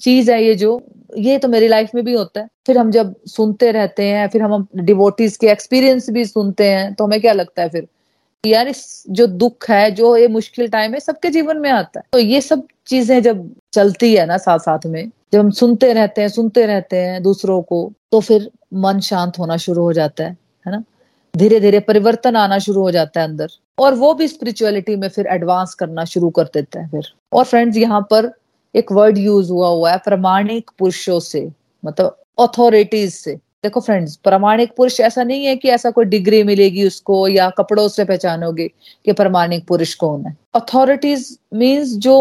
चीज़ 0.00 0.30
है 0.32 0.42
ये 0.44 0.54
जो, 0.54 0.80
ये 1.16 1.38
तो 1.38 1.48
मेरी 1.48 1.68
लाइफ 1.68 1.90
में 1.94 2.04
भी 2.04 2.12
होता 2.12 2.40
है। 2.40 2.48
फिर 2.66 2.78
हम 2.78 2.90
जब 2.90 3.14
सुनते 3.26 3.70
रहते 3.72 4.04
हैं, 4.04 4.28
फिर 4.28 4.42
हम 4.42 4.66
डिवोटीज 4.76 5.36
के 5.36 5.48
एक्सपीरियंस 5.48 6.10
भी 6.10 6.24
सुनते 6.24 6.68
हैं 6.68 6.92
तो 6.94 7.04
हमें 7.04 7.20
क्या 7.20 7.32
लगता 7.32 7.62
है 7.62 7.68
फिर? 7.68 7.86
यार, 8.44 8.68
इस 8.68 9.04
जो 9.10 9.26
दुख 9.26 9.68
है, 9.70 9.90
जो 9.90 10.16
ये 10.16 10.28
मुश्किल 10.28 10.68
टाइम 10.68 10.94
है, 10.94 11.00
सबके 11.00 11.30
जीवन 11.30 11.56
में 11.56 11.70
आता 11.70 12.00
है। 12.00 12.04
तो 12.12 12.18
ये 12.18 12.40
सब 12.40 12.66
चीज़ें 12.86 13.22
जब 13.22 13.48
चलती 13.72 14.14
है 14.14 14.26
ना 14.26 14.36
साथ 14.38 14.58
साथ 14.58 14.86
में, 14.86 15.10
जब 15.32 15.38
हम 15.40 15.50
सुनते 15.50 15.92
रहते 15.92 16.20
हैं, 16.20 16.28
सुनते 16.28 16.66
रहते 16.66 16.96
हैं 16.96 17.22
दूसरों 17.22 17.60
को 17.62 17.92
तो 18.12 18.20
फिर 18.20 18.50
मन 18.74 19.00
शांत 19.00 19.38
होना 19.38 19.56
शुरू 19.56 19.82
हो 19.82 19.92
जाता 19.92 20.24
है 20.24 20.36
है 20.66 20.72
ना? 20.72 20.82
धीरे 21.34 21.60
धीरे 21.60 21.80
परिवर्तन 21.80 22.36
आना 22.36 22.58
शुरू 22.58 22.80
हो 22.80 22.90
जाता 22.90 23.20
है 23.20 23.28
अंदर। 23.28 23.48
और 23.78 23.94
वो 23.94 24.12
भी 24.14 24.28
स्पिरिचुअलिटी 24.28 24.96
में 24.96 25.08
फिर 25.08 25.26
एडवांस 25.26 25.74
करना 25.74 26.04
शुरू 26.04 26.30
कर 26.30 26.44
देता 26.54 26.80
है 26.80 26.88
फिर। 26.88 27.12
और 27.32 27.44
फ्रेंड्स 27.44 27.76
यहाँ 27.76 28.00
पर 28.10 28.32
एक 28.76 28.92
वर्ड 28.92 29.18
यूज़ 29.18 29.50
हुआ 29.52 29.68
हुआ 29.68 29.90
है 29.90 29.98
प्रमाणिक 29.98 30.70
पुरुषों 30.78 31.20
से 31.20 31.48
मतलब 31.84 32.20
अथॉरिटीज 32.38 33.14
से। 33.14 33.34
देखो 33.34 33.80
फ्रेंड्स 33.80 34.16
प्रमाणिक 34.16 34.72
पुरुष 34.76 35.00
ऐसा 35.00 35.22
नहीं 35.24 35.44
है 35.46 35.56
कि 35.56 35.68
ऐसा 35.68 35.90
कोई 35.90 36.04
डिग्री 36.04 36.42
मिलेगी 36.42 36.86
उसको 36.86 37.28
या 37.28 37.50
कपड़ों 37.50 37.88
से 37.88 38.04
पहचानोगे 38.04 38.68
कि 39.04 39.12
प्रमाणिक 39.12 39.66
पुरुष 39.66 39.94
कौन 39.94 40.26
है। 40.26 40.36
अथॉरिटीज 40.54 41.38
मींस 41.54 41.88
जो 41.88 42.16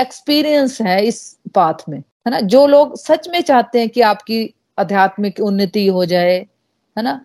एक्सपीरियंस 0.00 0.80
है 0.80 1.06
इस 1.06 1.38
पाथ 1.54 1.88
में, 1.88 1.98
है 1.98 2.30
ना? 2.30 2.40
जो 2.40 2.66
लोग 2.66 2.96
सच 2.96 3.28
में 3.28 3.40
चाहते 3.40 3.80
हैं 3.80 3.88
कि 3.88 4.00
आपकी 4.00 4.54
आध्यात्मिक 4.78 5.40
उन्नति 5.40 5.86
हो 5.86 6.04
जाए, 6.04 6.46
है 6.98 7.02
ना? 7.02 7.24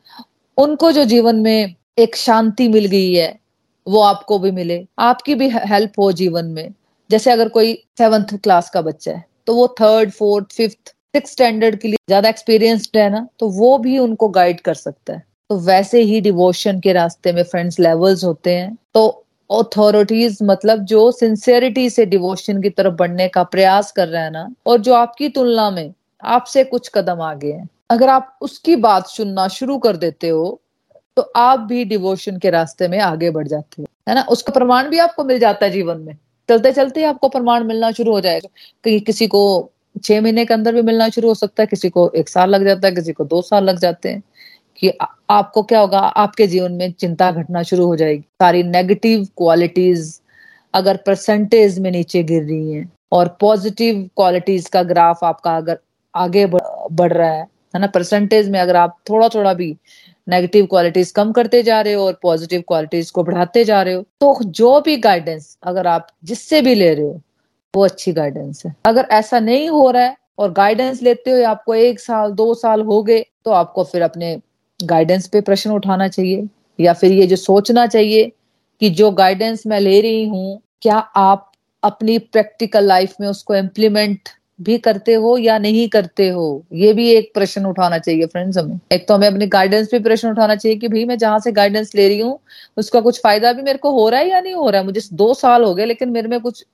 उनको 0.58 0.91
जो 0.91 1.04
जीवन 1.04 1.36
में 1.36 1.76
एक 2.00 2.15
शांति 2.15 2.67
मिल 2.67 2.86
गई 2.86 3.13
है, 3.13 3.39
वो 3.88 4.02
आपको 4.02 4.39
भी 4.39 4.52
मिले। 4.52 4.88
आपकी 5.00 5.36
भी 5.36 5.50
हेल्प 5.50 5.91
हो 6.00 6.12
जीवन 6.12 6.46
में। 6.46 6.74
जैसे 7.12 7.32
अगर 7.32 7.50
कोई 7.50 7.74
सेवंथ 7.97 8.38
क्लास 8.43 8.69
का 8.69 8.82
बच्चा 8.82 9.12
है 9.12 9.24
तो 9.47 9.56
वो 9.56 9.67
third 9.80 10.12
fourth 10.12 10.52
fifth 10.54 10.93
six 11.15 11.32
standard 11.32 11.80
के 11.80 11.88
लिए 11.88 11.97
ज़्यादा 12.08 12.30
एक्सपीरियंस्ड 12.30 12.97
है 12.97 13.10
ना 13.10 13.28
तो 13.39 13.50
वो 13.52 13.78
भी 13.80 13.97
उनको 14.00 14.28
गाइड 14.32 14.62
कर 14.62 14.74
सकता 14.76 15.13
है। 15.13 15.24
तो 15.50 15.58
वैसे 15.62 16.02
ही 16.02 16.19
डिवोशन 16.21 16.80
के 16.80 16.93
रास्ते 16.93 17.32
में 17.34 17.43
फ्रेंड्स 17.45 17.80
लेवल्स 17.80 18.24
होते 18.24 18.56
हैं। 18.56 18.78
तो 18.93 19.08
अथॉरिटीज 19.50 20.38
मतलब 20.43 20.84
जो 20.86 21.12
सिंसियरिटी 21.12 21.89
से 21.89 22.06
डिवोशन 22.08 22.62
की 22.62 22.69
तरफ़ 22.71 22.93
बढ़ने 22.95 23.28
का 23.30 23.43
प्रयास 23.45 23.91
कर 23.91 24.08
रहे 24.08 24.21
हैं 24.24 24.32
ना, 24.32 24.47
और 24.67 24.80
जो 24.80 24.93
आपकी 24.95 25.30
तुलना 25.30 25.69
में 25.71 25.93
आपसे 26.24 26.63
कुछ 26.65 26.89
कदम 26.93 27.21
आगे 27.24 27.52
हैं। 27.52 27.67
अगर 27.89 28.10
आप 28.10 28.38
उसकी 28.41 28.76
बात 28.78 29.08
सुनना 29.10 29.47
शुरू 29.50 29.78
कर 29.80 29.97
देते 29.97 30.30
हो 30.30 30.60
तो 31.17 31.21
आप 31.38 31.60
भी 31.62 31.84
डिवोशन 31.86 32.38
के 32.38 32.50
रास्ते 32.52 32.88
में 32.88 33.00
आगे 33.02 33.30
बढ़ 33.32 33.47
जाते 33.47 33.82
हो। 33.82 33.88
है 34.08 34.15
ना? 34.15 34.21
उसका 34.24 34.54
प्रमाण 34.54 34.89
भी 34.89 34.97
आपको 35.00 35.24
मिल 35.26 35.39
जाता 35.39 35.65
है 35.65 35.71
जीवन 35.71 35.97
में। 36.00 36.17
चलते 36.49 36.71
चलते 36.71 37.04
आपको 37.04 37.30
प्रमाण 37.30 37.63
मिलना 37.63 37.91
शुरू 37.91 38.12
हो 38.12 38.21
जाएगा 38.21 38.49
कहीं 38.84 38.99
किसी 39.01 39.27
को 39.27 39.71
छह 40.04 40.21
महीने 40.21 40.45
के 40.45 40.54
अंदर 40.54 40.75
भी 40.75 40.82
मिलना 40.82 41.08
शुरू 41.10 41.27
हो 41.27 41.34
सकता 41.36 41.63
है, 41.63 41.67
किसी 41.67 41.89
को 41.89 42.10
एक 42.15 42.30
साल 42.30 42.49
लग 42.49 42.65
जाता 42.65 42.88
है, 42.88 42.93
किसी 42.95 43.13
को 43.13 43.25
दो 43.25 43.41
साल 43.41 43.63
लग 43.63 43.80
जाते 43.80 44.10
हैं 44.10 44.23
कि 44.80 44.91
आपको 45.30 45.63
क्या 45.63 45.80
होगा, 45.80 45.99
आपके 45.99 46.47
जीवन 46.47 46.71
में 46.71 46.91
चिंता 46.91 47.32
घटना 47.32 47.63
शुरू 47.63 47.86
हो 47.86 47.95
जाएगी। 47.95 48.21
सारी 48.21 48.63
नेगेटिव 48.63 49.25
क्वालिटीज 49.38 50.19
अगर 50.73 50.97
परसेंटेज 50.97 51.80
में 51.80 51.91
नीचे 51.91 52.23
गिर 52.23 52.43
रही 52.43 52.71
हैं 52.71 52.91
और 53.12 53.38
पॉजिटिव 53.41 54.10
क्वालिटीज 54.15 54.67
का 54.69 54.84
ग्राफ 54.84 55.23
आपका 55.23 55.56
अगर 55.58 55.80
आगे 56.13 56.45
बढ़ 56.45 57.13
रहा 57.13 57.32
है 57.32 57.47
है 57.73 57.80
ना? 57.80 57.88
परसेंटेज 57.88 58.49
में 58.49 58.60
अगर 58.60 58.75
आप 58.75 58.97
थोड़ा 59.10 59.27
थोड़ा 59.30 59.54
भी 59.54 59.75
नेगेटिव 60.27 60.65
क्वालिटीज 60.65 61.12
कम 61.12 61.31
करते 61.31 61.62
जा 61.63 61.79
रहे 61.81 61.93
हो 61.93 62.05
और 62.05 62.19
पॉजिटिव 62.21 62.63
क्वालिटीज 62.67 63.10
को 63.12 63.23
बढ़ाते 63.23 63.63
जा 63.63 63.81
रहे 63.81 63.93
हो 63.93 64.01
तो 64.21 64.38
जो 64.43 64.79
भी 64.81 64.97
गाइडेंस 64.99 65.57
अगर 65.63 65.88
आप 65.88 66.07
जिससे 66.23 66.62
भी 66.62 66.75
ले 66.75 66.93
रहे 66.93 67.05
हो, 67.05 67.21
वो 67.73 67.84
अच्छी 67.86 68.12
गाइडेंस 68.13 68.65
है। 68.65 68.75
अगर 68.86 69.07
ऐसा 69.12 69.39
नहीं 69.39 69.69
हो 69.69 69.89
रहा 69.91 70.03
है 70.03 70.15
और 70.39 70.51
गाइडेंस 70.51 71.01
लेते 71.01 71.31
हुए 71.31 71.43
आपको 71.43 71.75
एक 71.75 71.99
साल, 71.99 72.31
दो 72.31 72.53
साल 72.53 72.81
हो 72.81 73.01
गए 73.03 73.25
तो 73.45 73.51
आपको 73.51 73.84
फिर 73.84 74.01
अपने 74.01 74.38
गाइडेंस 74.79 75.27
पे 75.27 75.41
प्रश्न 75.41 75.71
उठाना 75.71 76.07
चाहिए 76.07 76.47
या 76.79 76.93
फिर 76.93 77.12
ये 77.12 77.27
जो 77.27 77.36
सोचना 77.36 77.86
चाहिए 77.88 78.31
कि 78.81 78.89
जो 78.89 79.12
गाइडेंस 79.12 79.63
मैं 79.67 79.79
ले 79.79 79.99
रही 80.01 80.27
हूँ, 80.27 80.62
क्या 80.81 80.97
आप 80.97 81.51
अपनी 81.84 82.17
प्रैक्टिकल 82.19 82.86
लाइफ 82.86 83.15
में 83.21 83.27
उसको 83.27 83.55
इम्प्लीमेंट 83.55 84.29
भी 84.62 84.78
करते 84.78 85.13
हो 85.13 85.38
या 85.38 85.58
नहीं 85.58 85.88
करते 85.89 86.28
हो? 86.30 86.63
ये 86.74 86.93
भी 86.93 87.10
एक 87.10 87.32
प्रश्न 87.34 87.65
उठाना 87.65 87.97
चाहिए 87.97 88.26
फ्रेंड्स 88.26 88.58
हमें। 88.58 88.80
एक 88.91 89.08
तो 89.08 89.13
हमें 89.13 89.28
अपनी 89.28 89.47
गाइडेंस 89.47 89.88
पे 89.91 90.00
प्रश्न 90.00 90.30
उठाना 90.30 90.56
चाहिए 90.56 90.78
कि 90.78 90.88
भाई 90.88 91.06
मैं 91.06 91.17
जहाँ 91.17 91.39
से 91.39 91.52
गाइडेंस 91.52 91.95
ले 91.95 92.08
रही 92.08 92.19
हूँ, 92.19 92.39
उसका 92.78 93.02
कुछ 93.02 93.21
फ़ायदा 93.21 93.54
भी 93.54 93.62
मेरे 93.62 93.78
को 93.78 93.91
हो 93.91 94.10
रहा 94.10 94.19
है 94.19 94.30
या 94.30 94.41
नहीं 94.41 94.54
हो 94.54 94.69
रहा 94.69 94.82
है? 94.82 94.86
मुझे 94.86 95.02
दो 95.13 95.34
साल 95.34 95.63
हो 95.63 95.74
गए, 95.76 95.86
लेकिन 95.86 96.10
मेरे 96.10 96.28
में 96.28 96.39
कुछ 96.39 96.65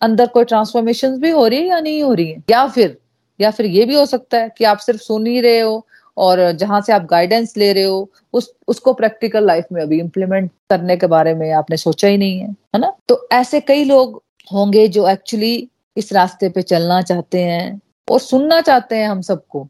अंदर 0.00 0.26
कोई 0.26 0.44
ट्रांसफॉर्मेशन 0.44 1.18
भी 1.20 1.30
हो 1.30 1.46
रही 1.46 1.58
है 1.58 1.66
या 1.66 1.80
नहीं 1.80 2.02
हो 2.02 2.12
रही 2.14 2.30
है? 2.30 2.42
या 2.50 2.66
फिर 2.68 2.96
या 3.40 3.50
फिर 3.50 3.66
ये 3.66 3.84
भी 3.84 3.94
हो 3.94 4.06
सकता 4.06 4.38
है 4.38 4.50
कि 4.58 4.64
आप 4.64 4.78
सिर्फ़ 4.78 5.00
सुन 5.00 5.26
ही 5.26 5.40
रहे 5.40 5.60
हो 5.60 5.86
और 6.16 6.50
जहाँ 6.52 6.80
से 6.80 6.92
आप 6.92 7.06
गाइडेंस 7.06 7.56
ले 7.56 7.72
रहे 7.72 7.84
हो, 7.84 8.10
उस, 8.32 8.52
उसको 8.68 8.92
प्रैक्टिकल 8.92 9.46
लाइफ 9.46 9.64
में 9.72 9.82
अभी 9.82 9.98
इम्प्लीमेंट 10.00 10.50
करने 10.70 10.96
के 10.96 11.06
बारे 11.06 11.34
में 11.34 11.50
आपने 11.52 11.76
सोचा 11.76 12.08
ही 12.08 12.16
नहीं 12.18 12.38
है 12.38 12.48
है 12.48 12.78
ना? 12.80 12.92
तो 13.08 13.28
ऐसे 13.32 13.60
कई 13.60 13.84
लोग 13.84 14.22
होंगे 14.52 14.86
जो 14.88 15.08
एक्चुअली 15.08 15.68
इस 15.96 16.12
रास्ते 16.12 16.48
पे 16.48 16.62
चलना 16.62 17.02
चाहते 17.02 17.40
हैं 17.40 17.80
और 18.10 18.20
सुनना 18.20 18.60
चाहते 18.60 18.96
हैं 18.96 19.08
हम 19.08 19.20
सबको, 19.20 19.62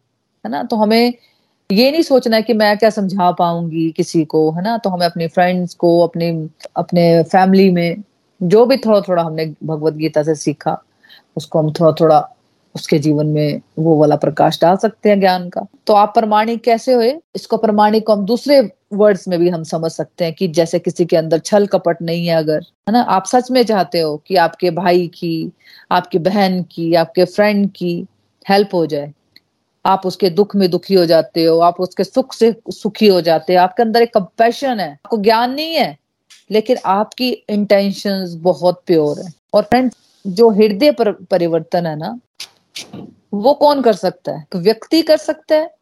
है 0.46 0.50
ना? 0.50 0.62
तो 0.62 0.76
हमें 0.76 1.14
ये 1.72 1.90
नहीं 1.90 2.02
सोचना 2.02 2.36
है 2.36 2.42
कि 2.42 2.52
मैं 2.52 2.78
क्या 2.78 2.90
समझा 2.90 3.30
पाऊँगी 3.32 3.90
किसी 3.90 4.24
को, 4.24 4.52
है 4.52 4.62
ना? 4.62 4.78
तो 4.78 4.90
हमें 4.90 5.06
अपने 5.06 5.28
फ्रेंड्स 5.28 5.74
को, 5.74 6.00
अपने 6.00 6.48
अपने 6.76 7.22
फैमिली 7.22 7.70
में, 7.70 8.02
जो 8.42 8.66
भी 8.66 8.76
थोड़ा 8.76 9.00
थोड़ा 9.00 9.22
हमने 9.22 9.46
भगवत 9.64 9.94
गीता 9.94 10.22
से 10.22 10.34
सीखा, 10.34 10.82
उसको 11.36 11.58
हम 11.58 11.72
थोड़ा 11.72 11.92
थोड़ा 11.92 12.33
उसके 12.74 12.98
जीवन 12.98 13.26
में 13.26 13.60
वो 13.78 13.96
वाला 13.96 14.16
प्रकाश 14.16 14.58
डाल 14.60 14.76
सकते 14.76 15.08
हैं 15.08 15.20
ज्ञान 15.20 15.48
का। 15.48 15.66
तो 15.86 15.92
आप 15.92 16.12
प्रमाणिक 16.14 16.64
कैसे 16.64 16.92
हुए? 16.92 17.20
इसको 17.36 17.56
प्रमाणिक 17.56 18.06
को 18.06 18.12
हम 18.12 18.24
दूसरे 18.24 18.70
वर्ड्स 18.92 19.28
में 19.28 19.38
भी 19.38 19.48
हम 19.48 19.62
समझ 19.62 19.90
सकते 19.90 20.24
हैं 20.24 20.34
कि 20.34 20.48
जैसे 20.48 20.78
किसी 20.78 21.04
के 21.04 21.16
अंदर 21.16 21.38
छल 21.38 21.66
कपट 21.66 22.02
नहीं 22.02 22.26
है 22.26 22.34
अगर, 22.34 22.60
है 22.60 22.92
ना? 22.92 23.00
आप 23.00 23.26
सच 23.26 23.50
में 23.50 23.62
चाहते 23.62 24.00
हो 24.00 24.22
कि 24.26 24.36
आपके 24.36 24.70
भाई 24.70 25.06
की, 25.06 25.52
आपकी 25.92 26.18
बहन 26.18 26.62
की, 26.62 26.94
आपके 26.94 27.24
फ्रेंड 27.24 27.70
की 27.72 28.06
हेल्प 28.48 28.68
हो 28.74 28.86
जाए। 28.86 29.12
आप 29.86 30.06
उसके 30.06 30.30
दुख 30.30 30.56
में 30.56 30.70
दुखी 30.70 30.94
हो 30.94 31.06
जाते 31.06 31.44
हो, 31.44 31.58
आप 31.58 31.80
उसके 31.80 32.04
सुख 32.04 32.32
से 32.34 32.56
सुखी 32.68 33.06
हो 33.06 33.20
जाते 33.20 33.54
हो, 33.54 33.60
आपके 33.60 33.82
अंदर 33.82 34.02
एक 34.02 34.14
कंपेशन 34.14 34.80
है, 34.80 34.92
आपको 34.92 35.16
ज्ञान 35.16 35.54
नहीं 35.54 35.74
है, 35.74 35.98
लेकिन 36.50 36.76
आपकी 36.86 37.30
इंटेंशंस 37.30 38.34
बहुत 38.34 38.82
प्योर 38.86 39.20
है। 39.20 39.32
और 39.54 39.62
फ्रेंड 39.62 39.92
जो 40.26 40.50
हृदय 40.50 40.90
पर 40.90 41.12
परिवर्तन 41.12 41.86
है 41.86 41.96
ना 41.96 42.20
वो 43.34 43.54
कौन 43.54 43.82
कर 43.82 43.92
सकता 43.92 44.32
है? 44.32 44.46
व्यक्ति 44.54 45.02
कर 45.02 45.16
सकता 45.16 45.54
है? 45.54 45.74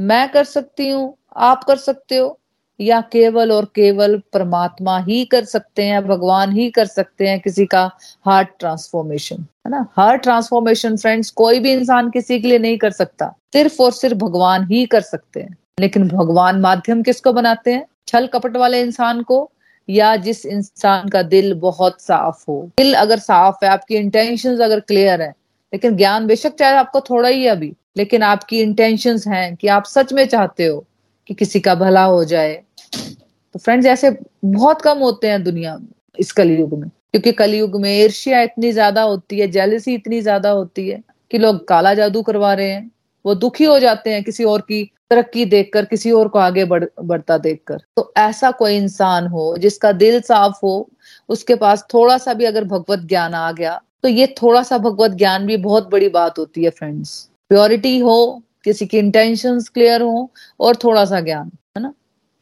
मैं 0.00 0.32
कर 0.32 0.44
सकती 0.44 0.90
हूँ? 0.90 1.16
आप 1.36 1.64
कर 1.64 1.76
सकते 1.76 2.16
हो? 2.16 2.40
या 2.80 3.00
केवल 3.00 3.52
और 3.52 3.64
केवल 3.64 4.22
परमात्मा 4.32 4.98
ही 4.98 5.24
कर 5.24 5.44
सकते 5.44 5.84
हैं, 5.84 6.08
भगवान 6.08 6.52
ही 6.52 6.70
कर 6.70 6.86
सकते 6.86 7.28
हैं 7.28 7.40
किसी 7.40 7.66
का 7.66 7.90
हार्ट 8.26 8.48
ट्रांसफॉर्मेशन 8.58 9.36
है 9.36 9.70
ना? 9.70 9.86
हार्ट 9.96 10.22
ट्रांसफॉर्मेशन 10.22 10.96
फ्रेंड्स 10.96 11.30
कोई 11.30 11.58
भी 11.58 11.72
इंसान 11.72 12.10
किसी 12.10 12.40
के 12.40 12.48
लिए 12.48 12.58
नहीं 12.58 12.78
कर 12.78 12.90
सकता। 12.90 13.26
सिर्फ़ 13.52 13.82
और 13.82 13.92
सिर्फ़ 13.92 14.16
भगवान 14.16 14.64
ही 14.64 14.86
कर 14.86 15.00
सकते 15.00 15.40
हैं। 15.40 15.58
लेकिन 15.80 16.08
भगवान 16.08 16.60
माध्यम 16.60 17.02
किसको 17.02 17.32
बनाते 17.32 17.72
हैं? 17.72 17.86
छल 18.08 18.26
कपट 18.26 18.56
वाले 18.56 18.80
इंसान 18.80 19.22
को? 19.22 19.50
या 19.88 20.16
जिस 20.16 20.46
इंसान 20.46 21.08
का 21.08 21.22
दिल 21.22 21.54
बहुत 21.54 22.00
साफ़ 22.00 22.44
हो? 22.48 22.70
दिल 22.78 22.94
अगर 22.94 23.18
साफ़ 23.18 23.56
है, 23.64 23.70
आपकी 23.70 23.94
इंटेंशन 23.94 24.58
अगर 24.58 24.80
क्लियर 24.80 25.22
है 25.22 25.34
लेकिन 25.72 25.96
ज्ञान 25.96 26.26
बेशक 26.26 26.54
चाहे 26.54 26.76
आपको 26.76 27.00
थोड़ा 27.00 27.28
ही 27.28 27.46
अभी, 27.46 27.72
लेकिन 27.96 28.22
आपकी 28.22 28.60
इंटेंशन 28.60 29.18
हैं 29.28 29.54
कि 29.56 29.68
आप 29.68 29.84
सच 29.86 30.12
में 30.12 30.26
चाहते 30.26 30.66
हो 30.66 30.84
कि 31.28 31.34
किसी 31.34 31.60
का 31.60 31.74
भला 31.74 32.04
हो 32.04 32.24
जाए। 32.24 32.54
तो 32.94 33.58
फ्रेंड्स 33.58 33.86
ऐसे 33.86 34.10
बहुत 34.44 34.82
कम 34.82 34.98
होते 34.98 35.28
हैं 35.28 35.42
दुनिया 35.44 35.76
में 35.76 35.88
इस 36.18 36.32
कलयुग 36.32 36.78
में, 36.78 36.88
क्योंकि 36.88 37.32
कलयुग 37.32 37.80
में 37.80 37.90
ईर्ष्या 37.92 38.40
इतनी 38.42 38.72
ज़्यादा 38.72 39.02
होती 39.02 39.38
है 39.38 39.46
जेलसी 39.48 39.94
इतनी 39.94 40.20
ज़्यादा 40.20 40.50
होती 40.50 40.88
है 40.88 41.02
कि 41.30 41.38
लोग 41.38 41.66
काला 41.68 41.94
जादू 41.94 42.22
करवा 42.22 42.52
रहे 42.54 42.70
हैं, 42.70 42.90
वो 43.24 43.34
दुखी 43.34 43.64
हो 43.64 43.78
जाते 43.78 44.12
हैं 44.12 44.22
किसी 44.24 44.44
और 44.44 44.60
की 44.60 44.84
तरक्की 45.10 45.44
देखकर, 45.44 45.84
किसी 45.84 46.10
और 46.10 46.28
को 46.28 46.38
आगे 46.38 46.64
बढ़, 46.64 46.84
बढ़ता 47.02 47.36
देखकर। 47.38 47.80
तो 47.96 48.12
ऐसा 48.16 48.50
कोई 48.50 48.76
इंसान 48.76 49.26
हो 49.26 49.56
जिसका 49.58 49.92
दिल 49.94 50.20
साफ़ 50.20 50.58
हो, 50.62 50.88
उसके 51.28 51.54
पास 51.54 51.86
थोड़ा 51.94 52.16
सा 52.18 52.34
भी 52.34 52.44
अगर 52.44 52.64
भगवत 52.64 53.06
ज्ञान 53.08 53.34
आ 53.34 53.50
गया 53.52 53.80
तो 54.02 54.08
ये 54.08 54.26
थोड़ा 54.26 54.62
सा 54.62 54.78
भगवत 54.78 55.10
ज्ञान 55.10 55.46
भी 55.46 55.56
बहुत 55.56 55.90
बड़ी 55.90 56.08
बात 56.08 56.38
होती 56.38 56.64
है 56.64 56.70
फ्रेंड्स 56.70 57.30
प्योरिटी 57.48 57.98
हो, 57.98 58.42
किसी 58.64 58.86
की 58.86 58.98
इंटेंशंस 58.98 59.68
क्लियर 59.68 60.02
हो, 60.02 60.30
और 60.60 60.76
थोड़ा 60.76 61.04
सा 61.04 61.20
ज्ञान, 61.20 61.50
है 61.76 61.82
ना? 61.82 61.94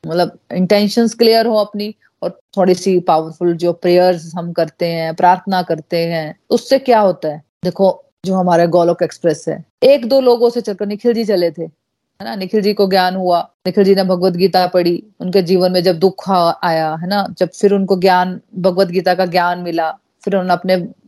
मतलब 0.07 0.39
इंटेंशंस 0.53 1.15
क्लियर 1.15 1.47
हो 1.47 1.57
अपनी, 1.57 1.95
और 2.23 2.41
थोड़ी 2.57 2.75
सी 2.75 3.01
पावरफुल 3.01 3.57
जो 3.57 3.73
प्रेयर्स 3.73 4.35
हम 4.35 4.53
करते 4.53 4.87
हैं, 4.87 5.15
प्रार्थना 5.15 5.63
करते 5.63 5.97
हैं, 5.97 6.39
उससे 6.51 6.79
क्या 6.79 7.01
होता 7.01 7.29
है? 7.29 7.43
देखो, 7.65 8.05
जो 8.27 8.35
हमारे 8.35 8.67
गोलोक 8.67 9.03
एक्सप्रेस 9.03 9.45
है 9.49 9.65
एक 9.83 10.09
दो 10.09 10.21
लोगों 10.21 10.51
से 10.51 10.61
चलकर 10.61 10.87
निखिल 10.87 11.13
जी 11.13 11.25
चले 11.25 11.51
थे, 11.51 11.63
है 11.63 12.25
ना? 12.25 12.37
निखिल 12.37 12.61
जी 12.61 12.75
को 12.75 12.89
ज्ञान 12.91 13.17
हुआ, 13.17 13.51
निखिल 13.67 13.85
जी 13.85 13.95
ने 13.95 14.05
भगवत 14.05 14.33
गीता 14.33 14.67
पढ़ी, 14.67 15.03
उनके 15.21 15.43
जीवन 15.43 15.73
में 15.73 15.83
जब 15.83 15.99
दुख 15.99 16.31
आया, 16.31 16.95
है 16.95 17.07
ना? 17.07 17.27
जब 17.39 17.49
फिर 17.49 17.73
उनको 17.73 17.97
ज्ञान, 17.97 18.41
भगवत 18.59 18.89
गीता 18.89 19.15
का 19.15 19.27
ज्ञान 19.27 19.59
मिला, 19.59 19.99
फिर 20.23 20.37
उन्होंने 20.37 20.53
अपने 20.53 21.06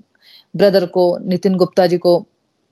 ब्रदर 0.59 0.87
को, 0.87 1.19
नितिन 1.21 1.57
गुप्ता 1.57 1.87
जी 1.87 1.99
को 1.99 2.25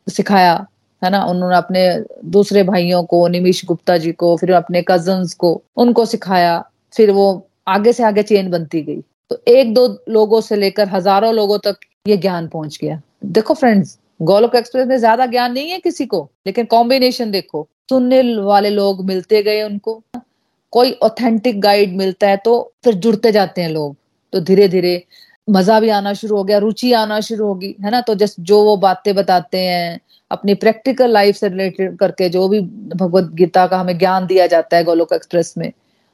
सिखाया, 0.07 0.55
है 1.03 1.11
ना? 1.11 1.25
उन्होंने 1.25 1.57
अपने 1.57 1.83
दूसरे 2.31 2.63
भाइयों 2.65 3.03
को 3.05 3.27
निमिश 3.29 3.65
गुप्ता 3.65 3.97
जी 3.99 4.13
को, 4.13 4.37
फिर 4.37 4.53
अपने 4.55 4.83
कजन्स 4.89 5.35
को, 5.35 5.61
उनको 5.77 6.05
सिखाया, 6.07 6.59
फिर 6.95 7.11
वो 7.11 7.27
आगे 7.69 7.93
से 7.93 8.03
आगे 8.05 8.23
चेन 8.23 8.51
बनती 8.51 8.83
गई। 8.83 9.01
तो 9.31 9.39
एक 9.49 9.73
दो 9.75 9.87
लोगों 10.09 10.41
से 10.41 10.57
लेकर 10.57 10.89
हज़ारों 10.89 11.33
लोगों 11.35 11.59
तक 11.59 11.77
ये 12.09 12.17
ज्ञान 12.17 12.47
पहुँच 12.49 12.79
गया। 12.83 13.01
देखो 13.27 13.55
फ्रेंड्स 13.55 13.99
गोलोक 14.23 14.55
एक्सप्रेस 14.55 14.87
में 14.87 14.97
ज़्यादा 14.99 15.27
ज्ञान 15.27 15.53
नहीं 15.53 15.71
है 15.71 15.79
किसी 15.79 16.07
को, 16.07 16.29
लेकिन 16.47 16.65
कॉम्बिनेशन 16.67 17.31
देखो। 17.31 17.67
सुनने 17.91 18.21
वाले 18.37 18.71
लोग 18.71 19.05
मिलते 19.05 19.43
गए 19.43 19.63
उनको। 19.63 20.03
कोई 20.73 20.93
ऑथेंटिक 21.03 21.61
गाइड 21.61 21.97
मिलता 21.97 22.29
है 22.29 22.37
तो 22.37 22.53
फिर 22.85 22.95
जुड़ते 22.97 23.33
जाते 23.33 23.63
हैं 23.63 23.69
लोग। 23.71 23.95
तो 24.33 24.41
धीरे 24.41 24.69
धीरे 24.69 25.03
मज़ा 25.49 25.79
भी 25.81 25.89
आना 25.91 26.13
शुरू 26.15 26.37
हो 26.37 26.45
गया, 26.45 26.59
रुचि 26.59 26.93
आना 26.95 27.21
शुरू 27.21 27.47
होगी, 27.47 27.75
है 27.85 27.91
ना? 27.91 28.01
तो 28.01 28.15
जस्ट 28.15 28.41
जो 28.41 28.63
वो 28.65 28.77
बातें 28.79 29.15
बताते 29.15 29.59
हैं, 29.59 30.01
अपनी 30.31 30.55
प्रैक्टिकल 30.57 31.11
लाइफ 31.11 31.37
से 31.37 31.49
रिलेटेड 31.49 31.97
करके 31.99 32.29
जो 32.29 32.49
भी 32.49 32.61
भगवत 32.61 33.31
गीता 33.35 33.67
का 33.67 33.79
हमें 33.79 33.97
ज्ञान 33.99 34.27
दिया 34.27 34.47
जाता 34.47 34.77
है 34.77 34.85
गोलोक 34.85 35.13
एक्सप्रेस 35.13 35.55
में, 35.59 35.73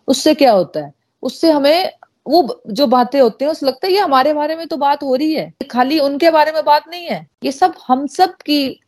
उससे 0.09 0.35
क्या 0.35 0.53
होता 0.53 0.81
है? 0.81 0.93
उससे 1.23 1.51
हमें 1.51 1.91
वो 2.27 2.63
जो 2.69 2.87
बातें 2.87 3.21
होती 3.21 3.45
हैं, 3.45 3.53
उस 3.53 3.63
लगता 3.63 3.87
है 3.87 3.93
ये 3.93 4.01
हमारे 4.01 4.33
बारे 4.35 4.57
में 4.57 4.67
तो 4.69 4.77
बात 4.77 5.03
हो 5.03 5.15
रही 5.15 5.35
है 5.35 5.53
खाली 5.71 5.99
उनके 6.01 6.31
बारे 6.31 6.53
में 6.53 6.65
बात 6.65 6.89
नहीं 6.89 7.07
है, 7.07 7.27
ये 7.45 7.53
सब 7.53 7.75
हम 7.89 8.07
सब 8.09 8.35
की 8.37 8.79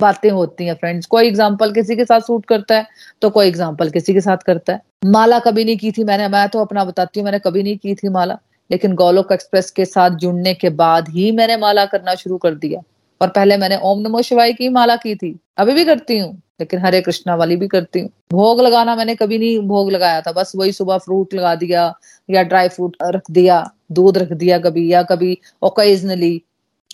बातें 0.00 0.30
होती 0.30 0.66
हैं 0.66 0.74
फ्रेंड्स 0.74 1.06
कोई 1.06 1.26
एग्ज़ाम्पल 1.28 1.72
किसी 1.72 1.96
के 1.96 2.04
साथ 2.04 2.20
सूट 2.20 2.44
करता 2.46 2.76
है 2.76 2.86
तो 3.22 3.30
कोई 3.30 3.46
एग्ज़ाम्पल 3.46 3.90
किसी 3.90 4.14
के 4.14 4.20
साथ 4.20 4.44
करता 4.46 4.72
है. 4.72 4.80
माला 5.06 5.38
कभी 5.40 5.64
नहीं 5.64 5.76
की 5.78 5.90
थी 5.92 6.04
मैंने, 6.04 6.28
मैं 6.28 6.48
तो 6.48 6.60
अपना 6.60 6.84
बताती 6.84 7.20
हूँ, 7.20 7.24
मैंने 7.24 7.38
कभी 7.40 7.62
नहीं 7.62 7.76
की 7.78 7.94
थी 7.94 8.08
माला. 8.08 8.38
लेकिन 8.70 8.94
गोलोक 8.94 9.32
एक्सप्रेस 9.32 9.70
के 9.70 9.84
साथ 9.84 10.16
जुड़ने 10.18 10.54
के 10.54 10.70
बाद 10.72 11.08
ही 11.08 11.30
मैंने 11.32 11.56
माला 11.56 11.84
करना 11.86 12.14
शुरू 12.14 12.36
कर 12.38 12.54
दिया। 12.56 12.80
और 13.20 13.28
पहले 13.28 13.56
मैंने 13.56 13.78
ओम 13.82 14.00
नमो 14.00 14.22
शिवाय 14.22 14.52
की 14.52 14.68
माला 14.68 14.96
की 14.96 15.14
थी। 15.14 15.38
अभी 15.58 15.72
भी 15.72 15.84
करती 15.84 16.18
हूँ 16.18 16.30
लेकिन 16.60 16.80
हरे 16.80 17.00
कृष्णा 17.00 17.34
वाली 17.36 17.56
भी 17.56 17.68
करती 17.68 18.00
हूँ। 18.00 18.08
भोग 18.32 18.60
लगाना 18.60 18.94
मैंने 18.96 19.14
कभी 19.14 19.38
नहीं 19.38 19.58
भोग 19.68 19.90
लगाया 19.90 20.20
था 20.20 20.32
बस 20.32 20.52
वही 20.56 20.72
सुबह 20.72 20.98
फ्रूट 20.98 21.34
लगा 21.34 21.54
दिया 21.54 21.92
या 22.28 22.42
ड्राई 22.42 22.68
फ्रूट 22.68 22.96
रख 23.04 23.30
दिया 23.30 23.64
दूध 23.92 24.18
रख 24.18 24.32
दिया 24.32 24.58
कभी 24.58 24.92
या 24.92 25.02
कभी 25.02 25.38
ओकेजनली 25.62 26.40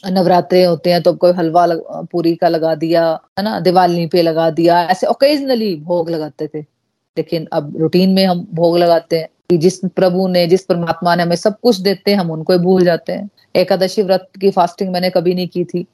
नवरात्रे 0.06 0.62
होते 0.64 0.92
हैं 0.92 1.02
तो 1.02 1.12
कोई 1.14 1.32
हलवा 1.32 1.64
लग, 1.66 1.82
पूरी 2.12 2.34
का 2.34 2.48
लगा 2.48 2.74
दिया 2.74 3.04
है 3.38 3.44
ना 3.44 3.58
दिवाली 3.60 4.06
पे 4.06 4.22
लगा 4.22 4.48
दिया 4.50 4.82
ऐसे 4.84 5.06
ओकेजनली 5.06 5.74
भोग 5.76 6.10
लगाते 6.10 6.48
थे। 6.48 6.60
लेकिन 7.16 7.46
अब 7.52 7.72
रूटीन 7.80 8.10
में 8.10 8.24
हम 8.26 8.46
भोग 8.54 8.76
लगाते 8.78 9.18
हैं। 9.18 9.28
कि 9.54 9.58
जिस 9.58 9.78
प्रभु 9.78 10.28
ने, 10.28 10.46
जिस 10.46 10.64
परमात्मा 10.64 11.14
ने 11.14 11.22
हमें 11.22 11.36
सब 11.36 11.60
कुछ 11.60 11.76
देते 11.76 12.10
हैं, 12.10 12.18
हम 12.18 12.30
उनको 12.30 12.58
भूल 12.58 12.84
जाते 12.84 13.12
हैं। 13.12 13.30
एकादशी 13.56 14.02
व्रत 14.02 14.28
की 14.40 14.50
फास्टिंग 14.50 14.90
मैंने 14.90 15.10
कभी 15.10 15.34
नहीं 15.34 15.48
की 15.48 15.64
थी। 15.64 15.86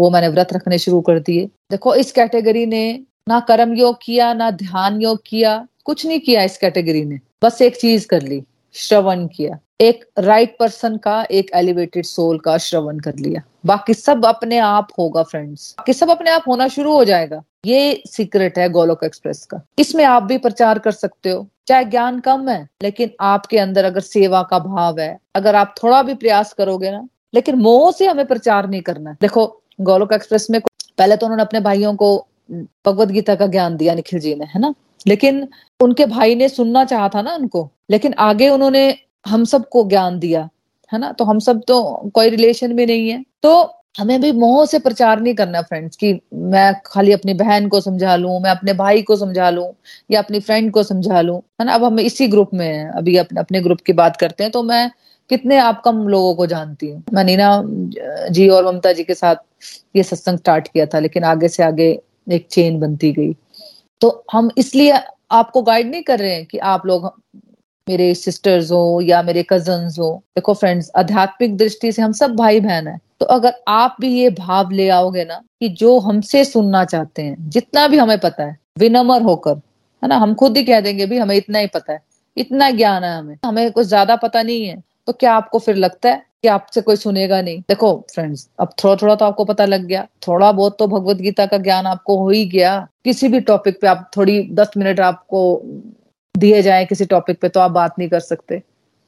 वो 0.00 0.10
मैंने 0.10 0.28
व्रत 0.28 0.52
रखने 0.52 0.78
शुरू 0.78 1.00
कर 1.00 1.18
दिए। 1.18 1.46
देखो, 1.46 1.94
इस 1.94 2.12
कैटेगरी 2.12 2.66
ने 2.66 3.02
ना 3.28 3.40
कर्म 3.40 3.74
योग 3.74 3.98
किया, 4.02 4.34
ना 4.34 4.50
ध्यान 4.50 5.00
योग 5.00 5.22
किया, 5.26 5.68
कुछ 5.84 6.06
नहीं 6.06 6.20
किया 6.20 6.42
इस 6.42 6.58
कैटेगरी 6.58 7.04
ने। 7.04 7.18
बस 7.42 7.62
एक 7.62 7.80
चीज़ 7.80 8.06
कर 8.06 8.22
ली, 8.22 8.44
श्रवण 8.72 9.26
किया। 9.26 9.58
एक 9.80 10.04
राइट 10.18 10.56
पर्सन 10.58 10.96
का, 10.96 11.26
एक 11.30 11.50
एलिवेटेड 11.54 12.04
सोल 12.04 12.38
का 12.38 12.58
श्रवण 12.58 12.98
कर 12.98 13.14
लिया। 13.16 13.42
बाकी 13.66 13.94
सब 13.94 14.24
अपने 14.24 14.58
आप 14.58 14.88
होगा 14.98 15.22
फ्रेंड्स 15.22 15.74
बाकी 15.78 15.92
सब 15.92 16.10
अपने 16.10 16.30
आप 16.30 16.44
होना 16.48 16.68
शुरू 16.68 16.92
हो 16.92 17.04
जाएगा। 17.04 17.42
ये 17.66 18.02
सीक्रेट 18.06 18.58
है 18.58 18.68
गोलोक 18.68 19.04
एक्सप्रेस 19.04 19.46
का। 19.46 19.60
इसमें 19.78 20.04
आप 20.04 20.22
भी 20.22 20.38
प्रचार 20.38 20.78
कर 20.78 20.90
सकते 20.90 21.30
हो। 21.30 21.48
चाहे 21.70 21.84
ज्ञान 21.84 22.20
कम 22.20 22.48
है, 22.48 22.68
लेकिन 22.82 23.10
आपके 23.20 23.58
अंदर 23.58 23.84
अगर 23.84 24.00
सेवा 24.00 24.42
का 24.42 24.58
भाव 24.58 25.00
है, 25.00 25.18
अगर 25.34 25.54
आप 25.54 25.74
थोड़ा 25.82 26.02
भी 26.02 26.14
प्रयास 26.14 26.52
करोगे 26.52 26.90
ना, 26.90 27.08
लेकिन 27.34 27.54
मोह 27.54 27.92
से 27.92 28.06
हमें 28.06 28.26
प्रचार 28.26 28.68
नहीं 28.68 28.82
करना 28.82 29.12
देखो, 29.12 29.62
गोलोक 29.80 30.12
एक्सप्रेस 30.12 30.46
में 30.50 30.60
पहले 30.98 31.16
तो 31.16 31.26
उन्होंने 31.26 31.42
अपने 31.42 31.60
भाइयों 31.60 31.94
को 31.94 32.26
भगवत 32.86 33.08
गीता 33.08 33.34
का 33.34 33.46
ज्ञान 33.46 33.76
दिया 33.76 33.94
निखिल 33.94 34.20
जी 34.20 34.34
ने, 34.34 34.44
है 34.44 34.60
ना? 34.60 34.74
लेकिन 35.06 35.48
उनके 35.80 36.06
भाई 36.06 36.34
ने 36.34 36.48
सुनना 36.48 36.84
चाहा 36.84 37.08
था 37.08 37.22
ना 37.22 37.34
उनको, 37.34 37.70
लेकिन 37.90 38.14
आगे 38.18 38.48
उन्होंने 38.48 38.98
हम 39.26 39.44
सबको 39.44 39.84
ज्ञान 39.84 40.18
दिया, 40.18 40.48
है 40.92 40.98
ना? 40.98 41.12
तो 41.12 41.24
हम 41.24 41.38
सब 41.38 41.62
तो 41.68 41.82
कोई 42.14 42.30
रिलेशन 42.30 42.74
में 42.74 42.86
नहीं 42.86 43.08
है। 43.10 43.24
तो 43.42 43.79
हमें 43.94 44.20
भी 44.20 44.30
मोह 44.32 44.64
से 44.66 44.78
प्रचार 44.78 45.20
नहीं 45.20 45.34
करना 45.34 45.60
फ्रेंड्स 45.62 45.96
कि 45.96 46.12
मैं 46.32 46.72
खाली 46.86 47.12
अपनी 47.12 47.34
बहन 47.34 47.68
को 47.68 47.80
समझा 47.80 48.14
लूँ, 48.16 48.38
मैं 48.40 48.50
अपने 48.50 48.72
भाई 48.72 49.02
को 49.02 49.16
समझा 49.16 49.50
लूँ 49.50 49.72
या 50.10 50.20
अपनी 50.22 50.40
फ्रेंड 50.40 50.70
को 50.72 50.82
समझा 50.82 51.20
लूँ। 51.20 51.36
है 51.60 51.66
ना? 51.66 51.74
अब 51.74 51.84
हम 51.84 52.00
इसी 52.00 52.28
ग्रुप 52.28 52.50
में 52.54 52.66
हैं। 52.66 52.88
अभी 52.90 53.16
अपने 53.16 53.40
अपने 53.40 53.60
ग्रुप 53.60 53.80
की 53.86 53.92
बात 53.92 54.16
करते 54.16 54.44
हैं 54.44 54.52
तो 54.52 54.62
मैं 54.62 54.90
कितने 55.30 55.58
आप 55.58 55.82
कम 55.84 56.06
लोगों 56.08 56.34
को 56.34 56.46
जानती 56.46 56.90
हूँ। 56.90 57.02
मैं 57.14 57.24
नीना 57.24 57.50
जी 58.30 58.48
और 58.48 58.66
ममता 58.66 58.92
जी 58.92 59.04
के 59.04 59.14
साथ 59.14 59.36
ये 59.96 60.02
सत्संग 60.02 60.38
स्टार्ट 60.38 60.68
किया 60.68 60.86
था, 60.86 60.98
लेकिन 60.98 61.24
आगे 61.24 61.48
से 61.48 61.62
आगे 61.62 61.90
एक 62.32 62.46
चेन 62.50 62.78
बनती 62.80 63.12
गई। 63.12 63.32
तो 64.00 64.24
हम 64.32 64.50
इसलिए 64.58 64.98
आपको 65.32 65.62
गाइड 65.62 65.90
नहीं 65.90 66.02
कर 66.02 66.18
रहे 66.18 66.34
हैं 66.34 66.46
कि 66.46 66.58
आप 66.58 66.86
लोग 66.86 67.12
मेरे 67.86 68.14
सिस्टर्स 68.14 68.70
हो 68.72 69.00
या 69.02 69.22
मेरे 69.22 69.44
कजन्स 69.50 69.98
हो। 69.98 70.10
देखो 70.36 70.54
फ्रेंड्स 70.54 70.90
आध्यात्मिक 70.96 71.56
दृष्टि 71.56 71.92
से 71.92 72.02
हम 72.02 72.12
सब 72.12 72.36
भाई 72.36 72.60
बहन 72.60 72.88
है। 72.88 72.98
तो 73.20 73.26
अगर 73.26 73.54
आप 73.68 73.96
भी 74.00 74.12
ये 74.14 74.30
भाव 74.30 74.70
ले 74.70 74.88
आओगे 74.90 75.24
ना 75.24 75.40
कि 75.60 75.68
जो 75.70 75.98
हमसे 76.00 76.44
सुनना 76.44 76.84
चाहते 76.84 77.22
हैं, 77.22 77.36
जितना 77.50 77.86
भी 77.88 77.98
हमें 77.98 78.18
पता 78.18 78.44
है, 78.44 78.56
विनम्र 78.78 79.22
होकर, 79.22 79.56
है 80.02 80.08
ना, 80.08 80.16
हम 80.16 80.34
खुद 80.34 80.56
ही 80.56 80.64
कह 80.64 80.80
देंगे 80.80 81.06
भी 81.06 81.18
हमें 81.18 81.36
इतना 81.36 81.58
ही 81.58 81.66
पता 81.66 81.92
है, 81.92 82.00
इतना 82.36 82.70
ज्ञान 82.70 83.04
है 83.04 83.16
हमें 83.18 83.36
हमें 83.44 83.70
कुछ 83.72 83.86
ज़्यादा 83.86 84.16
पता 84.18 84.42
नहीं 84.42 84.66
है 84.66 84.82
तो 85.06 85.12
क्या 85.14 85.32
आपको 85.34 85.58
फिर 85.58 85.76
लगता 85.76 86.08
है 86.08 86.22
कि 86.42 86.48
आपसे 86.48 86.80
कोई 86.80 86.96
सुनेगा 86.96 87.40
नहीं? 87.42 87.60
देखो 87.60 87.92
फ्रेंड्स 88.14 88.48
अब 88.60 88.70
थोड़ा 88.82 88.94
थोड़ा 88.96 89.14
तो 89.14 89.24
आपको 89.24 89.44
पता 89.44 89.64
लग 89.64 89.84
गया, 89.84 90.06
थोड़ा 90.28 90.50
बहुत 90.52 90.76
तो 90.78 90.86
भगवत 90.88 91.16
गीता 91.18 91.46
का 91.46 91.58
ज्ञान 91.58 91.86
आपको 91.86 92.16
हो 92.18 92.28
ही 92.30 92.44
गया। 92.48 92.76
किसी 93.04 93.28
भी 93.28 93.40
टॉपिक 93.42 93.80
पे 93.80 93.86
आप 93.86 94.10
थोड़ी 94.16 94.42
दस 94.52 94.70
मिनट 94.76 95.00
आपको 95.02 95.40
दिए 96.34 96.62
जाए 96.62 96.84
किसी 96.84 97.04
टॉपिक 97.06 97.40
पे 97.40 97.48
तो 97.48 97.60
आप 97.60 97.70
बात 97.70 97.98
नहीं 97.98 98.08
कर 98.08 98.20
सकते, 98.20 98.54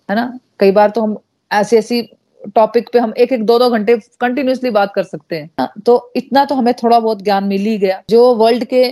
है 0.08 0.16
ना? 0.16 0.38
कई 0.60 0.70
बार 0.72 0.90
तो 0.90 1.02
हम 1.02 1.16
ऐसी 1.50 1.76
ऐसी 1.76 2.00
टॉपिक 2.54 2.88
पे 2.92 2.98
हम 2.98 3.12
एक 3.18 3.32
एक 3.32 3.44
दो 3.46 3.58
दो 3.58 3.68
घंटे 3.70 3.96
कंटिन्यूसली 4.20 4.70
बात 4.70 4.92
कर 4.94 5.02
सकते 5.02 5.36
हैं। 5.36 5.50
हाँ, 5.60 5.72
तो 5.86 6.12
इतना 6.16 6.44
तो 6.44 6.54
हमें 6.54 6.72
थोड़ा 6.74 6.98
बहुत 7.00 7.22
ज्ञान 7.22 7.44
मिल 7.44 7.62
ही 7.62 7.76
गया 7.78 8.02
जो 8.10 8.34
वर्ल्ड 8.34 8.64
के 8.64 8.88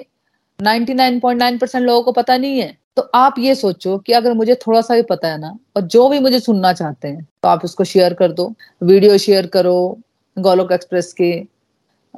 99.9 0.59 1.59
परसेंट 1.59 1.85
लोगों 1.85 2.03
को 2.03 2.13
पता 2.13 2.37
नहीं 2.37 2.61
है। 2.61 2.77
तो 2.97 3.03
आप 3.15 3.35
ये 3.39 3.55
सोचो 3.55 3.97
कि 3.99 4.13
अगर 4.13 4.33
मुझे 4.35 4.55
थोड़ा 4.57 4.81
सा 4.81 4.95
भी 4.95 5.03
पता 5.03 5.29
है 5.29 5.39
ना 5.41 5.59
और 5.77 5.83
जो 5.85 6.09
भी 6.09 6.19
मुझे 6.21 6.41
सुनना 6.41 6.73
चाहते 6.73 7.09
हैं 7.09 7.27
तो 7.43 7.49
आप 7.49 7.65
उसको 7.65 7.85
शेयर 7.85 8.15
कर 8.15 8.33
दो। 8.33 8.53
वीडियो 8.83 9.19
शेयर 9.19 9.47
करो 9.47 9.77
गोलोक 10.37 10.73
एक्सप्रेस 10.73 11.13
के 11.13 11.33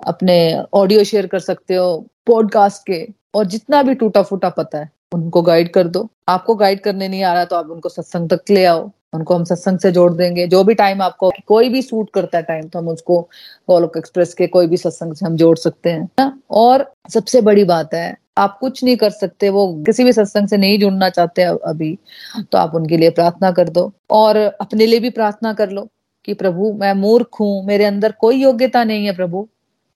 अपने 0.07 0.39
ऑडियो 0.74 1.05
शेयर 1.05 1.26
कर 1.26 1.39
सकते 1.41 1.74
हो 1.74 2.05
पॉडकास्ट 2.26 2.87
के 2.87 3.07
और 3.35 3.47
जितना 3.47 3.83
भी 3.83 3.95
टूटा 3.95 4.22
फूटा 4.22 4.49
पता 4.51 4.78
है 4.78 4.91
उनको 5.12 5.43
गाइड 5.43 5.72
कर 5.72 5.89
दो। 5.89 6.09
आपको 6.28 6.55
गाइड 6.55 6.80
करने 6.80 7.09
नहीं 7.09 7.22
आ 7.22 7.33
रहा 7.35 7.45
तो 7.45 7.57
आप 7.57 7.70
उनको 7.70 7.89
सत्संग 7.89 8.28
तक 8.30 8.51
ले 8.51 8.64
आओ। 8.64 8.91
उनको 9.12 9.34
हम 9.34 9.44
सत्संग 9.44 9.78
से 9.78 9.90
जोड़ 9.92 10.12
देंगे। 10.12 10.46
जो 10.46 10.62
भी 10.64 10.74
टाइम 10.74 11.02
आपको, 11.02 11.30
कोई 11.46 11.68
भी 11.68 11.82
सूट 11.82 12.10
करता 12.10 12.38
है 12.38 12.44
टाइम 12.44 12.68
तो 12.68 12.78
हम 12.78 12.88
उसको 12.88 13.20
गोलोक 13.68 13.96
एक्सप्रेस 13.96 14.34
के 14.34 14.46
कोई 14.46 14.66
भी 14.66 14.76
सत्संग 14.76 15.14
से 15.14 15.26
हम 15.26 15.36
जोड़ 15.36 15.56
सकते 15.58 15.90
हैं। 15.90 16.08
ना? 16.20 16.38
और 16.50 16.90
सबसे 17.10 17.40
बड़ी 17.40 17.64
बात 17.64 17.94
है, 17.94 18.16
आप 18.38 18.58
कुछ 18.60 18.82
नहीं 18.84 18.96
कर 18.96 19.10
सकते, 19.10 19.48
वो 19.50 19.66
किसी 19.86 20.04
भी 20.04 20.12
सत्संग 20.12 20.48
से 20.48 20.56
नहीं 20.56 20.78
जुड़ना 20.78 21.08
चाहते 21.10 21.42
अभी 21.42 21.98
तो 22.42 22.58
आप 22.58 22.74
उनके 22.74 22.96
लिए 22.96 23.10
प्रार्थना 23.10 23.50
कर 23.52 23.68
दो। 23.68 23.92
और 24.10 24.36
अपने 24.36 24.86
लिए 24.86 25.00
भी 25.00 25.10
प्रार्थना 25.10 25.52
कर 25.52 25.70
लो 25.70 25.88
कि 26.24 26.34
प्रभु, 26.34 26.72
मैं 26.72 26.92
मूर्ख 26.94 27.40
हूँ, 27.40 27.64
मेरे 27.66 27.84
अंदर 27.84 28.12
कोई 28.12 28.36
योग्यता 28.36 28.84
नहीं 28.84 29.06
है 29.06 29.16
प्रभु, 29.16 29.48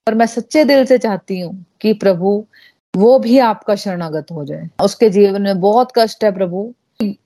पर 0.07 0.15
मैं 0.15 0.25
सच्चे 0.25 0.63
दिल 0.65 0.85
से 0.85 0.97
चाहती 0.97 1.39
हूँ 1.39 1.65
कि 1.81 1.93
प्रभु, 1.95 2.43
वो 2.93 3.17
भी 3.19 3.37
आपका 3.39 3.75
शरणागत 3.75 4.31
हो 4.31 4.43
जाए। 4.45 4.69
उसके 4.83 5.09
जीवन 5.09 5.41
में 5.41 5.59
बहुत 5.59 5.91
कष्ट 5.97 6.23
है 6.23 6.31
प्रभु 6.31 6.73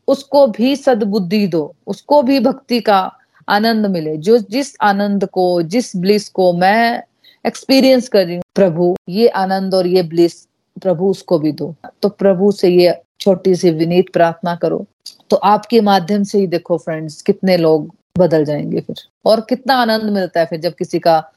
उसको 0.07 0.47
भी 0.47 0.75
सदबुद्धि 0.75 1.47
दो, 1.47 1.75
उसको 1.87 2.21
भी 2.23 2.39
भक्ति 2.39 2.79
का 2.79 3.11
आनंद 3.47 3.85
मिले। 3.85 4.17
जो 4.17 4.37
जिस 4.37 4.75
आनंद 4.81 5.25
को, 5.25 5.61
जिस 5.61 5.95
ब्लिस 5.95 6.29
को 6.29 6.53
मैं 6.53 7.03
एक्सपीरियंस 7.45 8.07
कर 8.09 8.25
रही 8.25 8.35
हूँ, 8.35 8.43
प्रभु, 8.55 8.95
ये 9.09 9.27
आनंद 9.27 9.73
और 9.73 9.87
ये 9.87 10.03
ब्लिस 10.03 10.47
प्रभु 10.81 11.05
उसको 11.05 11.39
भी 11.39 11.51
दो। 11.51 11.75
तो 12.01 12.09
प्रभु 12.09 12.51
से 12.51 12.69
ये 12.69 13.01
छोटी 13.19 13.55
सी 13.55 13.69
विनीत 13.69 14.13
प्रार्थना 14.13 14.55
करो। 14.55 14.85
तो 15.29 15.35
आपके 15.35 15.81
माध्यम 15.81 16.23
से 16.23 16.39
ही 16.39 16.47
देखो 16.47 16.77
फ्रेंड्स 16.77 17.21
कितने 17.21 17.57
लोग 17.57 17.95
बदल 18.17 18.45
जाएँगे 18.45 18.81
फिर। 18.81 18.95
और 19.25 19.41
कितना 19.41 19.75
आनंद 19.75 20.03
मिलता 20.03 20.39
है 20.39 20.45
फिर 20.45 20.59
जब 20.59 20.73
किसी 20.73 20.99
का 20.99 21.31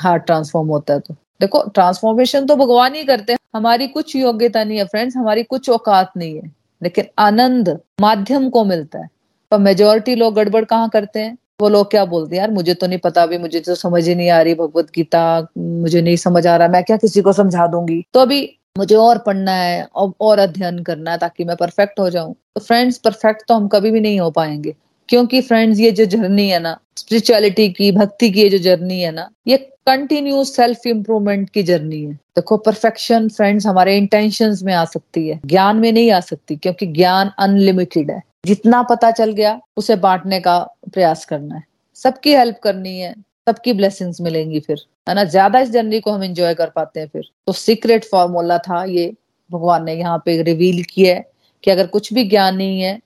हार्ट 0.00 0.22
ट्रांसफॉर्म 0.22 0.68
होता 0.68 0.94
है 0.94 1.00
तो। 1.00 1.14
देखो 1.40 1.62
ट्रांसफॉर्मेशन 1.68 2.46
तो 2.46 2.56
भगवान 2.56 2.94
ही 2.94 3.04
करते 3.04 3.32
हैं। 3.32 3.38
हमारी 3.54 3.86
कुछ 3.86 4.16
योग्यता 4.16 4.64
नहीं 4.64 4.78
है 4.78 4.84
फ्रेंड्स 4.84 5.16
हमारी 5.16 5.42
कुछ 5.42 5.70
औकात 5.70 6.12
नहीं 6.16 6.36
है। 6.36 6.61
लेकिन 6.82 7.04
आनंद 7.18 7.78
माध्यम 8.00 8.48
को 8.48 8.64
मिलता 8.64 8.98
है। 8.98 9.08
पर 9.50 9.58
मेजोरिटी 9.58 10.14
लोग 10.14 10.34
गड़बड़ 10.34 10.64
कहाँ 10.64 10.88
करते 10.88 11.20
हैं? 11.20 11.36
वो 11.60 11.68
लोग 11.68 11.90
क्या 11.90 12.04
बोलते 12.04 12.36
हैं? 12.36 12.40
यार 12.40 12.50
मुझे 12.50 12.74
तो 12.74 12.86
नहीं 12.86 12.98
पता 12.98 13.22
अभी 13.22 13.38
मुझे 13.38 13.60
तो 13.60 13.74
समझ 13.74 14.06
ही 14.08 14.14
नहीं 14.14 14.30
आ 14.30 14.40
रही 14.42 14.54
भगवत 14.54 14.86
गीता 14.94 15.46
मुझे 15.58 16.02
नहीं 16.02 16.16
समझ 16.16 16.46
आ 16.46 16.56
रहा 16.56 16.68
मैं 16.68 16.82
क्या 16.84 16.96
किसी 16.96 17.22
को 17.22 17.32
समझा 17.32 17.66
दूँगी? 17.66 18.04
तो 18.14 18.20
अभी 18.20 18.58
मुझे 18.78 18.94
और 18.94 19.18
पढ़ना 19.18 19.52
है 19.52 19.84
और, 19.94 20.12
और 20.20 20.38
अध्ययन 20.38 20.82
करना 20.82 21.10
है 21.10 21.18
ताकि 21.18 21.44
मैं 21.44 21.56
परफेक्ट 21.56 22.00
हो 22.00 22.10
जाऊँ। 22.10 22.34
तो 22.34 22.60
फ्रेंड्स 22.60 22.98
परफेक्ट 22.98 23.42
तो 23.48 23.54
हम 23.54 23.68
कभी 23.68 23.90
भी 23.90 24.00
नहीं 24.00 24.20
हो 24.20 24.30
पाएँगे। 24.30 24.74
क्योंकि 25.08 25.40
फ्रेंड्स 25.40 25.80
ये 25.80 25.90
जो 25.90 26.04
जर्नी 26.06 26.48
है 26.48 26.58
ना 26.58 26.78
स्पिरिचुअलिटी 26.98 27.68
की, 27.68 27.90
भक्ति 27.92 28.30
की 28.30 28.40
ये 28.40 28.48
जो 28.48 28.58
जर्नी 28.58 29.00
है 29.00 29.10
ना, 29.12 29.28
ये 29.46 29.56
कंटिन्यूस 29.86 30.54
सेल्फ 30.56 30.86
इम्प्रूवमेंट 30.86 31.48
की 31.50 31.62
जर्नी 31.62 32.02
है। 32.02 32.12
देखो 32.12 32.56
परफेक्शन 32.56 33.28
फ्रेंड्स 33.28 33.66
हमारे 33.66 33.96
इंटेंशंस 33.96 34.62
में 34.62 34.72
आ 34.74 34.84
सकती 34.84 35.28
है, 35.28 35.40
ज्ञान 35.46 35.76
में 35.76 35.90
नहीं 35.92 36.10
आ 36.10 36.20
सकती, 36.20 36.56
क्योंकि 36.56 36.86
ज्ञान 36.86 37.30
अनलिमिटेड 37.38 38.10
है। 38.10 38.20
जितना 38.46 38.82
पता 38.82 39.10
चल 39.10 39.32
गया, 39.32 39.60
उसे 39.76 39.96
बांटने 39.96 40.40
का 40.40 40.58
प्रयास 40.94 41.24
करना 41.24 41.54
है। 41.54 41.64
सबकी 41.96 42.34
हेल्प 42.34 42.58
करनी 42.62 42.98
है, 42.98 43.12
सबकी 43.48 43.72
ब्लेसिंग्स 43.72 44.20
मिलेंगी 44.20 44.60
फिर, 44.60 44.78
है 45.08 45.14
ना? 45.14 45.24
ज़्यादा 45.24 45.60
इस 45.60 45.70
जर्नी 45.70 46.00
को 46.00 46.12
हम 46.12 46.24
एंजॉय 46.24 46.54
कर 46.54 46.70
पाते 46.70 47.00
हैं 47.00 47.08
फिर। 47.08 47.22
तो 47.46 47.52
सीक्रेट 47.52 48.04
फॉर्मूला 48.04 48.58
था 48.58 48.84
ये, 48.84 49.12
भगवान 49.50 49.84
ने 49.84 49.94
यहाँ 49.94 50.22
पे 50.26 50.42
रिवील 50.42 50.82
किया 50.84 51.14
है 51.14 51.24
कि 51.64 51.70
अगर 51.70 51.86
कुछ 51.86 52.12
भी 52.12 52.24
ज्ञान 52.24 52.56
नहीं 52.56 52.80
है 52.80 53.00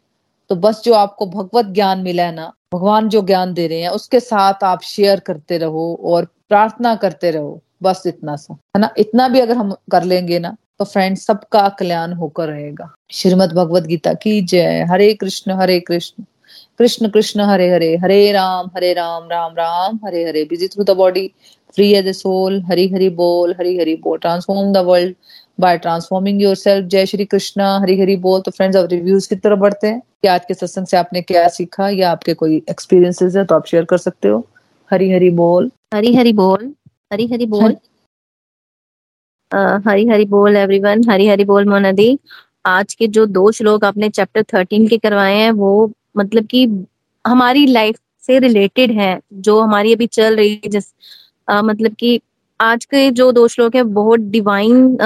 तो 0.48 0.56
बस 0.56 0.82
जो 0.84 0.94
आपको 0.94 1.26
भगवत 1.26 1.66
ज्ञान 1.66 1.98
मिला 1.98 2.22
है 2.22 2.34
ना, 2.34 2.52
भगवान 2.74 3.08
जो 3.08 3.22
ज्ञान 3.22 3.54
दे 3.54 3.66
रहे 3.66 3.80
हैं, 3.80 3.88
उसके 3.88 4.20
साथ 4.20 4.54
आप 4.64 4.82
शेयर 4.82 5.20
करते 5.20 5.58
रहो 5.58 6.00
और 6.04 6.24
प्रार्थना 6.24 6.94
करते 6.94 7.30
रहो, 7.30 7.62
बस 7.82 8.02
इतना 8.06 8.36
सा। 8.36 8.54
है 8.54 8.80
ना? 8.80 8.90
इतना 8.98 9.28
भी 9.28 9.40
अगर 9.40 9.56
हम 9.56 9.76
कर 9.92 10.04
लेंगे 10.04 10.38
ना 10.38 10.56
तो 10.78 10.84
फ्रेंड 10.84 11.16
सबका 11.16 11.68
कल्याण 11.68 12.12
होकर 12.12 12.48
रहेगा। 12.48 12.94
श्रीमद 13.10 13.52
भगवत 13.52 13.82
गीता 13.82 14.14
की 14.14 14.42
जय। 14.42 14.86
Hare 14.90 15.14
Krishna 15.14 15.52
Hare 15.52 15.80
Krishna. 15.80 16.24
Krishna 16.78 17.08
Krishna, 17.08 17.40
Hare 17.40 17.70
Hare. 17.70 17.96
Hare 17.96 18.32
Ram 18.32 18.70
Hare 18.76 18.92
Ram 18.92 19.28
Ram 19.30 19.52
Ram. 19.52 20.00
Hare 20.06 20.24
Hare. 20.24 20.44
Busy 20.44 20.68
through 20.68 20.84
the 20.84 20.90
body 20.90 21.32
free 21.76 21.92
as 21.94 22.06
a 22.08 22.12
soul 22.12 22.60
Hari 22.68 22.88
Hari 22.88 23.08
बोल 23.16 23.54
हरी 23.58 23.76
हरी 23.78 23.94
बोल 24.04 24.18
transform 24.18 24.72
the 24.72 24.84
world 24.86 25.14
by 25.60 25.78
transforming 25.78 26.42
yourself 26.56 26.86
जय 26.88 27.06
श्री 27.06 27.24
कृष्ण 27.24 27.62
हरी 27.82 27.98
हरी 28.00 28.16
बोल। 28.18 28.40
तो 28.40 28.50
friends 28.50 28.76
अब 28.76 28.88
reviews 28.92 29.28
की 29.28 29.36
तरफ़ 29.36 29.58
बढ़ते 29.60 29.86
हैं 29.86 30.00
कि 30.22 30.28
आज 30.28 30.44
के 30.48 30.54
सत्संग 30.54 30.86
से 30.86 30.96
आपने 30.96 31.22
क्या 31.22 31.46
सीखा 31.48 31.88
या 31.90 32.10
आपके 32.10 32.34
कोई 32.34 32.56
एक्सपीरियंसेस 32.70 33.36
है 33.36 33.44
तो 33.44 33.54
आप 33.54 33.66
शेयर 33.66 33.84
कर 33.84 33.98
सकते 33.98 34.28
हो। 34.28 34.46
हरी 34.90 35.10
हरी 35.12 35.30
बोल। 35.32 35.70
हरी 35.94 36.14
हरी 36.14 36.32
बोल 36.32 36.72
हरी 37.12 37.26
हरी 37.26 37.46
बोल। 37.46 37.76
हरी 39.86 40.06
हरी 40.08 40.24
बोल 40.26 40.56
एवरीवन 40.56 41.08
हरी 41.10 41.26
हरी 41.28 41.44
बोल 41.44 41.64
मोनदी। 41.68 42.18
आज 42.66 42.94
के 42.94 43.06
जो 43.08 43.26
दो 43.28 43.50
श्लोक 43.52 43.84
आपने 43.84 44.08
चैप्टर 44.10 44.42
थर्टीन 44.52 44.86
के 44.88 44.98
करवाए 44.98 45.34
हैं 45.34 45.50
वो 45.52 45.90
मतलब 46.16 46.46
कि 46.46 46.64
हमारी 47.24 47.66
लाइफ 47.66 47.98
से 48.26 48.38
रिलेटेड 48.38 48.90
है 48.92 49.18
जो 49.46 49.60
हमारी 49.60 49.92
अभी 49.94 50.06
चल 50.08 50.36
रही 50.36 50.52
है 50.64 50.70
जिस 50.70 50.92
आ, 51.48 51.62
मतलब 51.62 51.94
कि 52.00 52.20
आज 52.60 52.84
के 52.84 53.10
जो 53.10 53.30
दो 53.32 53.46
श्लोक 53.48 53.74
है 53.76 53.82
बहुत 53.82 54.20
डिवाइन 54.20 54.96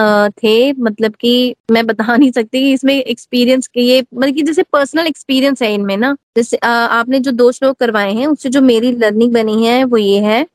थे। 0.42 0.72
मतलब 0.72 1.14
कि 1.20 1.54
मैं 1.70 1.86
बता 1.86 2.16
नहीं 2.16 2.30
सकती 2.32 2.72
इसमें 2.72 2.94
एक्सपीरियंस 2.94 3.66
के 3.68 3.80
ये 3.80 4.04
मतलब 4.14 4.34
कि 4.34 4.42
जैसे 4.42 4.62
पर्सनल 4.72 5.06
एक्सपीरियंस 5.06 5.62
है 5.62 5.74
इनमें 5.74 5.96
ना। 5.96 6.16
जैसे 6.36 6.56
आ, 6.56 6.68
आपने 6.70 7.20
जो 7.20 7.30
दो 7.32 7.50
श्लोक 7.52 7.76
करवाए 7.78 8.12
हैं 8.14 8.26
उससे 8.26 8.48
जो 8.48 8.60
मेरी 8.60 8.92
लर्निंग 8.92 9.32
बनी 9.32 9.64
है 9.66 9.84
वो 9.84 9.96
ये 9.96 10.18
है 10.20 10.46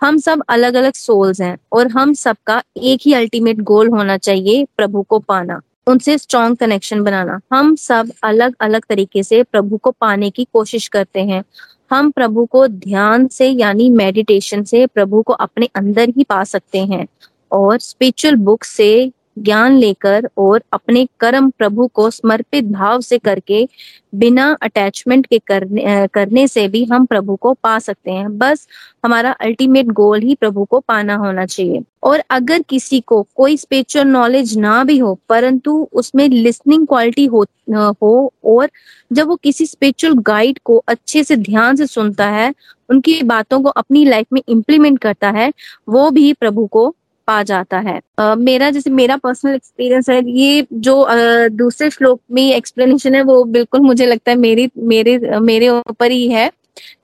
हम 0.00 0.18
सब 0.18 0.42
अलग 0.48 0.74
अलग 0.74 0.92
सोल्स 0.94 1.40
हैं 1.40 1.56
और 1.72 1.88
हम 1.88 2.12
सबका 2.14 2.62
एक 2.82 3.00
ही 3.06 3.12
अल्टीमेट 3.14 3.60
गोल 3.62 3.88
होना 3.88 4.16
चाहिए 4.18 4.66
प्रभु 4.76 5.02
को 5.02 5.18
पाना। 5.18 5.60
उनसे 5.86 6.16
स्ट्रॉन्ग 6.18 6.56
कनेक्शन 6.56 7.02
बनाना। 7.02 7.40
हम 7.52 7.74
सब 7.76 8.10
अलग 8.22 8.54
अलग 8.60 8.84
तरीके 8.88 9.22
से 9.22 9.42
प्रभु 9.42 9.76
को 9.76 9.90
पाने 9.90 10.30
की 10.30 10.44
कोशिश 10.52 10.88
करते 10.88 11.20
हैं। 11.20 11.42
हम 11.90 12.10
प्रभु 12.10 12.44
को 12.46 12.68
ध्यान 12.68 13.28
से 13.28 13.48
यानी 13.48 13.90
मेडिटेशन 13.90 14.62
से 14.64 14.86
प्रभु 14.86 15.22
को 15.22 15.32
अपने 15.32 15.68
अंदर 15.74 16.08
ही 16.08 16.24
पा 16.24 16.44
सकते 16.44 16.78
हैं। 16.78 17.06
और 17.52 17.78
स्पिरिचुअल 17.78 18.34
बुक 18.34 18.64
से 18.64 19.12
ज्ञान 19.40 19.76
लेकर 19.76 20.28
और 20.38 20.62
अपने 20.72 21.06
कर्म 21.20 21.50
प्रभु 21.50 21.86
को 21.86 22.10
समर्पित 22.10 22.64
भाव 22.64 23.00
से 23.00 23.18
करके, 23.18 23.68
बिना 24.14 24.56
अटैचमेंट 24.62 25.26
के 25.26 25.38
करने 25.38 26.06
करने 26.14 26.46
से 26.48 26.66
भी 26.68 26.84
हम 26.84 27.04
प्रभु 27.06 27.36
को 27.36 27.52
पा 27.54 27.78
सकते 27.78 28.10
हैं। 28.10 28.38
बस 28.38 28.66
हमारा 29.04 29.30
अल्टीमेट 29.32 29.86
गोल 29.92 30.20
ही 30.20 30.34
प्रभु 30.34 30.64
को 30.64 30.80
पाना 30.80 31.16
होना 31.16 31.46
चाहिए। 31.46 31.82
और 32.02 32.22
अगर 32.30 32.62
किसी 32.62 33.00
को 33.00 33.22
कोई 33.36 33.56
स्पिरिचुअल 33.56 34.06
नॉलेज 34.06 34.56
ना 34.58 34.82
भी 34.84 34.98
हो, 34.98 35.18
परंतु 35.28 35.88
उसमें 35.92 36.28
लिसनिंग 36.28 36.86
क्वालिटी 36.86 37.24
हो 37.26 37.44
हो 37.72 38.32
और 38.44 38.70
जब 39.12 39.26
वो 39.26 39.36
किसी 39.36 39.66
स्पिरिचुअल 39.66 40.14
गाइड 40.18 40.58
को 40.64 40.76
अच्छे 40.88 41.24
से 41.24 41.36
ध्यान 41.36 41.76
से 41.76 41.86
सुनता 41.86 42.26
है, 42.26 42.52
उनकी 42.88 43.22
बातों 43.22 43.60
को 43.62 43.68
अपनी 43.68 44.04
लाइफ 44.04 44.26
में 44.32 44.40
इम्प्लीमेंट 44.48 44.98
करता 44.98 45.30
है, 45.30 45.52
वो 45.88 46.10
भी 46.10 46.32
प्रभु 46.32 46.66
को 46.66 46.94
पा 47.30 47.42
जाता 47.44 47.78
है। 47.80 47.98
uh, 48.20 48.36
मेरा 48.36 48.70
जैसे 48.70 48.90
मेरा 48.90 49.16
पर्सनल 49.16 49.54
एक्सपीरियंस 49.54 50.10
है 50.10 50.22
ये 50.30 50.66
जो 50.72 50.94
uh, 51.02 51.50
दूसरे 51.52 51.90
श्लोक 51.90 52.20
में 52.30 52.42
एक्सप्लेनेशन 52.54 53.14
है 53.14 53.22
वो 53.24 53.42
बिल्कुल 53.56 53.80
मुझे 53.80 54.06
लगता 54.06 54.30
है 54.30 54.36
मेरी 54.38 54.70
मेरे 54.78 55.18
मेरे 55.40 55.68
ऊपर 55.68 56.10
ही 56.10 56.28
है। 56.28 56.50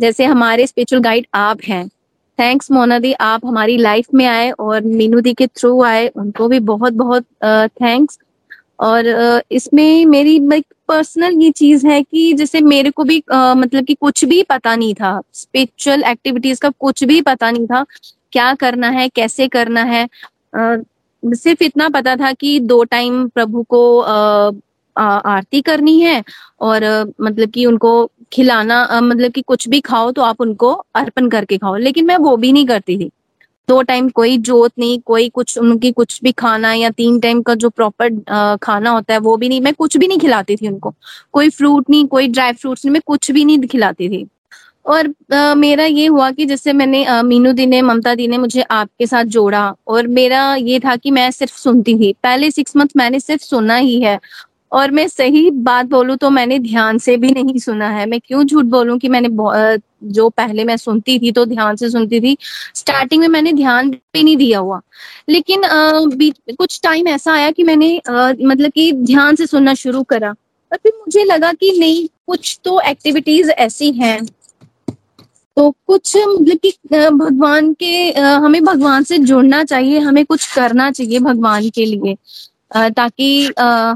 जैसे 0.00 0.24
हमारे 0.24 0.66
स्पिरिचुअल 0.66 1.02
गाइड 1.02 1.26
आप 1.34 1.58
हैं। 1.64 1.86
थैंक्स 2.38 2.70
मोना 2.70 2.98
दी 2.98 3.12
आप 3.12 3.46
हमारी 3.46 3.76
लाइफ 3.78 4.06
में 4.14 4.24
आए 4.26 4.50
और 4.50 4.80
मीनू 4.82 5.20
दी 5.20 5.32
के 5.34 5.46
थ्रू 5.46 5.82
आए 5.82 6.08
उनको 6.16 6.48
भी 6.48 6.58
बहुत 6.60 6.92
बहुत 6.92 7.24
थैंक्स 7.82 8.18
और 8.80 9.08
इसमें 9.52 10.06
मेरी 10.06 10.38
पर्सनल 10.88 11.42
ये 11.42 11.50
चीज़ 11.50 11.86
है 11.86 12.02
कि 12.02 12.32
जैसे 12.32 12.60
मेरे 12.60 12.90
को 12.90 13.04
भी 13.04 13.22
आ, 13.32 13.54
मतलब 13.54 13.84
कि 13.84 13.94
कुछ 13.94 14.24
भी 14.24 14.42
पता 14.42 14.74
नहीं 14.76 14.94
था। 14.94 15.20
स्पिरिचुअल 15.34 16.02
एक्टिविटीज़ 16.02 16.60
का 16.60 16.70
कुछ 16.80 17.04
भी 17.04 17.20
पता 17.20 17.50
नहीं 17.50 17.66
था। 17.66 17.84
क्या 18.37 18.53
करना 18.55 18.89
है 18.91 19.09
कैसे 19.09 19.49
करना 19.49 19.82
है? 19.84 20.05
आ, 20.05 20.76
सिर्फ़ 21.24 21.62
इतना 21.64 21.89
पता 21.89 22.16
था 22.16 22.32
कि 22.32 22.59
दो 22.61 22.82
टाइम 22.84 23.26
प्रभु 23.28 23.62
को 23.68 23.80
आ, 24.01 24.51
आरती 24.97 25.61
करनी 25.61 25.99
है 26.01 26.22
और 26.61 26.84
मतलब 27.20 27.51
कि 27.51 27.64
उनको 27.66 27.91
खिलाना 28.32 28.76
मतलब 29.03 29.32
कि 29.32 29.43
कुछ 29.43 29.68
भी 29.68 29.80
खाओ 29.80 30.11
तो 30.12 30.22
आप 30.22 30.41
उनको 30.41 30.70
अर्पण 30.95 31.28
करके 31.28 31.59
खाओ। 31.59 31.76
लेकिन 31.76 32.07
मैं 32.07 32.16
वो 32.16 32.37
भी 32.37 32.53
नहीं 32.53 32.66
करती 32.66 32.97
थी। 32.99 33.11
दो 33.68 33.80
टाइम 33.82 34.09
कोई 34.09 34.37
जोत 34.39 34.72
नहीं 34.78 34.99
कोई 35.07 35.28
कुछ 35.28 35.57
उनकी 35.59 35.91
कुछ 35.93 36.20
भी 36.24 36.32
खाना 36.32 36.72
या 36.74 36.91
तीन 36.91 37.18
टाइम 37.20 37.43
का 37.43 37.55
जो 37.55 37.70
प्रॉपर 37.70 38.57
खाना 38.62 38.91
होता 38.91 39.14
है 39.14 39.18
वो 39.20 39.37
भी 39.37 39.49
नहीं। 39.49 39.61
मैं 39.61 39.72
कुछ 39.74 39.97
भी 39.97 40.09
नहीं 40.09 40.18
खिलाती 40.18 40.57
थी 40.57 40.68
उनको। 40.68 40.95
कोई 41.32 41.51
फ्रूट 41.51 41.91
नहीं 41.91 42.07
कोई 42.07 42.28
ड्राई 42.28 42.53
फ्रूट्स 42.53 42.84
नहीं 42.84 42.93
मैं 42.93 43.03
कुछ 43.07 43.30
भी 43.30 43.45
नहीं 43.45 43.59
खिलाती 43.68 44.09
थी। 44.09 44.26
और 44.87 45.09
आ, 45.34 45.55
मेरा 45.55 45.84
ये 45.84 46.07
हुआ 46.07 46.30
कि 46.30 46.45
जैसे 46.47 46.72
मैंने 46.72 47.05
मीनू 47.22 47.53
दी 47.53 47.66
ने 47.66 47.80
ममता 47.82 48.14
दी 48.14 48.26
ने 48.28 48.39
मुझे 48.39 48.62
आपके 48.62 49.07
साथ 49.07 49.24
जोड़ा 49.37 49.64
और 49.89 50.07
मेरा 50.09 50.55
ये 50.57 50.78
था 50.80 50.97
कि 50.97 51.11
मैं 51.11 51.30
सिर्फ़ 51.30 51.57
सुनती 51.59 51.95
थी। 52.01 52.12
पहले 52.22 52.51
सिक्स 52.51 52.76
मंथ 52.76 52.89
मैंने 52.97 53.20
सिर्फ़ 53.20 53.43
सुना 53.45 53.76
ही 53.76 54.01
है 54.03 54.18
और 54.72 54.91
मैं 54.91 55.07
सही 55.09 55.51
बात 55.66 55.87
बोलूँ 55.87 56.16
तो 56.16 56.30
मैंने 56.30 56.59
ध्यान 56.59 56.99
से 56.99 57.16
भी 57.16 57.30
नहीं 57.32 57.59
सुना 57.59 57.89
है। 57.91 58.07
मैं 58.07 58.20
क्यों 58.20 58.45
झूठ 58.45 58.64
बोलूँ 58.66 58.99
कि 58.99 59.09
मैंने 59.09 59.28
जो 60.12 60.28
पहले 60.30 60.64
मैं 60.64 60.76
सुनती 60.76 61.18
थी 61.18 61.32
तो 61.32 61.45
ध्यान 61.47 61.76
से 61.76 61.91
सुनती 61.91 62.20
थी। 62.20 62.37
स्टार्टिंग 62.74 63.20
में 63.20 63.28
मैंने 63.28 63.53
ध्यान 63.53 63.91
पे 64.12 64.22
नहीं 64.22 64.37
दिया 64.37 64.59
हुआ। 64.59 64.80
लेकिन 65.28 65.64
आ, 65.64 65.91
कुछ 66.59 66.80
टाइम 66.82 67.09
ऐसा 67.09 67.32
आया 67.34 67.51
कि 67.51 67.62
मैंने 67.64 67.97
आ, 68.11 68.32
मतलब 68.43 68.70
कि 68.70 68.91
ध्यान 68.93 69.37
से 69.37 69.47
सुनना 69.47 69.74
शुरू 69.74 70.03
करा। 70.05 70.34
और 70.72 70.78
फिर 70.82 70.93
मुझे 70.99 71.24
लगा 71.24 71.53
कि 71.53 71.78
नहीं 71.78 72.07
कुछ 72.26 72.59
तो 72.64 72.80
एक्टिविटीज़ 72.80 73.51
ऐसी 73.51 73.91
हैं 73.93 74.20
तो 75.57 75.70
कुछ 75.86 76.16
मतलब 76.16 76.59
कि 76.64 76.72
भगवान 77.11 77.72
के 77.82 77.92
हमें 78.18 78.62
भगवान 78.64 79.02
से 79.04 79.18
जुड़ना 79.20 79.62
चाहिए, 79.64 79.98
हमें 80.00 80.24
कुछ 80.26 80.54
करना 80.54 80.90
चाहिए 80.90 81.18
भगवान 81.20 81.68
के 81.74 81.84
लिए 81.86 82.16
ताकि 82.90 83.28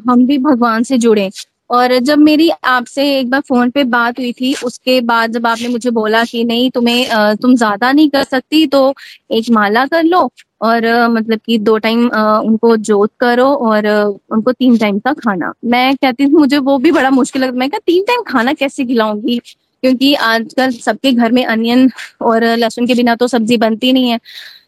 हम 0.08 0.26
भी 0.26 0.38
भगवान 0.40 0.82
से 0.82 0.98
जुड़े। 0.98 1.30
और 1.70 1.98
जब 2.00 2.18
मेरी 2.18 2.48
आपसे 2.66 3.04
एक 3.18 3.30
बार 3.30 3.40
फ़ोन 3.48 3.70
पे 3.70 3.82
बात 3.86 4.18
हुई 4.18 4.32
थी, 4.32 4.54
उसके 4.64 5.00
बाद 5.02 5.32
जब 5.32 5.46
आपने 5.46 5.68
मुझे 5.68 5.90
बोला 5.90 6.24
कि 6.24 6.44
नहीं, 6.44 6.70
तुम्हें 6.70 7.36
तुम 7.42 7.54
ज़्यादा 7.56 7.92
नहीं 7.92 8.08
कर 8.10 8.22
सकती 8.24 8.66
तो 8.68 8.94
एक 9.32 9.50
माला 9.52 9.84
कर 9.86 10.02
लो 10.04 10.28
और 10.62 10.86
मतलब 11.10 11.40
कि 11.46 11.58
दो 11.60 11.76
टाइम 11.78 12.06
उनको 12.08 12.76
जोत 12.78 13.10
करो 13.20 13.46
और 13.68 13.86
उनको 14.32 14.52
तीन 14.52 14.76
टाइम 14.78 14.98
का 14.98 15.12
खाना। 15.14 15.52
मैं 15.66 15.94
कहती 15.96 16.26
थी 16.26 16.30
मुझे 16.32 16.58
वो 16.60 16.78
भी 16.78 16.90
बड़ा 16.92 17.10
मुश्किल 17.10 17.42
लगता 17.42 17.58
मैं 17.58 17.70
क्या 17.70 17.80
तीन 17.86 18.04
टाइम 18.08 18.22
खाना 18.28 18.52
कैसे 18.54 18.84
खिलाऊँगी? 18.84 19.40
क्योंकि 19.82 20.14
आजकल 20.14 20.70
सबके 20.70 21.12
घर 21.12 21.32
में 21.32 21.44
अनियन 21.44 21.90
और 22.20 22.44
लहसुन 22.44 22.86
के 22.86 22.94
बिना 22.94 23.14
तो 23.14 23.28
सब्ज़ी 23.28 23.56
बनती 23.56 23.92
नहीं 23.92 24.10
है। 24.10 24.18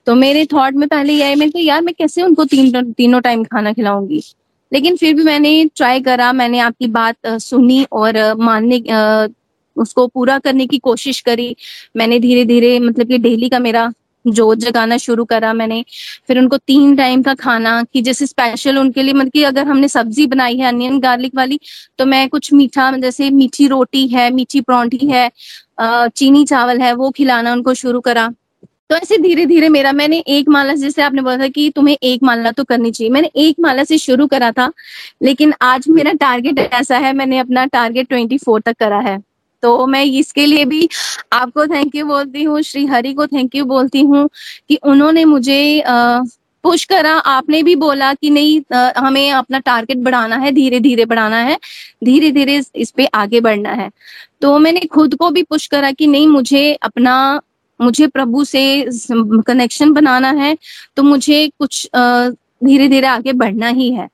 तो 0.06 0.14
मेरे 0.14 0.44
थॉट 0.46 0.74
में 0.74 0.88
पहले 0.88 1.12
यह 1.12 1.26
है 1.26 1.34
मैंने 1.36 1.60
यार 1.60 1.82
मैं 1.82 1.94
कैसे 1.98 2.22
उनको 2.22 2.44
तीन, 2.44 2.92
तीनों 2.92 3.20
टाइम 3.20 3.44
खाना 3.44 3.72
खिलाऊँगी? 3.72 4.22
लेकिन 4.72 4.96
फिर 4.96 5.14
भी 5.14 5.22
मैंने 5.22 5.64
ट्राई 5.76 6.00
करा, 6.00 6.32
मैंने 6.32 6.58
आपकी 6.58 6.86
बात 6.86 7.26
सुनी 7.26 7.84
और 7.92 8.16
मानने 8.34 8.82
उसको 9.76 10.06
पूरा 10.06 10.38
करने 10.38 10.66
की 10.66 10.78
कोशिश 10.78 11.20
करी। 11.20 11.54
मैंने 11.96 12.18
धीरे 12.20 12.44
धीरे 12.44 12.78
मतलब 12.80 13.08
कि 13.08 13.18
डेली 13.18 13.48
का 13.48 13.58
मेरा 13.58 13.92
जोत 14.25 14.59
जगाना 14.59 14.97
शुरू 14.99 15.25
करा 15.25 15.53
मैंने। 15.53 15.85
फिर 16.29 16.39
उनको 16.39 16.57
तीन 16.59 16.95
टाइम 16.97 17.23
का 17.23 17.35
खाना 17.35 17.83
कि 17.85 18.03
जैसे 18.03 18.27
स्पेशल 18.27 18.79
उनके 18.79 19.03
लिए 19.03 19.14
मतलब 19.14 19.31
कि 19.31 19.43
अगर 19.45 19.66
हमने 19.66 19.89
सब्ज़ी 19.89 20.27
बनाई 20.27 20.57
है 20.59 20.66
अनियन 20.66 20.99
गार्लिक 21.01 21.35
वाली 21.37 21.59
तो 21.99 22.07
मैं 22.07 22.29
कुछ 22.29 22.53
मीठा, 22.53 22.91
जैसे 22.93 23.31
मीठी 23.31 23.66
रोटी 23.68 24.07
है, 24.09 24.31
मीठी 24.31 24.61
परौंठी 24.61 25.07
है 25.07 25.31
चीनी 25.81 26.45
चावल 26.45 26.81
है, 26.81 26.93
वो 26.95 27.11
खिलाना 27.11 27.53
उनको 27.53 27.75
शुरू 27.75 28.01
करा। 28.01 28.29
तो 28.91 28.97
ऐसे 28.97 29.16
धीरे 29.18 29.45
धीरे 29.47 29.68
मेरा, 29.68 29.93
मैंने 29.93 30.18
एक 30.18 30.49
माला, 30.49 30.73
जैसे 30.75 31.03
आपने 31.03 31.23
बोला 31.23 31.37
था 31.39 31.49
कि 31.49 31.68
तुम्हें 31.77 31.97
एक 32.03 32.23
माला 32.23 32.51
तो 32.51 32.64
करनी 32.64 32.91
चाहिए, 32.91 33.11
मैंने 33.12 33.31
एक 33.37 33.61
माला 33.61 33.85
से 33.85 33.99
शुरू 33.99 34.27
करा 34.27 34.51
था, 34.53 34.70
लेकिन 35.23 35.55
आज 35.62 35.89
मेरा 35.89 36.12
टारगेट 36.12 36.59
ऐसा 36.59 36.99
है, 36.99 37.12
मैंने 37.12 37.39
अपना 37.39 37.64
टारगेट 37.66 38.09
ट्वेंटी 38.09 38.39
फोर 38.39 38.61
तक 38.61 38.77
करा 38.79 38.99
है। 39.01 39.18
तो 39.62 39.86
मैं 39.86 40.04
इसके 40.04 40.46
लिए 40.46 40.64
भी 40.64 40.88
आपको 41.32 41.66
थैंक 41.66 41.94
यू 41.94 42.06
बोलती 42.06 42.42
हूँ, 42.42 42.60
श्री 42.62 42.86
हरि 42.86 43.12
को 43.14 43.26
थैंक 43.26 43.54
यू 43.54 43.64
बोलती 43.64 44.00
हूँ 44.02 44.28
कि 44.68 44.76
उन्होंने 44.84 45.24
मुझे 45.24 45.82
पुश 46.64 46.84
करा। 46.84 47.12
आपने 47.12 47.62
भी 47.62 47.74
बोला 47.76 48.12
कि 48.14 48.30
नहीं 48.30 48.60
हमें 48.96 49.30
अपना 49.32 49.58
टारगेट 49.60 49.98
बढ़ाना 49.98 50.36
है 50.36 50.52
धीरे 50.52 50.80
धीरे 50.80 51.04
बढ़ाना 51.04 51.36
है 51.38 51.58
धीरे 52.04 52.30
धीरे 52.32 52.60
इस 52.76 52.90
पे 52.96 53.06
आगे 53.14 53.40
बढ़ना 53.40 53.70
है। 53.72 53.90
तो 54.42 54.58
मैंने 54.58 54.80
खुद 54.92 55.14
को 55.16 55.30
भी 55.30 55.42
पुश 55.42 55.66
करा 55.66 55.90
कि 55.92 56.06
नहीं, 56.06 56.28
मुझे 56.28 56.72
अपना, 56.74 57.40
मुझे 57.80 58.06
प्रभु 58.06 58.44
से 58.44 58.62
कनेक्शन 59.10 59.92
बनाना 59.92 60.30
है 60.32 60.56
तो 60.96 61.02
मुझे 61.02 61.46
कुछ 61.58 61.88
धीरे 61.96 62.88
धीरे 62.88 63.06
आगे 63.06 63.32
बढ़ना 63.34 63.68
ही 63.70 63.90
है। 63.92 64.08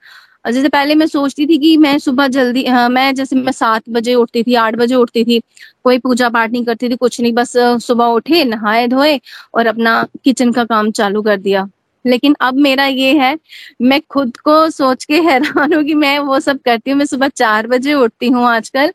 जैसे 0.49 0.69
पहले 0.69 0.95
मैं 0.95 1.07
सोचती 1.07 1.47
थी 1.47 1.59
कि 1.59 1.77
मैं 1.77 1.99
सुबह 1.99 2.29
जल्दी 2.29 2.65
हाँ, 2.67 2.89
मैं 2.89 3.15
जैसे 3.15 3.37
मैं 3.37 3.53
सात 3.53 3.83
बजे 3.89 4.15
उठती 4.15 4.43
थी 4.43 4.55
आठ 4.57 4.77
बजे 4.77 4.95
उठती 4.95 5.25
थी 5.25 5.41
कोई 5.85 5.99
पूजा 5.99 6.29
पाठ 6.29 6.51
नहीं 6.51 6.65
करती 6.65 6.89
थी 6.89 6.97
कुछ 6.97 7.21
नहीं 7.21 7.33
बस 7.33 7.53
सुबह 7.87 8.05
उठे 8.15 8.45
नहाए 8.45 8.87
धोए 8.89 9.19
और 9.55 9.67
अपना 9.67 10.03
किचन 10.25 10.53
का 10.53 10.65
काम 10.65 10.91
चालू 10.93 11.23
कर 11.23 11.37
दिया। 11.39 11.69
लेकिन 12.05 12.35
अब 12.41 12.55
मेरा 12.59 12.85
ये 12.87 13.13
है, 13.19 13.37
मैं 13.83 14.01
खुद 14.11 14.37
को 14.39 14.69
सोच 14.71 15.05
के 15.05 15.21
हैरान 15.23 15.75
हूँ 15.75 15.83
कि 15.85 15.95
मैं 15.97 16.19
वो 16.21 16.41
सब 16.41 16.61
करती 16.65 16.91
हूँ। 16.91 16.99
मैं 16.99 17.07
सुबह 17.07 17.29
चार 17.31 17.67
बजे 17.67 17.95
उठती 17.95 18.29
हूँ 18.29 18.47
आजकल 18.49 18.93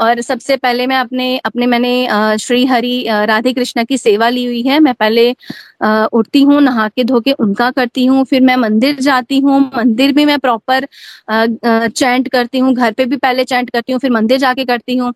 और 0.00 0.20
सबसे 0.22 0.56
पहले 0.56 0.86
मैं 0.86 0.96
अपने 0.98 1.36
अपने 1.46 1.66
मैंने 1.66 2.36
श्री 2.40 2.64
हरि 2.66 3.04
राधे 3.26 3.52
कृष्णा 3.52 3.84
की 3.84 3.98
सेवा 3.98 4.28
ली 4.28 4.44
हुई 4.44 4.62
है। 4.62 4.78
मैं 4.80 4.94
पहले 4.94 5.30
उठती 6.12 6.42
हूँ, 6.42 6.60
नहा 6.62 6.88
के 6.88 7.04
धो 7.04 7.20
के 7.20 7.32
उनका 7.34 7.70
करती 7.72 8.04
हूँ, 8.06 8.24
फिर 8.24 8.42
मैं 8.42 8.56
मंदिर 8.58 9.00
जाती 9.00 9.38
हूँ। 9.40 9.60
मंदिर 9.76 10.12
भी 10.12 10.24
मैं 10.24 10.38
प्रॉपर 10.40 10.86
चैंट 11.30 12.28
करती 12.28 12.58
हूँ। 12.58 12.74
घर 12.74 12.92
पे 12.92 13.04
भी 13.06 13.16
पहले 13.18 13.44
चैंट 13.44 13.70
करती 13.70 13.92
हूँ, 13.92 14.00
फिर 14.00 14.10
मंदिर 14.12 14.38
जाके 14.38 14.64
करती 14.64 14.96
हूँ। 14.96 15.12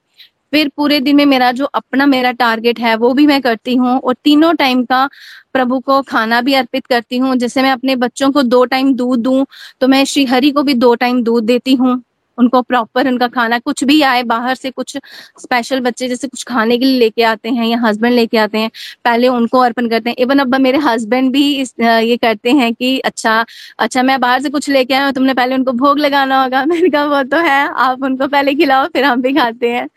फिर 0.55 0.69
पूरे 0.77 0.99
दिन 1.01 1.17
में 1.17 1.25
मेरा 1.27 1.51
जो 1.53 1.65
अपना 1.75 2.07
मेरा 2.07 2.31
टारगेट 2.35 2.81
है, 2.81 2.95
वो 2.97 3.13
भी 3.15 3.27
मैं 3.27 3.41
करती 3.43 3.75
हूँ 3.77 3.99
और 3.99 4.15
तीनों 4.25 4.53
टाइम 4.55 4.85
का 4.85 5.09
प्रभु 5.53 5.79
को 5.81 6.01
खाना 6.05 6.41
भी 6.41 6.55
अर्पित 6.55 6.87
करती 6.87 7.19
हूँ। 7.19 7.35
जैसे 7.37 7.63
मैं 7.63 7.71
अपने 7.73 7.97
बच्चों 7.99 8.31
को 8.33 8.43
दो 8.45 8.65
टाइम 8.67 8.93
दूध 8.97 9.21
दूँ 9.23 9.45
तो 9.81 9.89
मैं 9.89 10.05
श्री 10.05 10.25
हरि 10.27 10.51
को 10.51 10.63
भी 10.63 10.75
दो 10.77 10.95
टाइम 10.97 11.23
दूध 11.25 11.45
देती 11.45 11.75
हूँ। 11.75 12.03
उनको 12.39 12.61
प्रॉपर 12.63 13.09
उनका 13.09 13.27
खाना, 13.29 13.59
कुछ 13.59 13.83
भी 13.85 14.01
आए 14.03 14.23
बाहर 14.25 14.55
से 14.55 14.71
कुछ 14.71 14.97
स्पेशल 15.41 15.81
बच्चे 15.81 16.09
जैसे 16.09 16.29
कुछ 16.29 16.43
खाने 16.45 16.79
के 16.79 16.85
लिए 16.85 16.99
लेके 16.99 17.23
आते 17.25 17.49
हैं 17.49 17.67
या 17.67 17.79
हस्बैंड 17.85 18.15
लेके 18.15 18.39
आते 18.39 18.59
हैं, 18.59 18.71
पहले 19.05 19.29
उनको 19.29 19.59
अर्पण 19.61 19.89
करते 19.89 20.11
हैं। 20.11 20.17
इवन 20.21 20.39
अब 20.39 20.55
मेरे 20.57 20.79
हस्बैंड 20.81 21.31
भी 21.33 21.45
इस 21.57 21.75
ये 21.81 22.17
करते 22.17 22.53
हैं 22.53 22.73
कि 22.75 22.99
अच्छा 23.03 23.45
अच्छा 23.79 24.03
मैं 24.03 24.21
बाहर 24.21 24.43
से 24.43 24.51
कुछ 24.51 24.69
लेके 24.71 24.95
आया 24.95 25.05
हूँ, 25.05 25.13
तुमने 25.15 25.35
पहले 25.35 25.55
उनको 25.55 25.73
भोग 25.75 25.99
लगाना 25.99 26.43
होगा। 26.43 26.65
मैंने 26.67 26.89
कहा, 26.91 27.05
वो 27.07 27.23
तो 27.25 27.37
है, 27.41 27.69
आप 27.69 28.03
उनको 28.05 28.29
पहले 28.29 28.55
खिलाओ, 28.55 28.87
फिर 28.89 29.05
हम 29.05 29.23
भी 29.23 29.33
खाते 29.35 29.71
हैं। 29.71 29.89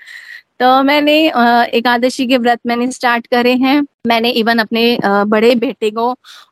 तो 0.60 0.82
मैंने 0.84 1.14
एकादशी 1.78 2.26
के 2.28 2.38
व्रत 2.38 2.60
मैंने 2.68 2.92
स्टार्ट 2.92 3.28
करे 3.28 3.54
हैं। 3.56 3.82
मैंने 4.08 4.30
इवन 4.42 4.60
अपने 4.60 4.84
बड़े 5.06 5.54
बेटे 5.56 5.90
को 5.92 6.06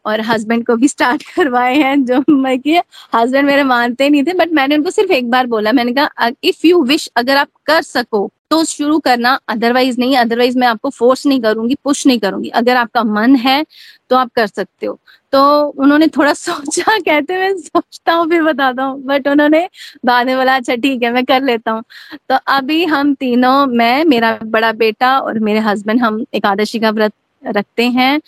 और 0.05 0.21
हस्बैंड 0.21 0.65
को 0.67 0.75
भी 0.75 0.87
स्टार्ट 0.87 1.23
करवाए 1.35 1.75
हैं, 1.75 2.03
जो 2.05 2.23
मैं 2.31 2.59
कि 2.59 2.77
हस्बैंड 3.15 3.45
मेरे 3.47 3.63
मानते 3.63 4.09
नहीं 4.09 4.23
थे 4.23 4.33
बट 4.39 4.51
मैंने 4.53 4.75
उनको 4.75 4.89
सिर्फ़ 4.91 5.11
एक 5.11 5.29
बार 5.31 5.47
बोला। 5.47 5.71
मैंने 5.71 5.93
कहा 5.93 6.29
इफ़ 6.43 6.67
यू 6.67 6.83
विश 6.85 7.09
अगर 7.17 7.37
आप 7.37 7.47
कर 7.65 7.81
सको 7.83 8.29
तो 8.51 8.63
शुरू 8.65 8.97
करना 8.99 9.33
अदरवाइज़ 9.49 9.99
नहीं 9.99 10.17
अदरवाइज़ 10.17 10.57
मैं 10.59 10.67
आपको 10.67 10.89
फोर्स 10.89 11.25
नहीं 11.25 11.39
करूँगी 11.41 11.75
पुश 11.83 12.05
नहीं 12.07 12.19
करूँगी। 12.19 12.49
अगर 12.51 12.77
आपका 12.77 13.03
मन 13.03 13.35
है 13.35 13.65
तो 14.09 14.15
आप 14.15 14.31
कर 14.35 14.47
सकते 14.47 14.85
हो। 14.85 14.97
तो 15.33 15.41
उन्होंने 15.77 16.07
थोड़ा 16.07 16.33
सोचा, 16.35 16.97
कहते 16.99 17.37
मैं 17.37 17.53
सोचता 17.57 18.13
हूँ, 18.13 18.27
फिर 18.29 18.43
बताता 18.43 18.83
हूँ। 18.83 19.01
बट 19.03 19.27
उन्होंने 19.27 19.67
बाद 20.05 20.25
में 20.27 20.35
बोला 20.37 20.55
अच्छा 20.55 20.75
ठीक 20.75 21.03
है, 21.03 21.11
मैं 21.11 21.23
कर 21.25 21.43
लेता 21.43 21.71
हूँ। 21.71 21.83
तो 22.29 22.35
अभी 22.47 22.83
हम 22.85 23.13
तीनों, 23.15 23.65
मैं, 23.67 24.03
मेरा 24.05 24.37
बड़ा 24.45 24.71
बेटा 24.73 25.17
और 25.19 25.39
मेरे 25.39 25.59
हस्बैंड 25.61 26.01
हम 26.01 26.25
एकादशी 26.33 26.79
का 26.79 26.89
व्रत 26.91 27.13
रखते 27.43 27.83
हैं। 27.89 28.19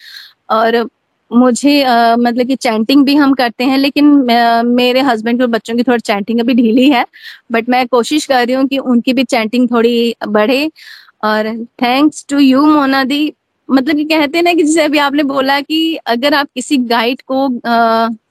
और 0.49 0.83
मुझे 1.31 1.81
आ, 1.83 2.15
मतलब 2.15 2.47
कि 2.47 2.55
चैंटिंग 2.55 3.03
भी 3.05 3.15
हम 3.15 3.33
करते 3.33 3.63
हैं 3.63 3.77
लेकिन 3.77 4.05
मेरे 4.67 5.01
हस्बैंड 5.01 5.41
और 5.41 5.47
बच्चों 5.47 5.75
की 5.75 5.83
थोड़ी 5.83 5.99
चैंटिंग 5.99 6.39
अभी 6.39 6.53
ढीली 6.53 6.89
है 6.89 7.05
बट 7.51 7.69
मैं 7.69 7.85
कोशिश 7.87 8.25
कर 8.25 8.45
रही 8.45 8.55
हूँ 8.55 8.67
कि 8.67 8.77
उनकी 8.77 9.13
भी 9.13 9.23
चैंटिंग 9.23 9.67
थोड़ी 9.71 10.15
बढ़े। 10.27 10.69
और 11.23 11.47
थैंक्स 11.81 12.25
टू 12.29 12.39
यू 12.39 12.65
मोना 12.65 13.03
दी 13.03 13.33
मतलब 13.69 13.95
कि 13.95 14.03
कहते 14.05 14.37
हैं 14.37 14.43
ना 14.43 14.53
कि 14.53 14.63
जैसे 14.63 14.81
अभी 14.81 14.97
आपने 14.97 15.23
बोला 15.23 15.59
कि 15.61 15.95
अगर 16.07 16.33
आप 16.33 16.47
किसी 16.55 16.77
गाइड 16.77 17.21
को 17.31 17.47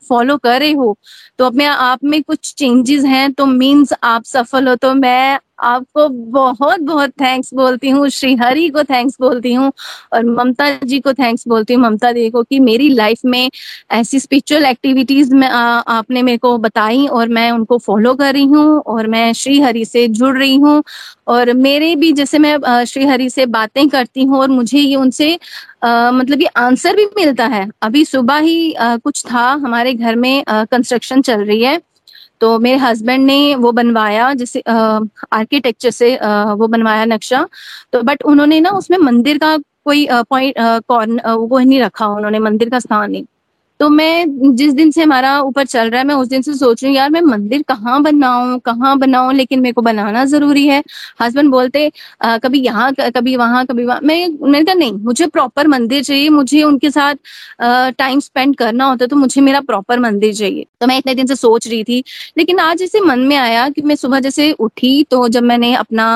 फॉलो 0.09 0.37
कर 0.37 0.61
रहे 0.61 0.73
हो 0.73 0.97
तो 1.39 1.45
अपने 1.45 1.65
आप 1.67 2.05
में 2.05 2.23
कुछ 2.23 2.55
चेंजेस 2.55 3.05
हैं 3.05 3.33
तो 3.33 3.47
मीन्स 3.47 3.93
आप 4.03 4.25
सफल 4.25 4.69
हो 4.69 4.75
तो 4.77 4.95
मैं 4.95 5.39
आपको 5.59 6.09
बहुत 6.09 6.81
बहुत 6.81 7.11
थैंक्स 7.21 7.53
बोलती 7.55 7.91
हूँ 7.91 8.09
श्री 8.09 8.35
हरि 8.37 8.69
को 8.69 8.83
थैंक्स 8.85 9.17
बोलती 9.21 9.53
हूँ 9.55 9.71
और 10.13 10.25
ममता 10.27 10.71
जी 10.85 10.99
को 11.01 11.13
थैंक्स 11.15 11.47
बोलती 11.49 11.75
हूँ। 11.75 11.83
ममता 11.83 12.13
दी 12.13 12.29
को 12.31 12.43
कि 12.43 12.59
मेरी 12.61 12.89
लाइफ 12.91 13.21
में 13.25 13.51
ऐसी 13.93 14.21
स्पिरिचुअल 14.21 14.65
एक्टिविटीज़ 14.67 15.35
में 15.35 15.47
आ, 15.49 15.61
आपने 15.79 16.23
मेरे 16.23 16.39
को 16.39 16.57
बताई 16.59 17.07
और 17.09 17.29
मैं 17.29 17.51
उनको 17.51 17.79
फॉलो 17.79 18.15
कर 18.15 18.33
रही 18.35 18.45
हूँ 18.45 18.79
और 18.87 19.07
मैं 19.07 19.33
श्री 19.33 19.61
हरि 19.61 19.85
से 19.85 20.07
जुड़ 20.09 20.37
रही 20.39 20.57
हूँ 20.57 20.83
और 21.29 21.53
मेरे 21.55 21.95
भी 21.97 22.13
जैसे 22.13 22.39
मैं 22.39 22.85
श्री 22.87 23.07
हरि 23.07 23.29
से 23.31 23.47
बातें 23.49 23.89
करती 23.89 24.25
हूँ 24.25 24.39
और 24.41 24.49
मुझे 24.51 24.79
ये 24.79 24.97
उनसे 24.97 25.39
आ, 25.85 26.11
मतलब 26.11 26.41
ये 26.41 26.47
आंसर 26.57 26.97
भी 26.97 27.05
मिलता 27.17 27.47
है। 27.47 27.69
अभी 27.83 28.05
सुबह 28.05 28.39
ही 28.39 28.73
आ, 28.73 28.97
कुछ 28.97 29.25
था 29.27 29.49
हमारे 29.65 29.95
घर 29.95 30.17
में 30.17 30.45
कंस्ट्रक्शन 30.49 31.23
चल 31.23 31.45
रही 31.45 31.63
है। 31.65 31.81
तो 32.41 32.59
मेरे 32.59 32.79
हस्बैंड 32.79 33.25
ने 33.27 33.55
वो 33.57 33.73
बनवाया 33.73 34.33
जैसे 34.35 34.61
आर्किटेक्चर 34.69 35.91
से 35.91 36.17
आ, 36.17 36.53
वो 36.53 36.67
बनवाया 36.69 37.05
नक्शा। 37.05 37.47
तो 37.93 38.03
बट 38.03 38.23
उन्होंने 38.25 38.61
ना 38.61 38.71
उसमें 38.71 38.99
मंदिर 38.99 39.39
का 39.39 39.57
कोई 39.57 40.07
पॉइंट 40.13 40.55
कॉर्न 40.89 41.21
वो 41.27 41.59
नहीं 41.59 41.81
रखा 41.81 42.07
उन्होंने 42.09 42.39
मंदिर 42.41 42.71
का 42.71 42.79
स्थान 42.79 43.11
नहीं। 43.11 43.25
तो 43.81 43.89
मैं 43.89 44.55
जिस 44.57 44.73
दिन 44.75 44.91
से 44.91 45.03
हमारा 45.03 45.39
ऊपर 45.43 45.65
चल 45.67 45.91
रहा 45.91 46.01
है 46.01 46.07
मैं 46.07 46.15
उस 46.15 46.29
दिन 46.29 46.43
से 46.43 46.55
सोच 46.55 46.83
रही 46.83 46.91
हूँ 46.91 46.97
यार 46.97 47.11
मैं 47.11 47.21
मंदिर 47.23 47.63
कहाँ 47.69 48.01
बनाऊँ 48.03 48.59
कहाँ 48.67 48.97
बनाऊँ 48.99 49.33
लेकिन 49.35 49.61
मेरे 49.61 49.73
को 49.73 49.83
बनाना 49.83 50.25
ज़रूरी 50.27 50.67
है। 50.67 50.83
हस्बैंड 51.23 51.51
बोलते 51.51 51.91
आ, 52.23 52.37
कभी 52.39 52.61
यहाँ 52.61 52.93
कभी 53.17 53.37
वहाँ 53.37 53.65
कभी 53.67 53.85
वहाँ। 53.85 54.01
मैं 54.03 54.29
मैंने 54.43 54.65
कहा 54.65 54.75
नहीं 54.75 54.93
मुझे 55.01 55.27
प्रॉपर 55.29 55.67
मंदिर 55.69 56.03
चाहिए 56.05 56.29
मुझे 56.31 56.63
उनके 56.63 56.91
साथ 56.91 57.15
टाइम 57.99 58.21
स्पेंड 58.21 58.57
करना 58.57 58.85
होता 58.87 59.07
तो 59.07 59.17
मुझे 59.17 59.41
मेरा 59.41 59.61
प्रॉपर 59.63 59.99
मंदिर 60.01 60.35
चाहिए। 60.35 60.67
तो 60.81 60.87
मैं 60.87 60.99
इतने 60.99 61.15
दिन 61.15 61.27
से 61.27 61.37
सोच 61.37 61.69
रही 61.69 61.83
थी 61.85 62.03
लेकिन 62.39 62.59
आज 62.61 62.79
जैसे 62.79 63.01
मन 63.01 63.21
में 63.29 63.37
आया 63.37 63.69
कि 63.71 63.83
मैं 63.83 63.95
सुबह 63.97 64.21
जैसे 64.21 64.51
उठी 64.61 65.03
तो 65.11 65.27
जब 65.29 65.43
मैंने 65.45 65.75
अपना 65.77 66.07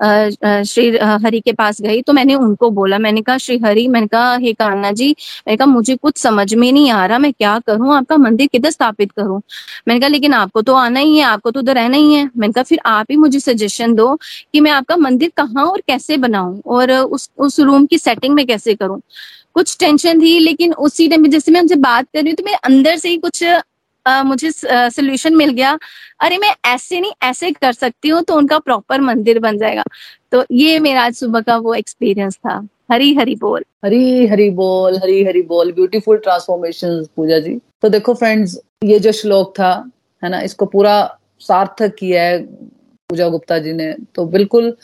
श्री 0.00 0.88
हरि 1.22 1.40
के 1.40 1.52
पास 1.52 1.80
गई 1.82 2.02
तो 2.02 2.12
मैंने 2.12 2.34
उनको 2.34 2.70
बोला, 2.70 2.98
मैंने 2.98 3.22
कहा, 3.22 3.36
श्री 3.38 3.58
हरि, 3.58 3.86
मैंने 3.88 4.06
कहा, 4.06 4.34
हे 4.36 4.52
कान्हा 4.52 4.90
जी, 4.92 5.08
मैंने 5.46 5.56
कहा, 5.56 5.66
मुझे 5.66 5.96
कुछ 5.96 6.16
समझ 6.18 6.52
में 6.54 6.70
नहीं 6.72 6.90
आ 6.90 7.04
रहा, 7.06 7.18
मैं 7.18 7.32
क्या 7.32 7.58
करूँ? 7.66 7.94
आपका 7.96 8.16
मंदिर 8.16 8.46
किधर 8.52 8.70
स्थापित 8.70 9.12
करूँ? 9.12 9.40
मैंने 9.88 10.00
कहा, 10.00 10.08
लेकिन 10.08 10.34
आपको 10.34 10.62
तो 10.62 10.74
आना 10.74 11.00
ही 11.00 11.16
है, 11.18 11.24
आपको 11.24 11.50
तो 11.50 11.60
उधर 11.60 11.74
रहना 11.74 11.96
ही 11.96 12.14
है। 12.14 12.24
मैंने 12.36 12.52
कहा, 12.52 12.62
फिर 12.64 12.78
आप 12.86 13.06
ही 13.10 13.16
मुझे 13.16 13.40
सजेशन 13.40 13.94
दो 13.94 14.14
कि 14.52 14.60
मैं 14.60 14.70
आपका 14.72 14.96
मंदिर 14.96 15.32
कहाँ 15.36 15.64
और 15.66 15.80
कैसे 15.88 16.16
बनाऊँ 16.18 16.60
और 16.66 16.92
उस 16.92 17.28
उस 17.38 17.60
रूम 17.60 17.86
की 17.86 17.98
सेटिंग 17.98 18.34
में 18.34 18.46
कैसे 18.46 18.74
करूँ? 18.74 19.00
कुछ 19.54 19.76
टेंशन 19.80 20.20
थी, 20.22 20.38
लेकिन 20.38 20.72
उसी 20.74 21.08
टाइम 21.08 21.26
जैसे 21.30 21.52
मैं 21.52 21.60
उनसे 21.60 21.74
बात 21.76 22.06
कर 22.14 22.20
रही 22.20 22.30
हूँ 22.30 22.36
तो 22.36 22.44
मेरे 22.44 22.56
अंदर 22.64 22.96
से 22.96 23.08
ही 23.08 23.16
कुछ 23.18 23.42
आ, 24.06 24.22
मुझे 24.22 24.50
सोल्यूशन 24.52 25.34
मिल 25.36 25.50
गया। 25.52 25.78
अरे 26.20 26.38
मैं 26.38 26.54
ऐसे 26.66 27.00
नहीं 27.00 27.12
ऐसे 27.22 27.50
कर 27.52 27.72
सकती 27.72 28.08
हूँ 28.08 28.22
तो 28.22 28.34
उनका 28.36 28.58
प्रॉपर 28.60 29.00
मंदिर 29.00 29.38
बन 29.38 29.58
जाएगा। 29.58 29.82
तो 30.32 30.44
ये 30.52 30.78
मेरा 30.78 31.02
आज 31.04 31.14
सुबह 31.14 31.40
का 31.40 31.56
वो 31.58 31.74
एक्सपीरियंस 31.74 32.36
था। 32.36 32.66
हरी 32.92 33.14
हरी 33.14 33.34
बोल। 33.36 33.64
हरी 33.84 34.26
हरी 34.26 34.48
बोल 34.50 34.96
हरी 34.96 35.22
हरी 35.24 35.42
बोल 35.44 35.72
ब्यूटीफुल 35.72 36.16
ट्रांसफॉर्मेशन 36.18 37.04
पूजा 37.16 37.38
जी। 37.38 37.58
तो 37.82 37.88
देखो 37.88 38.14
फ्रेंड्स 38.14 38.58
ये 38.84 38.98
जो 38.98 39.12
श्लोक 39.12 39.52
था 39.58 39.72
है 40.22 40.30
ना 40.30 40.40
इसको 40.40 40.66
पूरा 40.66 40.96
सार्थक 41.40 41.94
किया 41.94 42.22
है 42.22 42.38
पूजा 43.10 43.28
गुप्ता 43.28 43.58
जी 43.58 43.72
ने। 43.72 43.92
तो 44.14 44.24
बिल्कुल 44.26 44.76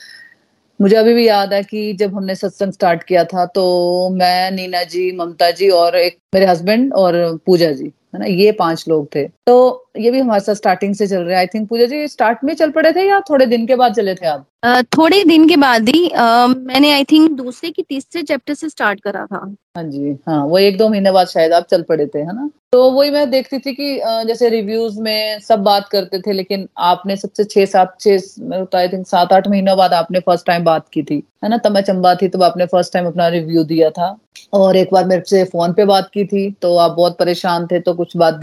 मुझे 0.81 0.97
अभी 0.97 1.15
भी 1.15 1.27
याद 1.27 1.53
है 1.53 1.63
कि 1.63 1.93
जब 1.95 2.15
हमने 2.17 2.35
सत्संग 2.35 2.73
स्टार्ट 2.73 3.03
किया 3.05 3.25
था 3.25 3.45
तो 3.47 3.65
मैं 4.13 4.51
नीना 4.51 4.83
जी 4.85 5.11
ममता 5.17 5.51
जी 5.53 5.69
और 5.71 5.97
एक 5.97 6.19
मेरे 6.35 6.47
हस्बैंड 6.47 6.93
और 6.95 7.15
पूजा 7.47 7.71
जी। 7.73 7.93
है 8.15 8.21
ना? 8.21 8.27
ये 8.27 8.53
पाँच 8.53 8.85
लोग 8.89 9.07
थे। 9.15 9.27
तो 9.47 9.89
ये 9.99 10.11
भी 10.11 10.21
हमारे 10.21 10.41
साथ 10.41 10.55
स्टार्टिंग 10.55 10.95
से 10.95 11.07
चल 11.07 11.23
रहे 11.23 11.31
हैं। 11.31 11.39
I 11.39 11.47
think 11.47 11.69
Puja 11.69 11.87
ji 11.87 12.07
start 12.09 12.39
में 12.45 12.55
चल 12.55 12.71
पड़े 12.71 12.93
थे 12.93 13.09
या 13.09 13.21
थोड़े 13.31 13.47
दिन 13.47 13.67
के 13.67 13.77
बाद 13.77 13.95
चले 13.95 14.15
थे 14.15 14.27
आप? 14.27 14.47
uh, 14.67 14.85
थोड़े 14.97 15.23
दिन 15.25 15.49
के 15.49 15.57
बाद 15.57 15.89
ही 15.89 16.09
uh, 16.09 16.57
मैंने 16.57 16.93
आई 16.93 17.05
थिंक 17.05 17.31
दूसरे 17.37 17.71
की 17.71 17.83
तीसरे 17.83 18.23
चैप्टर 18.23 18.55
से 18.55 18.69
स्टार्ट 18.69 19.01
करा 19.01 19.25
था। 19.27 19.45
हाँ 19.77 19.85
जी 19.85 20.17
हाँ 20.29 20.45
वो 20.47 20.59
एक 20.59 20.77
दो 20.79 20.89
महीने 20.89 21.11
बाद 21.13 21.27
शायद 21.27 21.53
आप 21.53 21.67
चल 21.71 21.83
पड़े 21.83 22.07
थे 22.07 22.19
है 22.19 22.35
ना? 22.35 22.49
तो 22.73 22.91
वही 22.91 23.11
मैं 23.11 23.29
देखती 23.31 23.59
थी 23.59 23.73
कि 23.75 23.95
जैसे 24.27 24.49
रिव्यूज़ 24.49 25.01
में 25.01 25.41
सब 25.41 25.63
बात 25.63 25.89
करते 25.89 26.19
थे 26.21 26.33
लेकिन 26.33 26.67
आपने 26.81 27.17
सबसे 27.17 27.45
छह 27.45 27.67
सात 27.67 27.97
छह 28.01 28.79
आई 28.79 28.89
थिंक 28.89 29.07
सात 29.07 29.33
आठ 29.33 29.49
महीनों 29.49 29.77
बाद 29.77 29.93
आपने 29.95 30.21
फ़र्स्ट 30.21 30.47
टाइम 30.47 30.65
बात 30.65 30.89
की 30.93 31.03
थी 31.03 31.23
है 31.45 31.51
ना? 31.51 31.57
तब 31.57 31.73
मैं 31.73 31.83
चंबा 31.83 32.15
थी 32.15 32.29
तब 32.29 32.43
आपने 32.43 32.67
फ़र्स्ट 32.67 32.93
टाइम 32.93 33.07
अपना 33.07 33.29
रिव्यू 33.29 33.65
दिया 33.65 33.91
था। 33.91 34.17
और 34.53 34.77
एक 34.77 34.89
बार 34.93 35.05
मेरे 35.07 35.23
से 35.27 35.45
फ़ोन 35.45 35.73
पे 35.73 35.85
बात 35.87 36.11
की 36.15 36.25
थी 36.25 36.51
तो 36.63 36.77
आप 36.77 36.91
बहुत 36.93 37.17
परेशान 37.19 37.67
थे 37.67 37.81
तो 37.81 37.95
कुछ 37.95 38.17
बात 38.17 38.35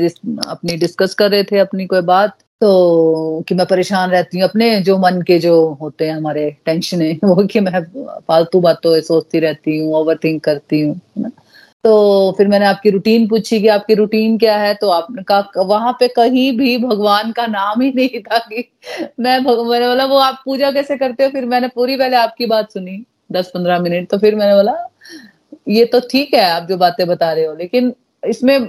अपनी 0.47 0.77
डिस्कस 0.77 1.13
कर 1.15 1.31
रहे 1.31 1.43
थे 1.43 1.59
अपनी 1.59 1.85
कोई 1.87 2.01
बात 2.03 2.37
तो 2.61 3.43
कि 3.47 3.55
मैं 3.55 3.65
परेशान 3.67 4.09
रहती 4.11 4.39
हूँ 4.39 4.47
अपने 4.49 4.79
जो 4.83 4.97
मन 4.97 5.21
के 5.27 5.37
जो 5.39 5.53
होते 5.81 6.05
हैं, 6.05 6.15
हमारे 6.15 6.49
टेंशन 6.65 7.01
है, 7.01 7.11
वो 7.23 7.45
कि 7.47 7.59
मैं 7.59 7.81
फालतू 8.27 8.59
बातों 8.61 8.99
सोचती 9.01 9.39
रहती 9.39 9.77
हूँ 9.79 9.93
ओवर 9.95 10.17
थिंक 10.23 10.43
करती 10.43 10.81
हूँ 10.81 10.99
तो 11.83 12.31
फिर 12.37 12.47
मैंने 12.47 12.65
आपकी 12.65 12.89
रूटीन 12.89 13.27
पूछी 13.27 13.59
कि 13.61 13.67
आपकी 13.69 13.93
रूटीन 13.95 14.37
क्या 14.37 14.57
है 14.57 14.73
तो 14.75 14.89
आपने 14.89 15.23
कहा 15.23 15.61
वहाँ 15.63 15.91
पे 15.99 16.07
कहीं 16.07 16.51
भी 16.57 16.77
भगवान 16.79 17.31
का 17.31 17.45
नाम 17.47 17.81
ही 17.81 17.91
नहीं 17.95 18.19
था 18.21 18.37
कि 18.39 18.63
मैं 19.19 19.37
मैंने 19.39 19.87
बोला, 19.87 20.05
वो 20.05 20.17
आप 20.19 20.41
पूजा 20.45 20.71
कैसे 20.71 20.97
करते 20.97 21.23
हो? 21.23 21.29
फिर 21.31 21.45
मैंने 21.45 21.67
पूरी 21.75 21.95
पहले 21.97 22.15
आपकी 22.17 22.45
बात 22.47 22.71
सुनी, 22.71 23.03
दस 23.31 23.51
पंद्रह 23.53 23.79
मिनट 23.79 24.09
तो 24.09 24.17
फिर 24.17 24.35
मैंने 24.35 24.55
बोला 24.55 24.73
ये 25.68 25.86
तो 25.86 25.99
ठीक 26.12 26.34
है, 26.34 26.41
आप 26.41 26.64
जो 26.64 26.78
बातें 26.78 27.05
बता 27.07 27.32
रहे 27.34 27.45
हो, 27.45 27.55
लेकिन 27.55 27.93
इसमें 28.24 28.66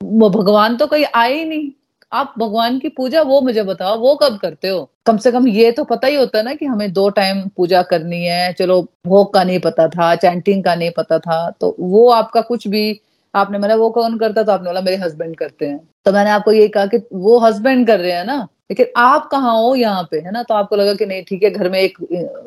भगवान 0.00 0.76
तो 0.76 0.86
कहीं 0.86 1.04
आए 1.14 1.34
ही 1.34 1.44
नहीं। 1.44 1.70
आप 2.12 2.34
भगवान 2.38 2.78
की 2.78 2.88
पूजा 2.88 3.22
वो 3.22 3.40
मुझे 3.40 3.62
बताओ, 3.62 3.98
वो 3.98 4.14
कब 4.16 4.38
करते 4.38 4.68
हो? 4.68 4.88
कम 5.06 5.16
से 5.16 5.32
कम 5.32 5.46
ये 5.48 5.70
तो 5.72 5.84
पता 5.84 6.08
ही 6.08 6.16
होता 6.16 6.38
है 6.38 6.44
ना 6.44 6.54
कि 6.54 6.66
हमें 6.66 6.92
दो 6.92 7.08
टाइम 7.10 7.40
पूजा 7.56 7.82
करनी 7.84 8.22
है, 8.24 8.52
चलो 8.52 8.80
भोग 9.06 9.32
का 9.34 9.42
नहीं 9.44 9.58
पता 9.60 9.88
था 9.88 10.14
चैंटिंग 10.16 10.62
का 10.64 10.74
नहीं 10.74 10.90
पता 10.96 11.18
था 11.18 11.50
तो 11.50 11.74
वो 11.80 12.08
आपका 12.10 12.40
कुछ 12.42 12.66
भी, 12.68 13.00
आपने 13.34 13.58
मैंने 13.58 13.74
वो 13.74 13.90
कौन 13.90 14.18
करता 14.18 14.42
तो 14.42 14.52
आपने 14.52 14.68
बोला 14.68 14.80
मेरे 14.80 14.96
हस्बैंड 14.96 15.36
करते 15.36 15.66
हैं। 15.66 15.78
तो 16.06 16.12
मैंने 16.12 16.30
आपको 16.30 16.52
ये 16.52 16.68
कहा 16.68 16.86
कि 16.86 16.98
वो 17.12 17.38
हस्बैंड 17.38 17.86
कर 17.86 18.00
रहे 18.00 18.12
हैं 18.12 18.24
ना 18.24 18.46
लेकिन 18.70 18.86
आप 18.96 19.28
कहाँ 19.32 19.56
हो 19.56 19.74
यहाँ 19.74 20.02
पे, 20.10 20.18
है 20.18 20.32
ना? 20.32 20.42
तो 20.42 20.54
आपको 20.54 20.76
लगा 20.76 20.94
कि 20.94 21.06
नहीं, 21.06 21.22
ठीक 21.24 21.42
है, 21.42 21.50
घर 21.50 21.68
में 21.70 21.78
एक 21.80 21.98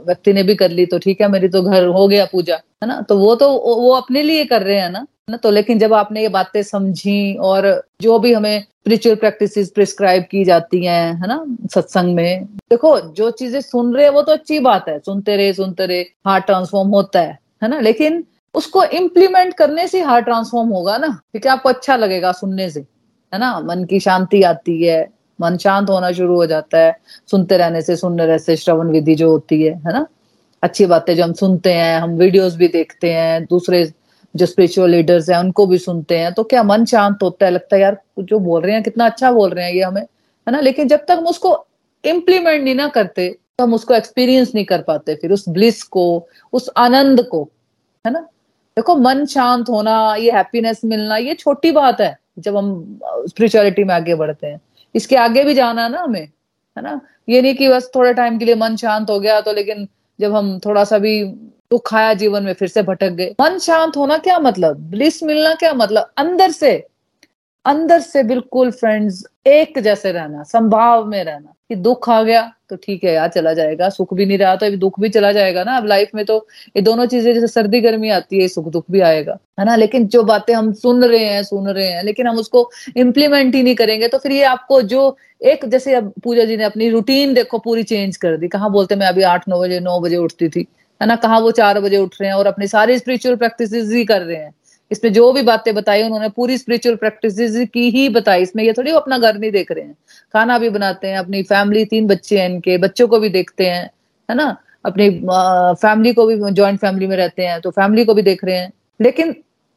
व्यक्ति 0.07 0.34
ने 0.34 0.43
भी 0.43 0.55
कर 0.55 0.72
ली 0.72 0.86
तो 0.86 0.99
ठीक 0.99 1.22
है, 1.22 1.28
मेरी 1.28 1.47
तो 1.47 1.61
घर 1.61 1.86
हो 1.86 2.07
गया 2.07 2.26
पूजा, 2.26 2.55
है 2.55 2.88
ना? 2.88 3.01
तो 3.01 3.18
वो 3.18 3.36
तो 3.36 3.49
वो 3.57 3.91
अपने 3.91 4.22
लिए 4.22 4.45
कर 4.45 4.61
रहे 4.61 4.80
हैं 4.80 4.89
ना? 4.89 5.05
ना? 5.30 5.38
तो 5.38 5.51
लेकिन 5.51 5.80
जब 5.80 5.93
आपने 5.93 6.22
ये 6.22 6.30
बातें 6.30 6.61
समझी 6.63 7.34
और 7.36 7.84
जो 8.01 8.20
भी 8.20 8.34
हमें 8.34 8.61
स्पिरिचुअल 8.61 9.15
प्रैक्टिसेस 9.15 9.70
प्रिस्क्राइब 9.70 10.24
की 10.32 10.43
जाती 10.45 10.86
हैं, 10.86 11.13
है 11.13 11.28
ना, 11.28 11.45
सत्संग 11.74 12.15
में, 12.15 12.45
देखो, 12.45 12.99
जो 12.99 13.32
चीज़ें 13.32 13.61
सुन 13.61 13.93
रहे 13.95 14.05
हैं, 14.05 14.11
वो 14.11 14.22
तो 14.22 14.32
अच्छी 14.32 14.59
बात 14.59 14.88
है, 14.89 14.99
सुनते 14.99 15.36
रहे 15.38 15.53
सुनते 15.53 15.86
रहे 15.86 15.99
हार्ट 15.99 16.45
ट्रांसफॉर्म 16.45 16.89
होता 16.89 17.20
है 17.20 17.38
है 17.63 17.70
ना? 17.70 17.80
लेकिन 17.80 18.24
उसको 18.55 18.84
इम्प्लीमेंट 18.84 19.53
करने 19.53 19.88
से 19.88 20.01
हार्ट 20.01 20.26
ट्रांसफॉर्म 20.26 20.70
होगा 20.70 20.97
ना? 20.97 21.07
क्योंकि 21.07 21.49
आपको 21.49 21.70
अच्छा 21.70 21.95
लगेगा 21.95 22.32
सुनने 22.32 22.70
से, 22.70 22.80
है 23.34 23.39
ना? 23.39 23.59
मन 23.59 23.84
की 23.84 23.99
शांति 23.99 24.41
आती 24.43 24.84
है 24.84 25.16
मन 25.39 25.57
शांत 25.57 25.89
होना 25.89 26.11
शुरू 26.11 26.35
हो 26.35 26.45
जाता 26.45 26.79
है, 26.79 26.95
सुनते 27.31 27.57
रहने 27.57 27.81
से, 27.81 27.95
सुनने 27.95 28.25
रहने 28.25 28.39
से 28.39 28.55
श्रवण 28.55 28.89
विधि 28.91 29.15
जो 29.15 29.29
होती 29.29 29.61
है 29.63 29.73
है 29.77 29.93
ना? 29.93 30.05
अच्छी 30.63 30.85
बातें 30.85 31.15
जो 31.15 31.23
हम 31.23 31.33
सुनते 31.33 31.73
हैं, 31.73 31.99
हम 31.99 32.17
वीडियोस 32.17 32.55
भी 32.55 32.67
देखते 32.67 33.11
हैं, 33.13 33.43
दूसरे 33.45 33.85
जो 34.35 34.45
स्पिरिचुअल 34.45 34.89
लीडर्स 34.89 35.29
हैं, 35.29 35.38
उनको 35.38 35.65
भी 35.67 35.77
सुनते 35.77 36.17
हैं 36.19 36.33
तो 36.33 36.43
क्या 36.43 36.63
मन 36.63 36.85
शांत 36.85 37.23
होता 37.23 37.45
है? 37.45 37.51
लगता 37.51 37.75
है, 37.75 37.81
यार 37.81 37.97
जो 38.19 38.39
बोल 38.39 38.61
रहे 38.61 38.73
हैं, 38.73 38.83
कितना 38.83 39.05
अच्छा 39.05 39.31
बोल 39.31 39.49
रहे 39.49 39.65
हैं 39.65 39.73
ये 39.73 39.81
हमें, 39.81 40.01
है 40.01 40.51
ना? 40.51 40.59
लेकिन 40.59 40.88
जब 40.88 41.05
तक 41.05 41.17
हम 41.17 41.27
उसको 41.27 41.55
इम्प्लीमेंट 42.03 42.63
नहीं 42.63 42.75
ना 42.75 42.88
करते 42.88 43.29
तो 43.59 43.63
हम 43.63 43.73
उसको 43.73 43.93
एक्सपीरियंस 43.93 44.51
नहीं 44.55 44.65
कर 44.65 44.81
पाते, 44.81 45.15
फिर 45.15 45.31
उस 45.31 45.47
ब्लिस 45.49 45.81
को, 45.83 46.27
उस 46.53 46.69
आनंद 46.77 47.21
को, 47.21 47.41
है 48.05 48.11
ना? 48.13 48.19
देखो, 48.77 48.95
मन 48.95 49.25
शांत 49.25 49.69
होना, 49.69 50.15
ये 50.15 50.31
हैप्पीनेस 50.31 50.81
मिलना, 50.85 51.17
ये 51.17 51.33
छोटी 51.33 51.71
बात 51.71 52.01
है, 52.01 52.17
जब 52.39 52.57
हम 52.57 52.99
स्पिरिचुअलिटी 53.27 53.83
में 53.83 53.93
आगे 53.95 54.15
बढ़ते 54.15 54.47
हैं। 54.47 54.59
इसके 54.97 55.15
आगे 55.15 55.43
भी 55.43 55.53
जाना 55.53 55.83
है 55.83 55.91
ना 55.91 56.01
हमें, 56.01 56.21
है 56.77 56.83
ना? 56.83 56.99
ये 57.29 57.41
नहीं 57.41 57.55
कि 57.55 57.69
बस 57.69 57.89
थोड़े 57.95 58.13
टाइम 58.13 58.37
के 58.39 58.45
लिए 58.45 58.55
मन 58.55 58.75
शांत 58.75 59.09
हो 59.09 59.19
गया 59.19 59.39
तो 59.41 59.53
लेकिन 59.53 59.87
जब 60.19 60.35
हम 60.35 60.57
थोड़ा 60.59 60.83
सा 60.83 60.97
भी 60.97 61.23
दुख 61.71 61.93
आया 61.93 62.13
जीवन 62.13 62.43
में, 62.43 62.53
फिर 62.53 62.67
से 62.67 62.81
भटक 62.83 63.09
गए। 63.09 63.35
मन 63.41 63.57
शांत 63.59 63.97
होना 63.97 64.17
क्या 64.17 64.39
मतलब? 64.39 64.77
ब्लिस 64.91 65.23
मिलना 65.23 65.53
क्या 65.53 65.73
मतलब? 65.73 66.11
अंदर 66.17 66.51
से 66.51 66.71
अंदर 67.65 67.99
से 67.99 68.23
बिल्कुल 68.23 68.71
फ्रेंड्स 68.71 69.23
एक 69.47 69.79
जैसे 69.79 70.11
रहना, 70.11 70.43
संभाव 70.43 71.05
में 71.05 71.23
रहना 71.23 71.53
कि 71.69 71.75
दुख 71.75 72.09
आ 72.09 72.21
गया 72.23 72.51
तो 72.70 72.76
ठीक 72.76 73.03
है 73.03 73.11
यार, 73.13 73.28
चला 73.30 73.53
जाएगा। 73.53 73.89
सुख 73.89 74.13
भी 74.13 74.26
नहीं 74.26 74.38
रहा 74.38 74.55
तो 74.55 74.65
अभी 74.65 74.78
दुख 74.78 74.99
भी 74.99 75.09
चला 75.09 75.32
जाएगा 75.32 75.63
ना। 75.63 75.76
अब 75.78 75.86
लाइफ 75.86 76.09
में 76.15 76.24
तो 76.26 76.36
ये 76.76 76.82
दोनों 76.82 77.05
चीज़ें, 77.05 77.34
जैसे 77.34 77.47
सर्दी 77.47 77.82
गर्मी 77.82 78.09
आती 78.09 78.41
है 78.41 78.47
सुख 78.47 78.68
दुख 78.72 78.86
भी 78.91 78.99
आएगा। 79.01 79.38
है 79.59 79.65
ना? 79.65 79.76
लेकिन 79.76 80.07
जो 80.07 80.24
बातें 80.24 80.53
हम 80.53 80.72
सुन 80.74 81.03
रहे 81.05 81.24
हैं, 81.26 81.43
सुन 81.43 81.68
रहे 81.70 81.88
हैं, 81.88 82.03
लेकिन 82.03 82.28
हम 82.28 82.38
उसको 82.38 82.70
इम्प्लीमेंट 82.97 83.55
ही 83.55 83.63
नहीं 83.63 83.76
करेंगे 83.76 84.07
तो 84.07 84.18
फिर 84.18 84.32
ये 84.32 84.43
आपको 84.45 84.82
जो 84.84 85.15
एक, 85.43 85.65
जैसे 85.65 85.93
अब 85.95 86.11
पूजा 86.24 86.45
जी 86.45 86.57
ने 86.57 86.63
अपनी 86.63 86.89
रूटीन 86.89 87.34
देखो, 87.34 87.57
पूरी 87.59 87.84
चेंज 87.84 88.18
कर 88.18 88.38
दी। 88.38 88.47
कहाँ 88.47 88.72
बोलते 88.72 88.95
मैं 88.95 89.07
अभी 89.07 89.24
आठ, 89.24 89.47
नौ 89.49 89.61
बजे 89.61 89.80
नौ 89.80 89.99
बजे 89.99 90.18
उठती 90.18 90.49
थी। 90.49 90.68
है 91.01 91.07
ना? 91.07 91.15
कहाँ 91.15 91.39
वो 91.41 91.51
चार 91.51 91.80
बजे 91.80 91.97
उठ 91.97 92.15
रहे 92.22 92.30
हैं 92.30 92.38
और 92.38 92.47
अपनी 92.47 92.68
सारी 92.68 92.97
स्पिरिचुअल 92.99 93.36
प्रैक्टिस 93.36 93.74
ही 93.93 94.05
कर 94.05 94.22
रहे 94.22 94.38
हैं। 94.38 94.53
इसमें 94.91 95.11
जो 95.13 95.31
भी 95.33 95.41
बातें 95.43 95.73
बताई 95.75 96.03
उन्होंने, 96.03 96.29
पूरी 96.29 96.57
स्पिरिचुअल 96.57 96.95
प्रैक्टिस 96.95 97.35
की 97.73 97.89
ही 97.91 98.07
बताई। 98.09 98.41
इसमें 98.41 98.63
ये 98.63 98.73
थोड़ी 98.73 98.91
वो 98.91 98.97
अपना 98.99 99.17
घर 99.17 99.38
नहीं 99.38 99.51
देख 99.51 99.71
रहे 99.71 99.83
हैं। 99.83 99.93
खाना 100.33 100.57
भी 100.59 100.69
बनाते 100.69 101.07
हैं, 101.07 101.17
अपनी 101.17 101.43
फैमिली 101.45 101.85
तीन 101.85 102.07
बच्चे 102.07 102.39
हैं 102.39 102.49
इनके, 102.49 102.77
बच्चों 102.77 103.07
को 103.07 103.19
भी 103.19 103.29
देखते 103.29 103.65
हैं, 103.65 103.83
है 104.29 104.35
ना? 104.35 104.55
अपनी 104.85 105.09
फैमिली 105.81 106.13
को 106.13 106.25
भी 106.27 106.35
ज्वाइंट 106.51 106.79
फैमिली 106.79 107.07
में 107.07 107.15
रहते 107.17 107.45
हैं 107.45 107.59
तो 107.61 107.71
फैमिली 107.71 108.05
को 108.05 108.13
भी 108.13 108.21
देख 108.21 108.43
रहे 108.45 108.57
हैं। 108.57 108.71
लेकिन 108.99 109.35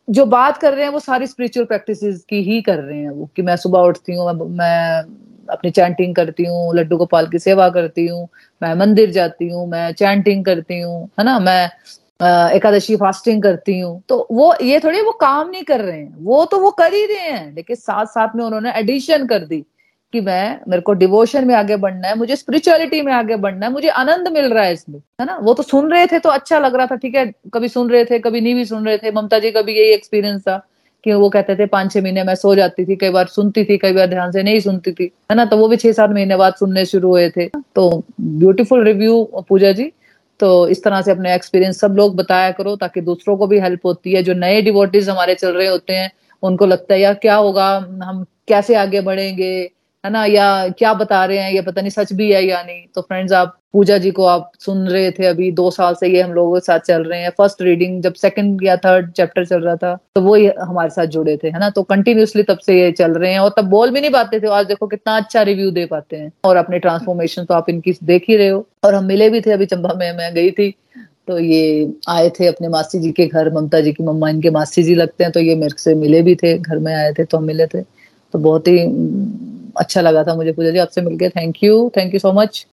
जो 0.08 0.24
बात 0.26 0.56
कर 0.58 0.72
रहे 0.74 0.84
हैं, 0.84 0.92
वो 0.92 1.00
सारी 1.00 1.26
स्पिरिचुअल 1.26 1.66
प्रैक्टिस 1.66 1.98
की 2.28 2.42
ही 2.42 2.61
कर 2.62 2.78
रहे 2.78 2.98
हैं 2.98 3.11
वो, 3.11 3.28
कि 3.36 3.42
मैं 3.42 3.56
सुबह 3.56 3.80
उठती 3.80 4.14
हूँ 4.14 4.32
मैं 4.50 5.02
अपनी 5.48 5.70
चैंटिंग 5.70 6.14
करती 6.14 6.44
हूँ, 6.44 6.74
लड्डू 6.76 6.96
गोपाल 6.96 7.26
की 7.28 7.38
सेवा 7.38 7.68
करती 7.70 8.06
हूँ, 8.06 8.28
मैं 8.62 8.74
मंदिर 8.76 9.11
जाती 9.11 9.48
हूँ, 9.48 9.66
मैं 9.68 9.92
चैंटिंग 9.92 10.44
करती 10.44 10.80
हूँ, 10.80 11.04
है 11.18 11.24
ना? 11.24 11.38
मैं 11.38 11.70
एकादशी 12.20 12.96
फास्टिंग 12.96 13.42
करती 13.42 13.78
हूँ 13.80 14.02
तो 14.08 14.26
वो, 14.30 14.54
ये 14.62 14.78
थोड़ी 14.80 15.00
वो 15.00 15.12
काम 15.12 15.50
नहीं 15.50 15.62
कर 15.62 15.80
रहे 15.80 15.98
हैं। 15.98 16.16
वो 16.20 16.44
तो 16.44 16.58
वो 16.60 16.70
कर 16.72 16.94
ही 16.94 17.04
रहे 17.06 17.28
हैं, 17.28 17.54
लेकिन 17.54 17.76
साथ 17.76 18.06
साथ 18.06 18.36
में 18.36 18.44
उन्होंने 18.44 18.72
एडिशन 18.78 19.26
कर 19.26 19.44
दी 19.44 19.64
कि 20.12 20.20
मैं, 20.20 20.60
मेरे 20.68 20.82
को 20.82 20.92
डिवोशन 20.94 21.46
में 21.46 21.54
आगे 21.54 21.76
बढ़ना 21.76 22.08
है, 22.08 22.16
मुझे 22.18 22.36
स्पिरिचुअलिटी 22.36 23.00
में 23.02 23.12
आगे 23.12 23.36
बढ़ना 23.36 23.66
है, 23.66 23.72
मुझे 23.72 23.88
आनंद 23.88 24.28
मिल 24.28 24.52
रहा 24.52 24.64
है 24.64 24.72
इसमें, 24.72 24.98
है 25.20 25.26
ना? 25.26 25.36
वो 25.42 25.54
तो 25.54 25.62
सुन 25.62 25.90
रहे 25.90 26.06
थे 26.06 26.18
तो 26.18 26.30
अच्छा 26.30 26.58
लग 26.58 26.74
रहा 26.74 26.86
था, 26.86 26.96
ठीक 26.96 27.14
है, 27.14 27.24
कभी 27.54 27.68
सुन 27.68 27.90
रहे 27.90 28.04
थे, 28.04 28.18
कभी 28.18 28.40
नहीं 28.40 28.54
भी 28.54 28.64
सुन 28.64 28.86
रहे 28.86 28.98
थे। 28.98 29.10
ममता 29.10 29.38
जी 29.38 29.50
का 29.50 29.62
भी 29.62 29.72
यही 29.72 29.92
एक्सपीरियंस 29.92 30.42
था 30.42 30.56
कि 31.04 31.12
वो 31.12 31.28
कहते 31.30 31.56
थे, 31.56 31.66
पाँच 31.66 31.92
छह 31.92 32.02
महीने 32.02 32.24
मैं 32.24 32.34
सो 32.34 32.54
जाती 32.54 32.84
थी, 32.84 32.96
कई 32.96 33.10
बार 33.10 33.26
सुनती 33.26 33.64
थी, 33.64 33.76
कई 33.78 33.92
बार 33.92 34.06
ध्यान 34.06 34.32
से 34.32 34.42
नहीं 34.42 34.60
सुनती 34.60 34.92
थी, 34.92 35.10
है 35.30 35.36
ना? 35.36 35.44
तो 35.44 35.56
वो 35.56 35.68
भी 35.68 35.76
छह 35.76 35.92
सात 35.92 36.10
महीने 36.10 36.36
बाद 36.36 36.54
सुनने 36.54 36.84
शुरू 36.86 37.08
हुए 37.08 37.28
थे। 37.30 37.46
तो 37.46 38.04
ब्यूटीफुल 38.20 38.84
रिव्यू 38.84 39.24
पूजा 39.48 39.72
जी। 39.72 39.92
तो 40.41 40.68
इस 40.68 40.84
तरह 40.84 41.03
से 41.03 41.11
अपने 41.11 41.34
एक्सपीरियंस 41.34 41.80
सब 41.80 41.93
लोग 41.93 42.16
बताया 42.16 42.51
करो 42.51 42.76
ताकि 42.76 43.01
दूसरों 43.01 43.36
को 43.36 43.47
भी 43.47 43.61
हेल्प 43.61 43.80
होती 43.86 44.12
है। 44.12 44.22
जो 44.22 44.34
नए 44.34 44.62
डिवोटीज 44.62 45.09
हमारे 45.09 45.34
चल 45.34 45.53
रहे 45.53 45.66
होते 45.66 45.93
हैं, 45.93 46.12
उनको 46.43 46.66
लगता 46.66 46.95
है, 46.95 47.01
यार, 47.01 47.14
क्या 47.14 47.36
होगा? 47.36 47.76
हम 47.76 48.24
कैसे 48.49 48.74
आगे 48.74 49.01
बढ़ेंगे? 49.01 49.70
है 50.05 50.11
ना? 50.11 50.24
या 50.24 50.68
क्या 50.68 50.92
बता 50.94 51.24
रहे 51.24 51.38
हैं? 51.38 51.53
ये 51.53 51.61
पता 51.62 51.80
नहीं 51.80 51.90
सच 51.90 52.12
भी 52.12 52.30
है 52.32 52.44
या 52.44 52.62
नहीं? 52.62 52.84
तो 52.94 53.01
फ्रेंड्स 53.01 53.32
आप, 53.32 53.57
पूजा 53.72 53.96
जी 53.98 54.11
को 54.11 54.24
आप 54.24 54.51
सुन 54.61 54.78
रहे 54.88 55.11
थे 55.11 55.26
अभी 55.26 55.51
दो 55.53 55.70
साल 55.70 55.94
से 55.94 56.09
ये 56.09 56.20
हम 56.22 56.32
लोगों 56.32 56.55
के 56.55 56.61
साथ 56.61 56.78
चल 56.80 57.03
रहे 57.03 57.20
हैं। 57.22 57.30
फ़र्स्ट 57.30 57.62
रीडिंग 57.62 58.01
जब 58.03 58.14
सेकंड 58.14 58.64
या 58.64 58.76
थर्ड 58.76 59.11
चैप्टर 59.12 59.44
चल 59.46 59.61
रहा 59.61 59.76
था 59.76 59.94
तो 60.14 60.20
वो 60.20 60.36
हमारे 60.61 60.90
साथ 60.90 61.07
जुड़े 61.07 61.36
थे, 61.36 61.48
है 61.48 61.59
ना? 61.61 61.70
तो 61.70 61.82
कंटिन्यूसली 61.84 62.42
तब 62.42 62.59
से 62.59 62.80
ये 62.80 62.90
चल 62.92 63.12
रहे 63.12 63.32
हैं 63.32 63.40
और 63.40 63.55
तब 63.57 63.68
बोल 63.70 63.90
भी 63.90 64.01
नहीं 64.01 64.11
पाते 64.11 64.40
थे। 64.40 64.48
आज 64.48 64.66
देखो 64.66 64.86
कितना 64.86 65.16
अच्छा 65.16 65.42
रिव्यू 65.42 65.70
दे 65.70 65.86
पाते 65.86 66.16
हैं। 66.16 66.32
और 66.44 66.57
अपने 66.57 66.78
ट्रांसफॉर्मेशन 66.78 67.44
तो 67.44 67.55
आप 67.55 67.68
इनकी 67.70 67.94
देख 68.05 68.24
ही 68.28 68.36
रहे 68.36 68.48
हो। 68.48 68.66
और 68.84 68.94
हम 68.94 69.05
मिले 69.05 69.30
भी 69.30 69.40
थे 69.40 69.53
अभी 69.53 69.66
चंबा 69.66 69.94
में, 69.94 70.12
मैं 70.12 70.34
गई 70.34 70.51
थी 70.51 70.74
तो 71.28 71.38
ये 71.38 71.90
आए 72.09 72.28
थे 72.30 72.46
अपने 72.46 72.68
मासी 72.68 72.98
जी 72.98 73.11
के 73.12 73.26
घर, 73.26 73.53
ममता 73.55 73.80
जी 73.80 73.92
की 73.92 74.05
मम्मा, 74.05 74.28
इनके 74.28 74.51
मासी 74.51 74.82
जी 74.82 74.94
लगते 74.94 75.24
हैं 75.24 75.32
तो 75.32 75.40
ये 75.40 75.55
मेरे 75.57 75.78
से 75.78 75.94
मिले 75.94 76.22
भी 76.22 76.34
थे, 76.34 76.57
घर 76.59 76.78
में 76.78 76.94
आए 76.94 77.12
थे 77.12 77.24
तो 77.24 77.38
हम 77.38 77.44
मिले 77.44 77.66
थे। 77.66 77.82
तो 78.34 78.38
बहुत 78.38 78.68
ही 78.68 78.86
अच्छा 79.78 80.00
लगा 80.00 80.24
था 80.24 80.34
मुझे 80.34 80.52
पूजा 80.52 80.70
जी, 80.70 80.78
आपसे 80.78 81.00
मिलकर 81.02 81.30
thank 81.36 81.62
you 81.64 81.90
thank 81.96 82.14
you 82.14 82.20
so 82.20 82.32
much 82.32 82.66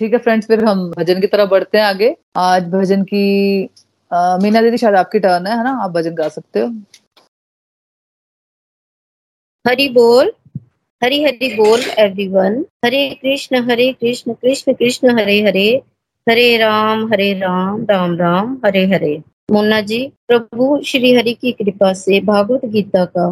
ठीक 0.00 0.12
है 0.12 0.18
फ्रेंड्स 0.18 0.46
फिर 0.46 0.64
हम 0.64 0.90
भजन 0.90 1.20
की 1.20 1.26
तरफ़ 1.26 1.48
बढ़ते 1.50 1.78
हैं 1.78 1.84
आगे। 1.84 2.14
आज 2.36 2.68
भजन 2.70 3.02
की 3.04 3.22
मीना 4.42 4.60
दीदी, 4.62 4.78
शायद 4.78 4.94
आपकी 4.94 5.18
टर्न 5.18 5.46
है 5.46 5.56
है 5.58 5.64
ना? 5.64 5.70
आप 5.84 5.90
भजन 5.90 6.14
गा 6.14 6.28
सकते 6.28 6.60
हो। 6.60 6.68
हरी 9.64 9.88
बोल, 9.88 10.32
हरी 11.02 11.22
हरी 11.24 11.54
बोल 11.56 11.80
एवरीवन 11.98 12.64
हरे 12.84 13.08
कृष्ण 13.22 13.62
हरे 13.70 13.92
कृष्ण 13.92 14.34
कृष्ण 14.34 14.72
कृष्ण, 14.74 15.18
हरे 15.18 15.40
हरे। 15.42 15.82
हरे 16.26 16.56
राम 16.58 17.06
हरे 17.12 17.32
राम 17.38 17.84
राम 17.90 18.16
राम, 18.18 18.60
हरे 18.64 18.84
हरे। 18.86 19.16
मोना 19.50 19.80
जी, 19.80 20.06
प्रभु 20.28 20.80
श्री 20.86 21.12
हरि 21.14 21.34
की 21.34 21.52
कृपा 21.52 21.92
से 21.92 22.20
भागवत 22.20 22.64
गीता 22.64 23.04
का 23.04 23.26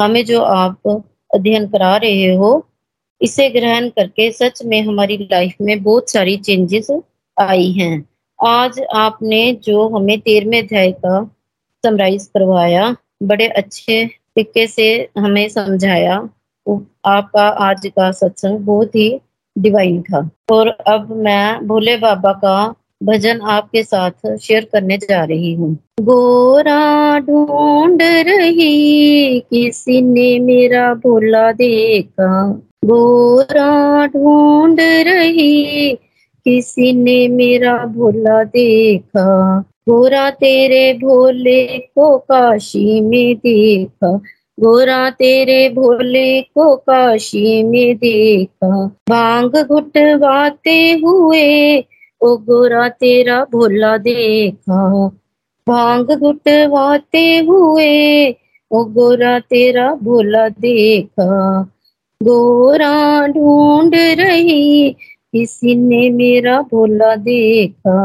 हमें 0.00 0.24
जो 0.24 0.40
आप 0.42 0.88
अध्ययन 1.34 1.66
करा 1.68 1.96
रहे 1.96 2.34
हो, 2.34 2.66
इसे 3.20 3.48
ग्रहण 3.50 3.88
करके 3.88 4.30
सच 4.32 4.62
में 4.64 4.80
हमारी 4.82 5.16
लाइफ 5.32 5.54
में 5.60 5.82
बहुत 5.82 6.10
सारी 6.10 6.36
चेंजेस 6.36 6.90
आई 7.36 7.70
हैं। 7.72 8.04
आज 8.38 8.80
आपने 8.94 9.52
जो 9.64 9.88
हमें 9.88 10.18
तेरहवें 10.20 10.62
अध्याय 10.62 10.92
का 10.92 11.24
समराइज 11.84 12.26
करवाया, 12.26 12.96
बड़े 13.22 13.46
अच्छे 13.48 14.04
तरीके 14.06 14.66
से 14.66 15.08
हमें 15.18 15.48
समझाया 15.48 16.16
आपका 17.04 17.48
आज 17.48 17.86
का 17.86 18.10
सत्संग 18.12 18.58
बहुत 18.58 18.94
ही 18.96 19.20
डिवाइन 19.56 20.02
था। 20.02 20.28
और 20.50 20.68
अब 20.68 21.12
मैं 21.16 21.66
भोले 21.66 21.96
बाबा 21.96 22.32
का 22.32 22.74
भजन 23.04 23.40
आपके 23.40 23.82
साथ 23.82 24.36
शेयर 24.36 24.64
करने 24.72 24.96
जा 24.96 25.24
रही 25.24 25.54
हूँ। 25.54 25.78
गोरा 26.00 27.18
ढूंढ 27.18 28.02
रही 28.02 29.40
किसी 29.40 30.00
ने 30.02 30.38
मेरा 30.38 30.94
भोला 30.94 31.52
देखा। 31.52 32.52
गोरा 32.84 34.06
ढूंढ 34.06 34.80
रही 34.80 35.92
किसी 36.46 36.92
ने 36.92 37.28
मेरा 37.28 37.76
भोला 37.86 38.44
देखा। 38.44 39.60
गोरा 39.60 40.30
तेरे 40.30 40.92
भोले 40.92 41.78
को 41.78 42.18
काशी 42.18 43.00
में 43.00 43.34
देखा। 43.36 44.20
गोरा 44.60 45.10
तेरे 45.10 45.68
भोले 45.68 46.40
को 46.42 46.76
काशी 46.76 47.62
में 47.62 47.96
देखा। 47.96 48.86
भाँग 49.08 49.56
घुटवाते 49.56 50.92
हुए 51.04 51.84
ओ 52.24 52.36
गोरा 52.46 52.88
तेरा 52.96 53.38
भोला 53.52 53.96
देखा। 54.00 54.80
भाँग 55.66 56.10
घुटवाते 56.12 57.24
हुए 57.48 57.88
ओ 58.70 58.84
गोरा 58.94 59.38
तेरा 59.46 59.88
भोला 60.02 60.48
देखा। 60.60 61.28
गोरा 62.20 62.94
ढूंढ 63.26 63.94
रही 64.18 64.90
किसी 64.92 65.74
ने 65.76 66.08
मेरा 66.10 66.60
भोला 66.62 67.14
देखा। 67.22 67.98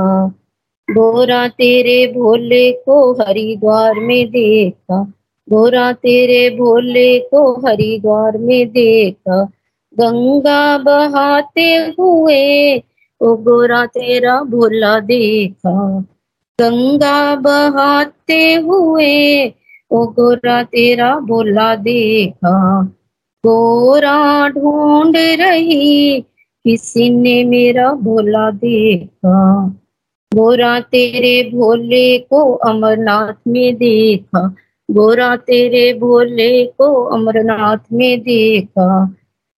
गोरा 0.88 1.48
तेरे 1.50 1.98
भोले 2.14 2.72
को 2.82 2.98
हरिद्वार 3.14 4.00
में 4.02 4.28
देखा। 4.32 5.04
गोरा 5.48 5.92
तेरे 5.94 6.50
भोले 6.58 7.10
को 7.26 7.42
हरिद्वार 7.62 8.38
में 8.40 8.68
देखा। 8.70 9.44
गंगा 9.96 10.62
बहाते 10.80 11.68
हुए 12.00 12.44
ओ 13.22 13.36
गोरा 13.36 13.86
तेरा 13.86 14.44
भोला 14.44 15.00
देखा। 15.00 16.00
गंगा 16.60 17.36
बहाते 17.36 18.54
हुए 18.54 19.12
ओ 19.92 20.06
गोरा 20.08 20.64
तेरा 20.64 21.20
भोला 21.20 21.76
देखा। 21.76 22.82
गोरा 23.44 24.50
ढूंढ 24.50 25.18
रही 25.18 26.22
किसी 26.66 27.10
ने 27.10 27.44
मेरा 27.44 27.92
भोला 27.94 28.52
देखा। 28.52 29.68
गोरा 30.32 30.80
तेरे 30.80 31.52
भोले 31.54 32.18
को 32.20 32.54
अमरनाथ 32.54 33.34
में 33.48 33.76
देखा। 33.76 34.56
गोरा 34.92 35.36
तेरे 35.36 35.94
भोले 35.94 36.66
को 36.66 36.94
अमरनाथ 37.04 37.78
में 37.94 38.20
देखा। 38.20 39.16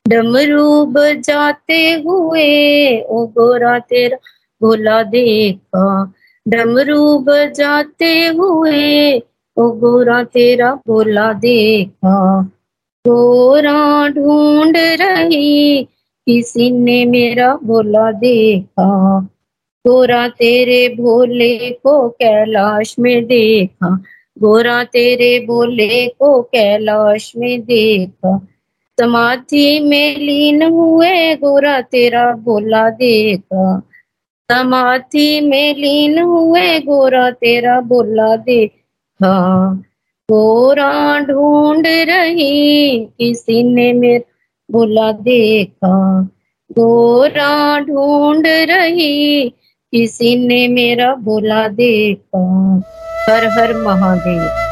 डमरू 0.07 0.85
बजाते 0.85 1.93
हुए, 1.93 3.01
ओ 3.01 3.25
गोरा 3.25 3.79
तेरा 3.79 4.17
भोला 4.61 5.03
देखा। 5.03 6.13
डमरू 6.47 7.19
बजाते 7.19 8.27
हुए, 8.27 9.19
ओ 9.57 9.71
गोरा 9.71 10.23
तेरा 10.23 10.73
भोला 10.87 11.33
देखा। 11.33 12.41
गोरा 13.07 14.07
ढूंढ 14.07 14.77
रही, 14.77 15.83
किसी 16.27 16.71
ने 16.71 17.05
मेरा 17.05 17.59
भोला 17.63 18.11
देखा। 18.11 19.19
गोरा 19.87 20.27
तेरे 20.27 20.89
भोले 20.89 21.69
को 21.71 22.09
कैलाश 22.09 22.95
में 22.99 23.25
देखा। 23.25 24.03
गोरा 24.39 24.83
तेरे 24.83 25.45
भोले 25.45 26.07
को 26.07 26.41
कैलाश 26.41 27.33
में 27.37 27.61
देखा। 27.61 28.47
समाधि 28.99 29.79
में 29.79 30.15
लीन 30.15 30.63
हुए 30.63 31.35
गोरा 31.35 31.81
तेरा 31.81 32.31
भोला 32.31 32.89
देखा 32.89 33.79
समाधि 34.51 35.41
में 35.41 35.75
लीन 35.75 36.19
हुए 36.19 36.79
गोरा 36.79 37.29
तेरा 37.31 37.79
भोला 37.81 38.35
देखा 38.35 39.33
गोरा 40.31 41.19
ढूंढ 41.19 41.87
रही 41.87 42.99
किसी 42.99 43.63
ने 43.63 43.93
मेरा 43.93 44.27
भोला 44.71 45.11
देखा। 45.11 46.21
गोरा 46.71 47.79
ढूंढ 47.79 48.47
रही 48.47 49.49
किसी 49.93 50.35
ने 50.47 50.67
मेरा 50.67 51.15
भोला 51.15 51.67
देखा। 51.67 52.43
हर 53.29 53.45
हर 53.45 53.73
महादेव। 53.73 54.70